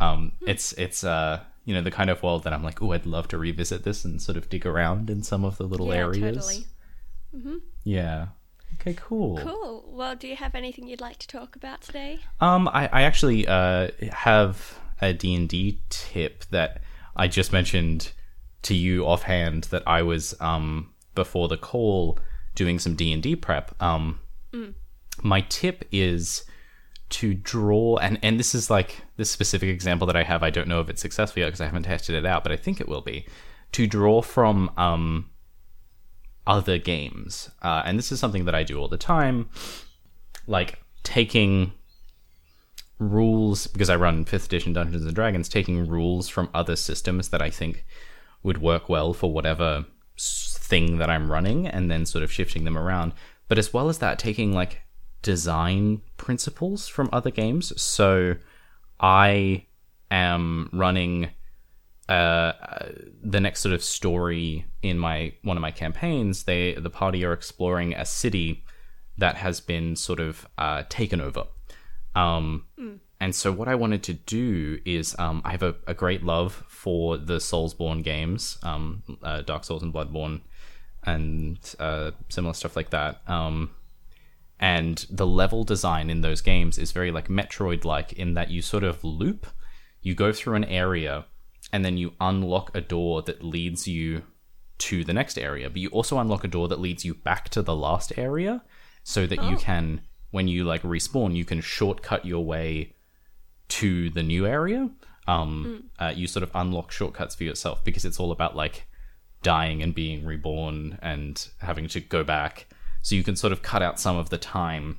um, 0.00 0.32
it's 0.46 0.72
it's 0.72 1.04
uh 1.04 1.40
you 1.64 1.74
know 1.74 1.80
the 1.82 1.90
kind 1.90 2.10
of 2.10 2.22
world 2.22 2.44
that 2.44 2.52
i'm 2.52 2.62
like 2.62 2.80
oh 2.82 2.92
i'd 2.92 3.06
love 3.06 3.26
to 3.28 3.38
revisit 3.38 3.84
this 3.84 4.04
and 4.04 4.20
sort 4.20 4.36
of 4.36 4.48
dig 4.48 4.64
around 4.66 5.08
in 5.10 5.22
some 5.22 5.44
of 5.44 5.56
the 5.56 5.64
little 5.64 5.88
Yeah, 5.88 5.94
areas 6.00 6.46
totally. 7.32 7.56
yeah 7.84 8.26
okay 8.74 8.94
cool 8.94 9.38
Cool. 9.38 9.84
Well, 9.88 10.16
do 10.16 10.26
you 10.26 10.34
have 10.36 10.54
anything 10.56 10.88
you'd 10.88 11.00
like 11.00 11.18
to 11.20 11.28
talk 11.28 11.54
about 11.54 11.80
today? 11.82 12.18
Um, 12.40 12.66
I, 12.68 12.88
I 12.92 13.02
actually 13.02 13.46
uh, 13.46 13.90
have 14.10 14.76
a 15.00 15.12
D&D 15.12 15.80
tip 15.88 16.44
that 16.50 16.82
I 17.14 17.28
just 17.28 17.52
mentioned 17.52 18.10
to 18.62 18.74
you 18.74 19.06
offhand 19.06 19.64
that 19.64 19.84
I 19.86 20.02
was 20.02 20.34
um, 20.40 20.92
before 21.14 21.46
the 21.46 21.56
call 21.56 22.18
doing 22.56 22.80
some 22.80 22.96
D&D 22.96 23.36
prep. 23.36 23.80
Um, 23.80 24.18
My 25.22 25.42
tip 25.42 25.84
is 25.92 26.42
to 27.14 27.34
draw, 27.34 27.96
and, 27.98 28.18
and 28.22 28.38
this 28.40 28.54
is 28.54 28.70
like 28.70 29.02
this 29.16 29.30
specific 29.30 29.68
example 29.68 30.06
that 30.06 30.16
I 30.16 30.24
have. 30.24 30.42
I 30.42 30.50
don't 30.50 30.68
know 30.68 30.80
if 30.80 30.90
it's 30.90 31.02
successful 31.02 31.40
yet 31.40 31.46
because 31.46 31.60
I 31.60 31.66
haven't 31.66 31.84
tested 31.84 32.14
it 32.14 32.26
out, 32.26 32.42
but 32.42 32.52
I 32.52 32.56
think 32.56 32.80
it 32.80 32.88
will 32.88 33.02
be. 33.02 33.26
To 33.72 33.86
draw 33.86 34.22
from 34.22 34.70
um, 34.76 35.30
other 36.46 36.78
games. 36.78 37.50
Uh, 37.62 37.82
and 37.84 37.98
this 37.98 38.10
is 38.10 38.20
something 38.20 38.44
that 38.44 38.54
I 38.54 38.62
do 38.62 38.78
all 38.78 38.88
the 38.88 38.96
time 38.96 39.48
like 40.46 40.80
taking 41.02 41.72
rules 42.98 43.66
because 43.66 43.90
I 43.90 43.96
run 43.96 44.24
fifth 44.24 44.46
edition 44.46 44.72
Dungeons 44.72 45.04
and 45.04 45.14
Dragons, 45.14 45.48
taking 45.48 45.86
rules 45.86 46.28
from 46.28 46.50
other 46.54 46.76
systems 46.76 47.28
that 47.30 47.42
I 47.42 47.50
think 47.50 47.84
would 48.42 48.60
work 48.60 48.88
well 48.88 49.12
for 49.12 49.32
whatever 49.32 49.86
thing 50.18 50.98
that 50.98 51.10
I'm 51.10 51.30
running, 51.30 51.66
and 51.66 51.90
then 51.90 52.06
sort 52.06 52.24
of 52.24 52.32
shifting 52.32 52.64
them 52.64 52.78
around. 52.78 53.12
But 53.48 53.58
as 53.58 53.72
well 53.72 53.88
as 53.88 53.98
that, 53.98 54.18
taking 54.18 54.52
like 54.52 54.82
design 55.24 56.02
principles 56.16 56.86
from 56.86 57.08
other 57.12 57.32
games. 57.32 57.64
So 57.80 58.36
I 59.00 59.66
am 60.10 60.68
running 60.72 61.30
uh, 62.08 62.52
the 63.22 63.40
next 63.40 63.60
sort 63.60 63.74
of 63.74 63.82
story 63.82 64.66
in 64.82 64.98
my 64.98 65.32
one 65.42 65.56
of 65.56 65.62
my 65.62 65.72
campaigns. 65.72 66.44
They 66.44 66.74
the 66.74 66.90
party 66.90 67.24
are 67.24 67.32
exploring 67.32 67.94
a 67.94 68.04
city 68.04 68.64
that 69.18 69.36
has 69.36 69.60
been 69.60 69.96
sort 69.96 70.20
of 70.20 70.46
uh, 70.58 70.82
taken 70.88 71.20
over. 71.20 71.44
Um, 72.14 72.66
And 73.20 73.34
so 73.34 73.52
what 73.52 73.68
I 73.68 73.74
wanted 73.74 74.02
to 74.02 74.12
do 74.12 74.80
is 74.84 75.16
um, 75.18 75.40
I 75.44 75.52
have 75.52 75.62
a, 75.62 75.74
a 75.86 75.94
great 75.94 76.22
love 76.22 76.64
for 76.68 77.16
the 77.16 77.38
Soulsborne 77.38 78.02
games, 78.02 78.58
um, 78.62 79.02
uh, 79.22 79.40
Dark 79.42 79.64
Souls 79.64 79.82
and 79.82 79.94
Bloodborne, 79.94 80.42
and 81.04 81.58
uh, 81.78 82.10
similar 82.28 82.54
stuff 82.54 82.76
like 82.76 82.90
that. 82.90 83.22
Um, 83.26 83.70
and 84.64 85.04
the 85.10 85.26
level 85.26 85.62
design 85.62 86.08
in 86.08 86.22
those 86.22 86.40
games 86.40 86.78
is 86.78 86.90
very 86.90 87.10
like 87.10 87.28
Metroid 87.28 87.84
like 87.84 88.14
in 88.14 88.32
that 88.32 88.50
you 88.50 88.62
sort 88.62 88.82
of 88.82 89.04
loop, 89.04 89.46
you 90.00 90.14
go 90.14 90.32
through 90.32 90.54
an 90.54 90.64
area, 90.64 91.26
and 91.70 91.84
then 91.84 91.98
you 91.98 92.14
unlock 92.18 92.74
a 92.74 92.80
door 92.80 93.20
that 93.20 93.44
leads 93.44 93.86
you 93.86 94.22
to 94.78 95.04
the 95.04 95.12
next 95.12 95.36
area, 95.36 95.68
but 95.68 95.76
you 95.76 95.90
also 95.90 96.18
unlock 96.18 96.44
a 96.44 96.48
door 96.48 96.66
that 96.68 96.80
leads 96.80 97.04
you 97.04 97.12
back 97.12 97.50
to 97.50 97.60
the 97.60 97.76
last 97.76 98.16
area 98.16 98.62
so 99.02 99.26
that 99.26 99.44
you 99.44 99.58
can 99.58 100.00
when 100.30 100.48
you 100.48 100.64
like 100.64 100.80
respawn 100.80 101.36
you 101.36 101.44
can 101.44 101.60
shortcut 101.60 102.24
your 102.24 102.42
way 102.42 102.94
to 103.68 104.08
the 104.08 104.22
new 104.22 104.46
area. 104.46 104.88
Um 105.28 105.90
uh, 105.98 106.14
you 106.16 106.26
sort 106.26 106.42
of 106.42 106.50
unlock 106.54 106.90
shortcuts 106.90 107.34
for 107.34 107.44
yourself 107.44 107.84
because 107.84 108.06
it's 108.06 108.18
all 108.18 108.32
about 108.32 108.56
like 108.56 108.86
dying 109.42 109.82
and 109.82 109.94
being 109.94 110.24
reborn 110.24 110.98
and 111.02 111.48
having 111.58 111.86
to 111.88 112.00
go 112.00 112.24
back 112.24 112.66
so 113.04 113.14
you 113.14 113.22
can 113.22 113.36
sort 113.36 113.52
of 113.52 113.62
cut 113.62 113.82
out 113.82 114.00
some 114.00 114.16
of 114.16 114.30
the 114.30 114.38
time 114.38 114.98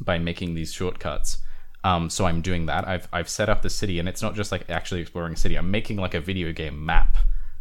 by 0.00 0.18
making 0.18 0.54
these 0.54 0.72
shortcuts 0.72 1.38
um, 1.86 2.10
so 2.10 2.24
I'm 2.26 2.40
doing 2.40 2.66
that. 2.66 2.88
I've 2.88 3.06
I've 3.12 3.28
set 3.28 3.48
up 3.48 3.62
the 3.62 3.70
city, 3.70 4.00
and 4.00 4.08
it's 4.08 4.20
not 4.20 4.34
just 4.34 4.50
like 4.50 4.68
actually 4.68 5.02
exploring 5.02 5.34
a 5.34 5.36
city. 5.36 5.54
I'm 5.54 5.70
making 5.70 5.98
like 5.98 6.14
a 6.14 6.20
video 6.20 6.50
game 6.52 6.84
map 6.84 7.16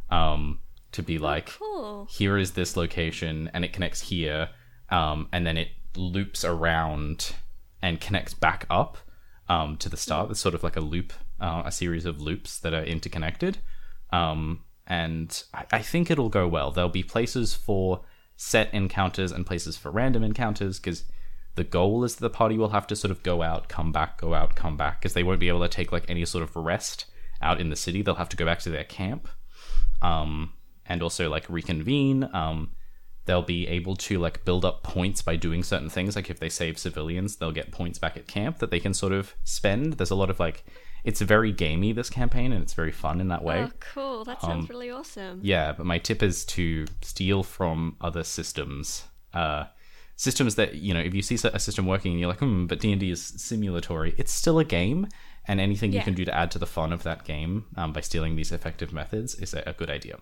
um, 0.10 0.62
to 0.94 1.04
be 1.04 1.20
like, 1.20 1.50
Cool. 1.50 2.08
here 2.10 2.36
is 2.36 2.54
this 2.54 2.76
location, 2.76 3.52
and 3.54 3.64
it 3.64 3.72
connects 3.72 4.02
here, 4.02 4.50
um, 4.90 5.28
and 5.32 5.46
then 5.46 5.58
it 5.58 5.68
loops 5.96 6.44
around 6.44 7.36
and 7.84 8.02
connects 8.02 8.34
back 8.34 8.66
up 8.68 8.98
um, 9.48 9.78
to 9.78 9.90
the 9.90 9.98
start. 9.98 10.32
It's 10.32 10.40
sort 10.40 10.56
of 10.56 10.64
like 10.64 10.76
a 10.76 10.82
loop, 10.82 11.14
uh, 11.40 11.62
a 11.64 11.72
series 11.72 12.06
of 12.06 12.20
loops 12.20 12.58
that 12.62 12.74
are 12.74 12.84
interconnected. 12.84 13.60
Um, 14.12 14.64
and 14.88 15.44
I, 15.54 15.66
I 15.72 15.82
think 15.84 16.10
it'll 16.10 16.30
go 16.30 16.48
well. 16.48 16.72
There'll 16.72 16.90
be 16.90 17.04
places 17.04 17.54
for 17.54 18.02
set 18.38 18.74
encounters 18.74 19.32
and 19.32 19.46
places 19.46 19.78
for 19.78 19.92
random 19.92 20.24
encounters 20.24 20.80
because 20.80 21.06
the 21.56 21.64
goal 21.64 22.04
is 22.04 22.16
that 22.16 22.22
the 22.22 22.30
party 22.30 22.58
will 22.58 22.70
have 22.70 22.88
to 22.88 22.96
sort 22.96 23.12
of 23.12 23.24
go 23.24 23.42
out, 23.42 23.70
come 23.70 23.92
back, 23.92 24.20
go 24.20 24.34
out, 24.34 24.56
come 24.56 24.76
back 24.76 25.00
because 25.00 25.14
they 25.14 25.24
won't 25.24 25.40
be 25.40 25.48
able 25.48 25.62
to 25.62 25.70
take 25.70 25.92
like 25.92 26.06
any 26.10 26.26
sort 26.26 26.44
of 26.44 26.56
rest 26.56 27.06
out 27.42 27.62
in 27.62 27.70
the 27.70 27.76
city. 27.76 28.02
They'll 28.02 28.16
have 28.16 28.30
to 28.30 28.38
go 28.38 28.46
back 28.46 28.60
to 28.60 28.70
their 28.70 28.84
camp 28.84 29.28
um, 30.02 30.54
and 30.86 31.02
also 31.02 31.30
like 31.30 31.50
reconvene. 31.50 32.30
Um, 32.34 32.72
they'll 33.26 33.42
be 33.42 33.68
able 33.68 33.96
to 33.96 34.20
like 34.20 34.44
build 34.46 34.66
up 34.66 34.84
points 34.84 35.22
by 35.22 35.36
doing 35.36 35.64
certain 35.64 35.90
things. 35.90 36.16
Like 36.16 36.30
if 36.30 36.40
they 36.40 36.50
save 36.50 36.78
civilians, 36.78 37.38
they'll 37.38 37.52
get 37.52 37.72
points 37.72 38.00
back 38.00 38.18
at 38.18 38.28
camp 38.28 38.60
that 38.60 38.70
they 38.70 38.80
can 38.80 38.94
sort 38.94 39.14
of 39.14 39.34
spend. 39.44 39.94
There's 39.94 40.12
a 40.12 40.16
lot 40.16 40.30
of 40.30 40.40
like, 40.40 40.66
it's 41.06 41.22
very 41.22 41.52
gamey 41.52 41.94
this 41.94 42.10
campaign, 42.10 42.52
and 42.52 42.64
it's 42.64 42.74
very 42.74 42.92
fun 42.92 43.22
in 43.22 43.28
that 43.28 43.44
way. 43.44 43.60
Oh, 43.60 43.72
cool. 43.80 44.24
That 44.26 44.42
sounds 44.42 44.70
really 44.70 44.90
awesome. 44.90 45.40
Yeah, 45.44 45.72
but 45.72 45.86
my 45.86 46.00
tip 46.00 46.24
is 46.24 46.44
to 46.46 46.86
steal 47.02 47.44
from 47.44 47.96
other 48.02 48.24
systems. 48.24 49.04
Uh, 49.32 49.66
systems 50.16 50.56
that 50.56 50.76
you 50.76 50.94
know, 50.94 51.00
if 51.00 51.14
you 51.14 51.22
see 51.22 51.36
a 51.48 51.60
system 51.60 51.86
working 51.86 52.12
and 52.12 52.20
you're 52.20 52.30
like, 52.30 52.40
hmm, 52.40 52.66
but 52.66 52.80
D 52.80 52.92
and 52.92 53.00
D 53.00 53.12
is 53.12 53.22
simulatory. 53.24 54.16
It's 54.18 54.32
still 54.32 54.58
a 54.58 54.66
game, 54.66 55.08
and 55.48 55.62
anything 55.62 55.94
you 55.94 56.02
can 56.02 56.16
do 56.16 56.26
to 56.26 56.36
add 56.36 56.50
to 56.52 56.60
the 56.60 56.66
fun 56.66 56.92
of 56.92 57.04
that 57.04 57.24
game 57.24 57.66
um, 57.78 57.94
by 57.94 58.02
stealing 58.02 58.36
these 58.36 58.52
effective 58.52 58.92
methods 58.92 59.36
is 59.36 59.54
a, 59.54 59.62
a 59.68 59.74
good 59.74 59.92
idea. 59.92 60.18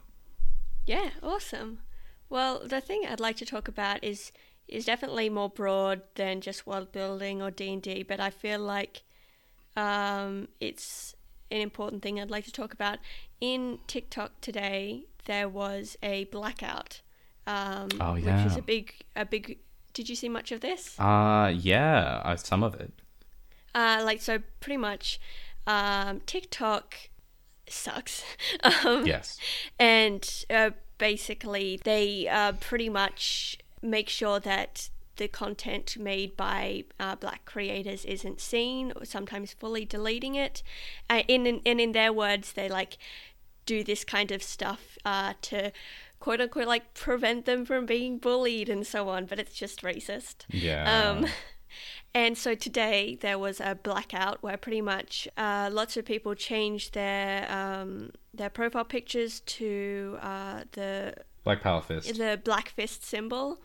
Yeah, 0.86 1.12
awesome. 1.24 1.80
Well, 2.30 2.62
the 2.68 2.82
thing 2.82 3.04
I'd 3.08 3.22
like 3.22 3.38
to 3.38 3.46
talk 3.46 3.70
about 3.70 4.04
is 4.04 4.34
is 4.68 4.86
definitely 4.86 5.30
more 5.30 5.50
broad 5.50 6.02
than 6.16 6.42
just 6.42 6.68
world 6.68 6.92
building 6.92 7.42
or 7.42 7.52
D 7.52 7.72
and 7.72 7.82
D, 7.82 8.04
but 8.04 8.20
I 8.20 8.30
feel 8.30 8.60
like 8.60 9.04
um, 9.76 10.48
it's 10.60 11.16
an 11.52 11.62
important 11.62 12.02
thing 12.02 12.20
I'd 12.20 12.32
like 12.32 12.46
to 12.46 12.52
talk 12.52 12.74
about. 12.74 13.00
In 13.42 13.80
TikTok 13.88 14.42
today, 14.42 15.04
there 15.26 15.48
was 15.50 15.98
a 16.02 16.26
blackout, 16.26 17.02
um, 17.48 17.90
Oh, 18.00 18.14
which 18.14 18.24
yeah. 18.26 18.46
is 18.46 18.58
a 18.58 18.62
big 18.62 18.94
a 19.16 19.26
big. 19.26 19.60
Did 19.94 20.10
you 20.10 20.16
see 20.16 20.30
much 20.30 20.52
of 20.52 20.62
this? 20.62 21.00
Uh 21.00 21.52
yeah, 21.56 22.22
uh, 22.24 22.36
some 22.36 22.64
of 22.64 22.74
it. 22.76 22.92
Uh, 23.76 24.02
like 24.06 24.22
so, 24.22 24.40
pretty 24.60 24.78
much, 24.78 25.20
um, 25.66 26.22
TikTok 26.28 26.96
sucks. 27.68 28.24
um, 28.86 29.06
Yes. 29.06 29.40
and 29.80 30.46
uh, 30.50 30.72
basically 31.00 31.80
they 31.84 32.28
uh, 32.28 32.52
pretty 32.54 32.88
much 32.90 33.58
make 33.82 34.10
sure 34.10 34.40
that 34.40 34.90
the 35.18 35.28
content 35.28 35.98
made 35.98 36.36
by 36.36 36.84
uh, 37.00 37.16
black 37.16 37.46
creators 37.46 38.04
isn't 38.06 38.40
seen 38.42 38.92
or 38.96 39.06
sometimes 39.06 39.54
fully 39.54 39.86
deleting 39.86 40.36
it 40.36 40.64
uh, 41.10 41.22
in, 41.28 41.46
in 41.46 41.62
and 41.66 41.80
in 41.80 41.92
their 41.92 42.12
words 42.12 42.54
they 42.54 42.68
like 42.70 42.98
do 43.66 43.84
this 43.84 44.04
kind 44.04 44.32
of 44.32 44.42
stuff 44.44 44.98
uh, 45.06 45.34
to 45.42 45.72
quote 46.20 46.42
unquote 46.42 46.68
like 46.68 46.94
prevent 46.94 47.46
them 47.46 47.66
from 47.66 47.86
being 47.86 48.18
bullied 48.18 48.70
and 48.70 48.86
so 48.88 49.10
on 49.10 49.26
but 49.26 49.40
it's 49.40 49.54
just 49.56 49.82
racist 49.82 50.46
Yeah. 50.50 51.12
um, 51.12 51.26
and 52.14 52.38
so 52.38 52.56
today 52.56 53.18
there 53.22 53.40
was 53.40 53.60
a 53.60 53.76
blackout 53.76 54.42
where 54.44 54.58
pretty 54.58 54.82
much 54.82 55.28
uh, 55.38 55.70
lots 55.72 55.98
of 55.98 56.06
people 56.06 56.36
changed 56.36 56.94
their 56.94 57.50
um, 57.52 58.12
their 58.34 58.50
profile 58.50 58.86
pictures 58.86 59.42
to 59.42 60.18
uh, 60.22 60.64
the 60.74 61.14
Black 61.44 61.62
Power 61.62 61.82
Fist. 61.82 62.18
the 62.18 62.40
black 62.44 62.70
fist 62.70 63.04
symbol, 63.04 63.60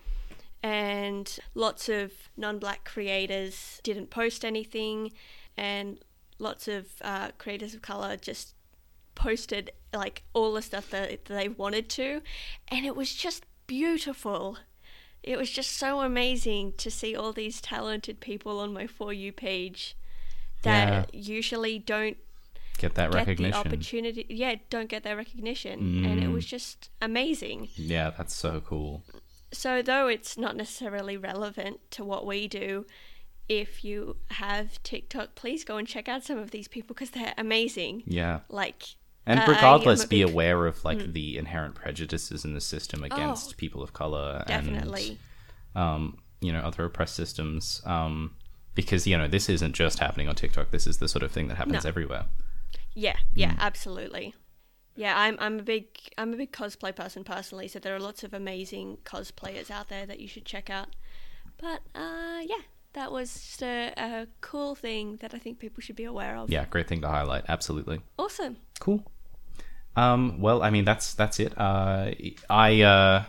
and 0.63 1.39
lots 1.55 1.89
of 1.89 2.13
non-black 2.37 2.85
creators 2.85 3.81
didn't 3.83 4.11
post 4.11 4.45
anything, 4.45 5.13
and 5.57 5.99
lots 6.39 6.69
of 6.69 6.87
uh, 7.03 7.31
creators 7.39 7.75
of 7.75 7.83
color 7.83 8.17
just 8.17 8.55
posted 9.15 9.71
like 9.93 10.23
all 10.33 10.53
the 10.53 10.63
stuff 10.63 10.91
that 10.91 11.25
they 11.27 11.49
wanted 11.49 11.89
to, 11.91 12.23
and 12.69 12.87
it 12.87 12.95
was 12.97 13.15
just 13.15 13.45
beautiful. 13.67 14.59
It 15.23 15.37
was 15.37 15.51
just 15.51 15.73
so 15.77 16.01
amazing 16.01 16.75
to 16.79 16.91
see 16.91 17.15
all 17.17 17.33
these 17.33 17.61
talented 17.61 18.21
people 18.21 18.61
on 18.61 18.73
my 18.73 18.87
for 18.87 19.13
you 19.13 19.33
page 19.33 19.97
that 20.63 21.13
usually 21.15 21.79
don't 21.79 22.17
Get 22.79 22.95
that 22.95 23.11
get 23.11 23.19
recognition. 23.19 23.51
the 23.51 23.69
opportunity. 23.69 24.27
Yeah, 24.29 24.55
don't 24.71 24.89
get 24.89 25.03
that 25.03 25.17
recognition, 25.17 26.05
and 26.05 26.23
it 26.23 26.29
was 26.29 26.47
just 26.47 26.91
amazing. 27.03 27.69
Yeah, 27.75 28.11
that's 28.11 28.35
so 28.35 28.61
cool. 28.61 29.03
So, 29.53 29.83
though 29.83 30.09
it's 30.09 30.37
not 30.37 30.57
necessarily 30.57 31.17
relevant 31.17 31.81
to 31.93 32.05
what 32.05 32.27
we 32.27 32.49
do, 32.49 32.87
if 33.49 33.83
you 33.85 34.17
have 34.33 34.83
TikTok, 34.83 35.35
please 35.35 35.65
go 35.65 35.77
and 35.79 35.89
check 35.89 36.09
out 36.09 36.25
some 36.25 36.39
of 36.39 36.51
these 36.51 36.69
people 36.69 36.95
because 36.95 37.11
they're 37.11 37.33
amazing. 37.39 38.03
Yeah. 38.07 38.41
Like, 38.51 38.83
And 39.27 39.41
uh, 39.41 39.47
regardless, 39.49 40.05
a 40.05 40.09
be 40.09 40.19
big- 40.19 40.27
Hmm. 40.29 40.33
aware 40.35 40.67
of 40.67 40.85
like 40.85 41.13
the 41.15 41.39
inherent 41.39 41.75
prejudices 41.75 42.45
in 42.45 42.53
the 42.55 42.61
system 42.61 43.03
against 43.03 43.57
people 43.57 43.83
of 43.83 43.93
color 43.95 44.45
definitely. 44.47 45.19
and 45.75 45.83
um, 45.83 46.19
you 46.41 46.53
know 46.53 46.61
other 46.61 46.85
oppressed 46.85 47.15
systems. 47.17 47.81
Um, 47.87 48.35
because 48.75 49.07
you 49.07 49.17
know 49.19 49.27
this 49.29 49.49
isn't 49.49 49.73
just 49.75 49.99
happening 49.99 50.29
on 50.29 50.35
TikTok. 50.35 50.71
This 50.71 50.87
is 50.87 50.99
the 50.99 51.09
sort 51.09 51.23
of 51.23 51.33
thing 51.33 51.49
that 51.49 51.57
happens 51.57 51.85
No. 51.85 51.89
everywhere. 51.89 52.27
Yeah, 52.95 53.17
yeah, 53.35 53.53
Hmm. 53.55 53.61
absolutely. 53.61 54.35
Yeah, 54.99 55.15
I'm 55.17 55.37
I'm 55.39 55.61
a 55.61 55.63
big 55.63 55.87
I'm 56.19 56.35
a 56.35 56.37
big 56.37 56.51
cosplay 56.51 56.95
person 56.95 57.23
personally, 57.23 57.69
so 57.69 57.79
there 57.79 57.95
are 57.95 58.01
lots 58.01 58.25
of 58.25 58.35
amazing 58.35 58.99
cosplayers 59.05 59.71
out 59.71 59.89
there 59.89 60.05
that 60.07 60.19
you 60.19 60.27
should 60.27 60.45
check 60.45 60.69
out. 60.71 60.89
But 61.57 61.83
uh, 61.95 62.41
yeah, 62.45 62.63
that 62.95 63.13
was 63.13 63.33
just 63.33 63.63
a, 63.63 63.93
a 63.97 64.27
cool 64.41 64.75
thing 64.75 65.19
that 65.21 65.35
I 65.35 65.39
think 65.39 65.61
people 65.61 65.81
should 65.83 65.95
be 65.95 66.03
aware 66.03 66.37
of. 66.37 66.51
Yeah, 66.51 66.65
great 66.69 66.89
thing 66.89 67.01
to 67.03 67.09
highlight. 67.09 67.45
Absolutely. 67.49 68.01
Awesome. 68.19 68.57
Cool. 68.81 69.05
Um, 69.95 70.41
well, 70.41 70.65
I 70.65 70.71
mean, 70.71 70.85
that's 70.85 71.15
that's 71.15 71.39
it. 71.39 71.57
Uh, 71.57 72.11
I 72.51 72.83
uh, 72.83 73.25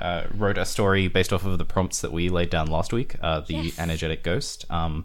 uh, 0.00 0.24
wrote 0.34 0.58
a 0.58 0.64
story 0.66 1.08
based 1.08 1.32
off 1.32 1.44
of 1.46 1.56
the 1.58 1.64
prompts 1.64 2.00
that 2.02 2.12
we 2.12 2.28
laid 2.28 2.50
down 2.50 2.66
last 2.66 2.92
week. 2.92 3.16
Uh, 3.22 3.40
the 3.40 3.54
Yes. 3.54 3.78
energetic 3.78 4.22
ghost. 4.22 4.64
Um, 4.70 5.04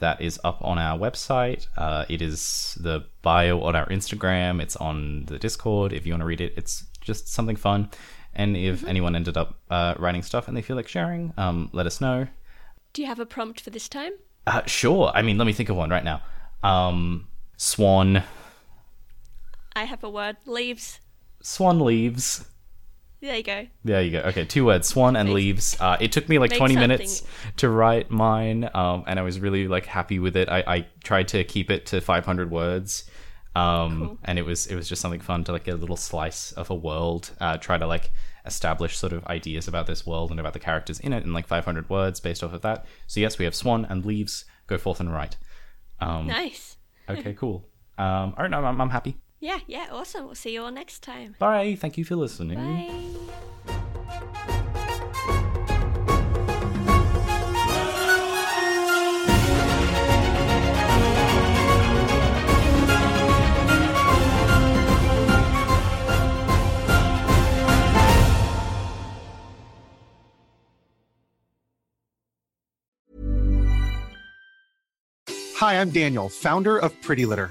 that 0.00 0.20
is 0.20 0.40
up 0.44 0.58
on 0.62 0.78
our 0.78 0.98
website. 0.98 1.66
Uh, 1.76 2.04
it 2.08 2.20
is 2.20 2.76
the 2.80 3.04
bio 3.22 3.60
on 3.62 3.76
our 3.76 3.86
Instagram. 3.86 4.60
It's 4.60 4.76
on 4.76 5.24
the 5.26 5.38
Discord. 5.38 5.92
If 5.92 6.04
you 6.06 6.12
want 6.12 6.22
to 6.22 6.26
read 6.26 6.40
it, 6.40 6.54
it's 6.56 6.84
just 7.00 7.28
something 7.28 7.56
fun. 7.56 7.90
And 8.34 8.56
if 8.56 8.84
anyone 8.84 9.14
ended 9.14 9.36
up 9.36 9.60
uh, 9.70 9.94
writing 9.98 10.22
stuff 10.22 10.48
and 10.48 10.56
they 10.56 10.62
feel 10.62 10.74
like 10.76 10.88
sharing, 10.88 11.32
um, 11.36 11.70
let 11.72 11.86
us 11.86 12.00
know. 12.00 12.26
Do 12.92 13.02
you 13.02 13.06
have 13.08 13.20
a 13.20 13.26
prompt 13.26 13.60
for 13.60 13.70
this 13.70 13.88
time? 13.88 14.12
Uh, 14.46 14.62
sure. 14.66 15.12
I 15.14 15.22
mean, 15.22 15.38
let 15.38 15.46
me 15.46 15.52
think 15.52 15.68
of 15.68 15.76
one 15.76 15.90
right 15.90 16.02
now. 16.04 16.20
Um, 16.62 17.28
swan. 17.56 18.24
I 19.76 19.84
have 19.84 20.02
a 20.04 20.10
word. 20.10 20.36
Leaves. 20.46 21.00
Swan 21.42 21.80
leaves. 21.80 22.44
There 23.24 23.36
you 23.38 23.42
go. 23.42 23.66
There 23.84 24.02
you 24.02 24.10
go. 24.10 24.18
Okay, 24.28 24.44
two 24.44 24.66
words: 24.66 24.86
swan 24.86 25.16
and 25.16 25.30
Make- 25.30 25.34
leaves. 25.36 25.76
Uh, 25.80 25.96
it 25.98 26.12
took 26.12 26.28
me 26.28 26.38
like 26.38 26.50
make 26.50 26.58
twenty 26.58 26.76
minutes 26.76 27.22
to 27.56 27.70
write 27.70 28.10
mine, 28.10 28.68
um, 28.74 29.04
and 29.06 29.18
I 29.18 29.22
was 29.22 29.40
really 29.40 29.66
like 29.66 29.86
happy 29.86 30.18
with 30.18 30.36
it. 30.36 30.50
I, 30.50 30.58
I 30.66 30.86
tried 31.02 31.28
to 31.28 31.42
keep 31.42 31.70
it 31.70 31.86
to 31.86 32.02
five 32.02 32.26
hundred 32.26 32.50
words, 32.50 33.08
um, 33.56 33.98
Cool. 34.08 34.18
and 34.24 34.38
it 34.38 34.42
was 34.44 34.66
it 34.66 34.74
was 34.76 34.88
just 34.90 35.00
something 35.00 35.20
fun 35.20 35.42
to 35.44 35.52
like 35.52 35.64
get 35.64 35.72
a 35.74 35.78
little 35.78 35.96
slice 35.96 36.52
of 36.52 36.68
a 36.68 36.74
world. 36.74 37.30
Uh, 37.40 37.56
try 37.56 37.78
to 37.78 37.86
like 37.86 38.10
establish 38.44 38.98
sort 38.98 39.14
of 39.14 39.24
ideas 39.28 39.68
about 39.68 39.86
this 39.86 40.06
world 40.06 40.30
and 40.30 40.38
about 40.38 40.52
the 40.52 40.58
characters 40.58 41.00
in 41.00 41.14
it 41.14 41.24
in 41.24 41.32
like 41.32 41.46
five 41.46 41.64
hundred 41.64 41.88
words 41.88 42.20
based 42.20 42.44
off 42.44 42.52
of 42.52 42.60
that. 42.60 42.84
So 43.06 43.20
yes, 43.20 43.38
we 43.38 43.46
have 43.46 43.54
swan 43.54 43.86
and 43.88 44.04
leaves. 44.04 44.44
Go 44.66 44.76
forth 44.76 45.00
and 45.00 45.10
write. 45.10 45.38
Um, 45.98 46.26
Nice. 46.26 46.76
Okay, 47.08 47.32
cool. 47.38 47.66
Um, 47.96 48.34
all 48.36 48.42
right, 48.42 48.50
no, 48.50 48.62
I'm, 48.62 48.80
I'm 48.80 48.90
happy. 48.90 49.16
Yeah, 49.44 49.58
yeah, 49.66 49.88
awesome. 49.92 50.24
We'll 50.24 50.34
see 50.34 50.54
you 50.54 50.62
all 50.62 50.70
next 50.72 51.02
time. 51.02 51.36
Bye. 51.38 51.74
Thank 51.78 51.98
you 51.98 52.04
for 52.06 52.16
listening. 52.16 52.56
Bye. 52.56 52.88
Hi, 75.56 75.74
I'm 75.74 75.90
Daniel, 75.90 76.30
founder 76.30 76.78
of 76.78 76.98
Pretty 77.02 77.26
Litter. 77.26 77.50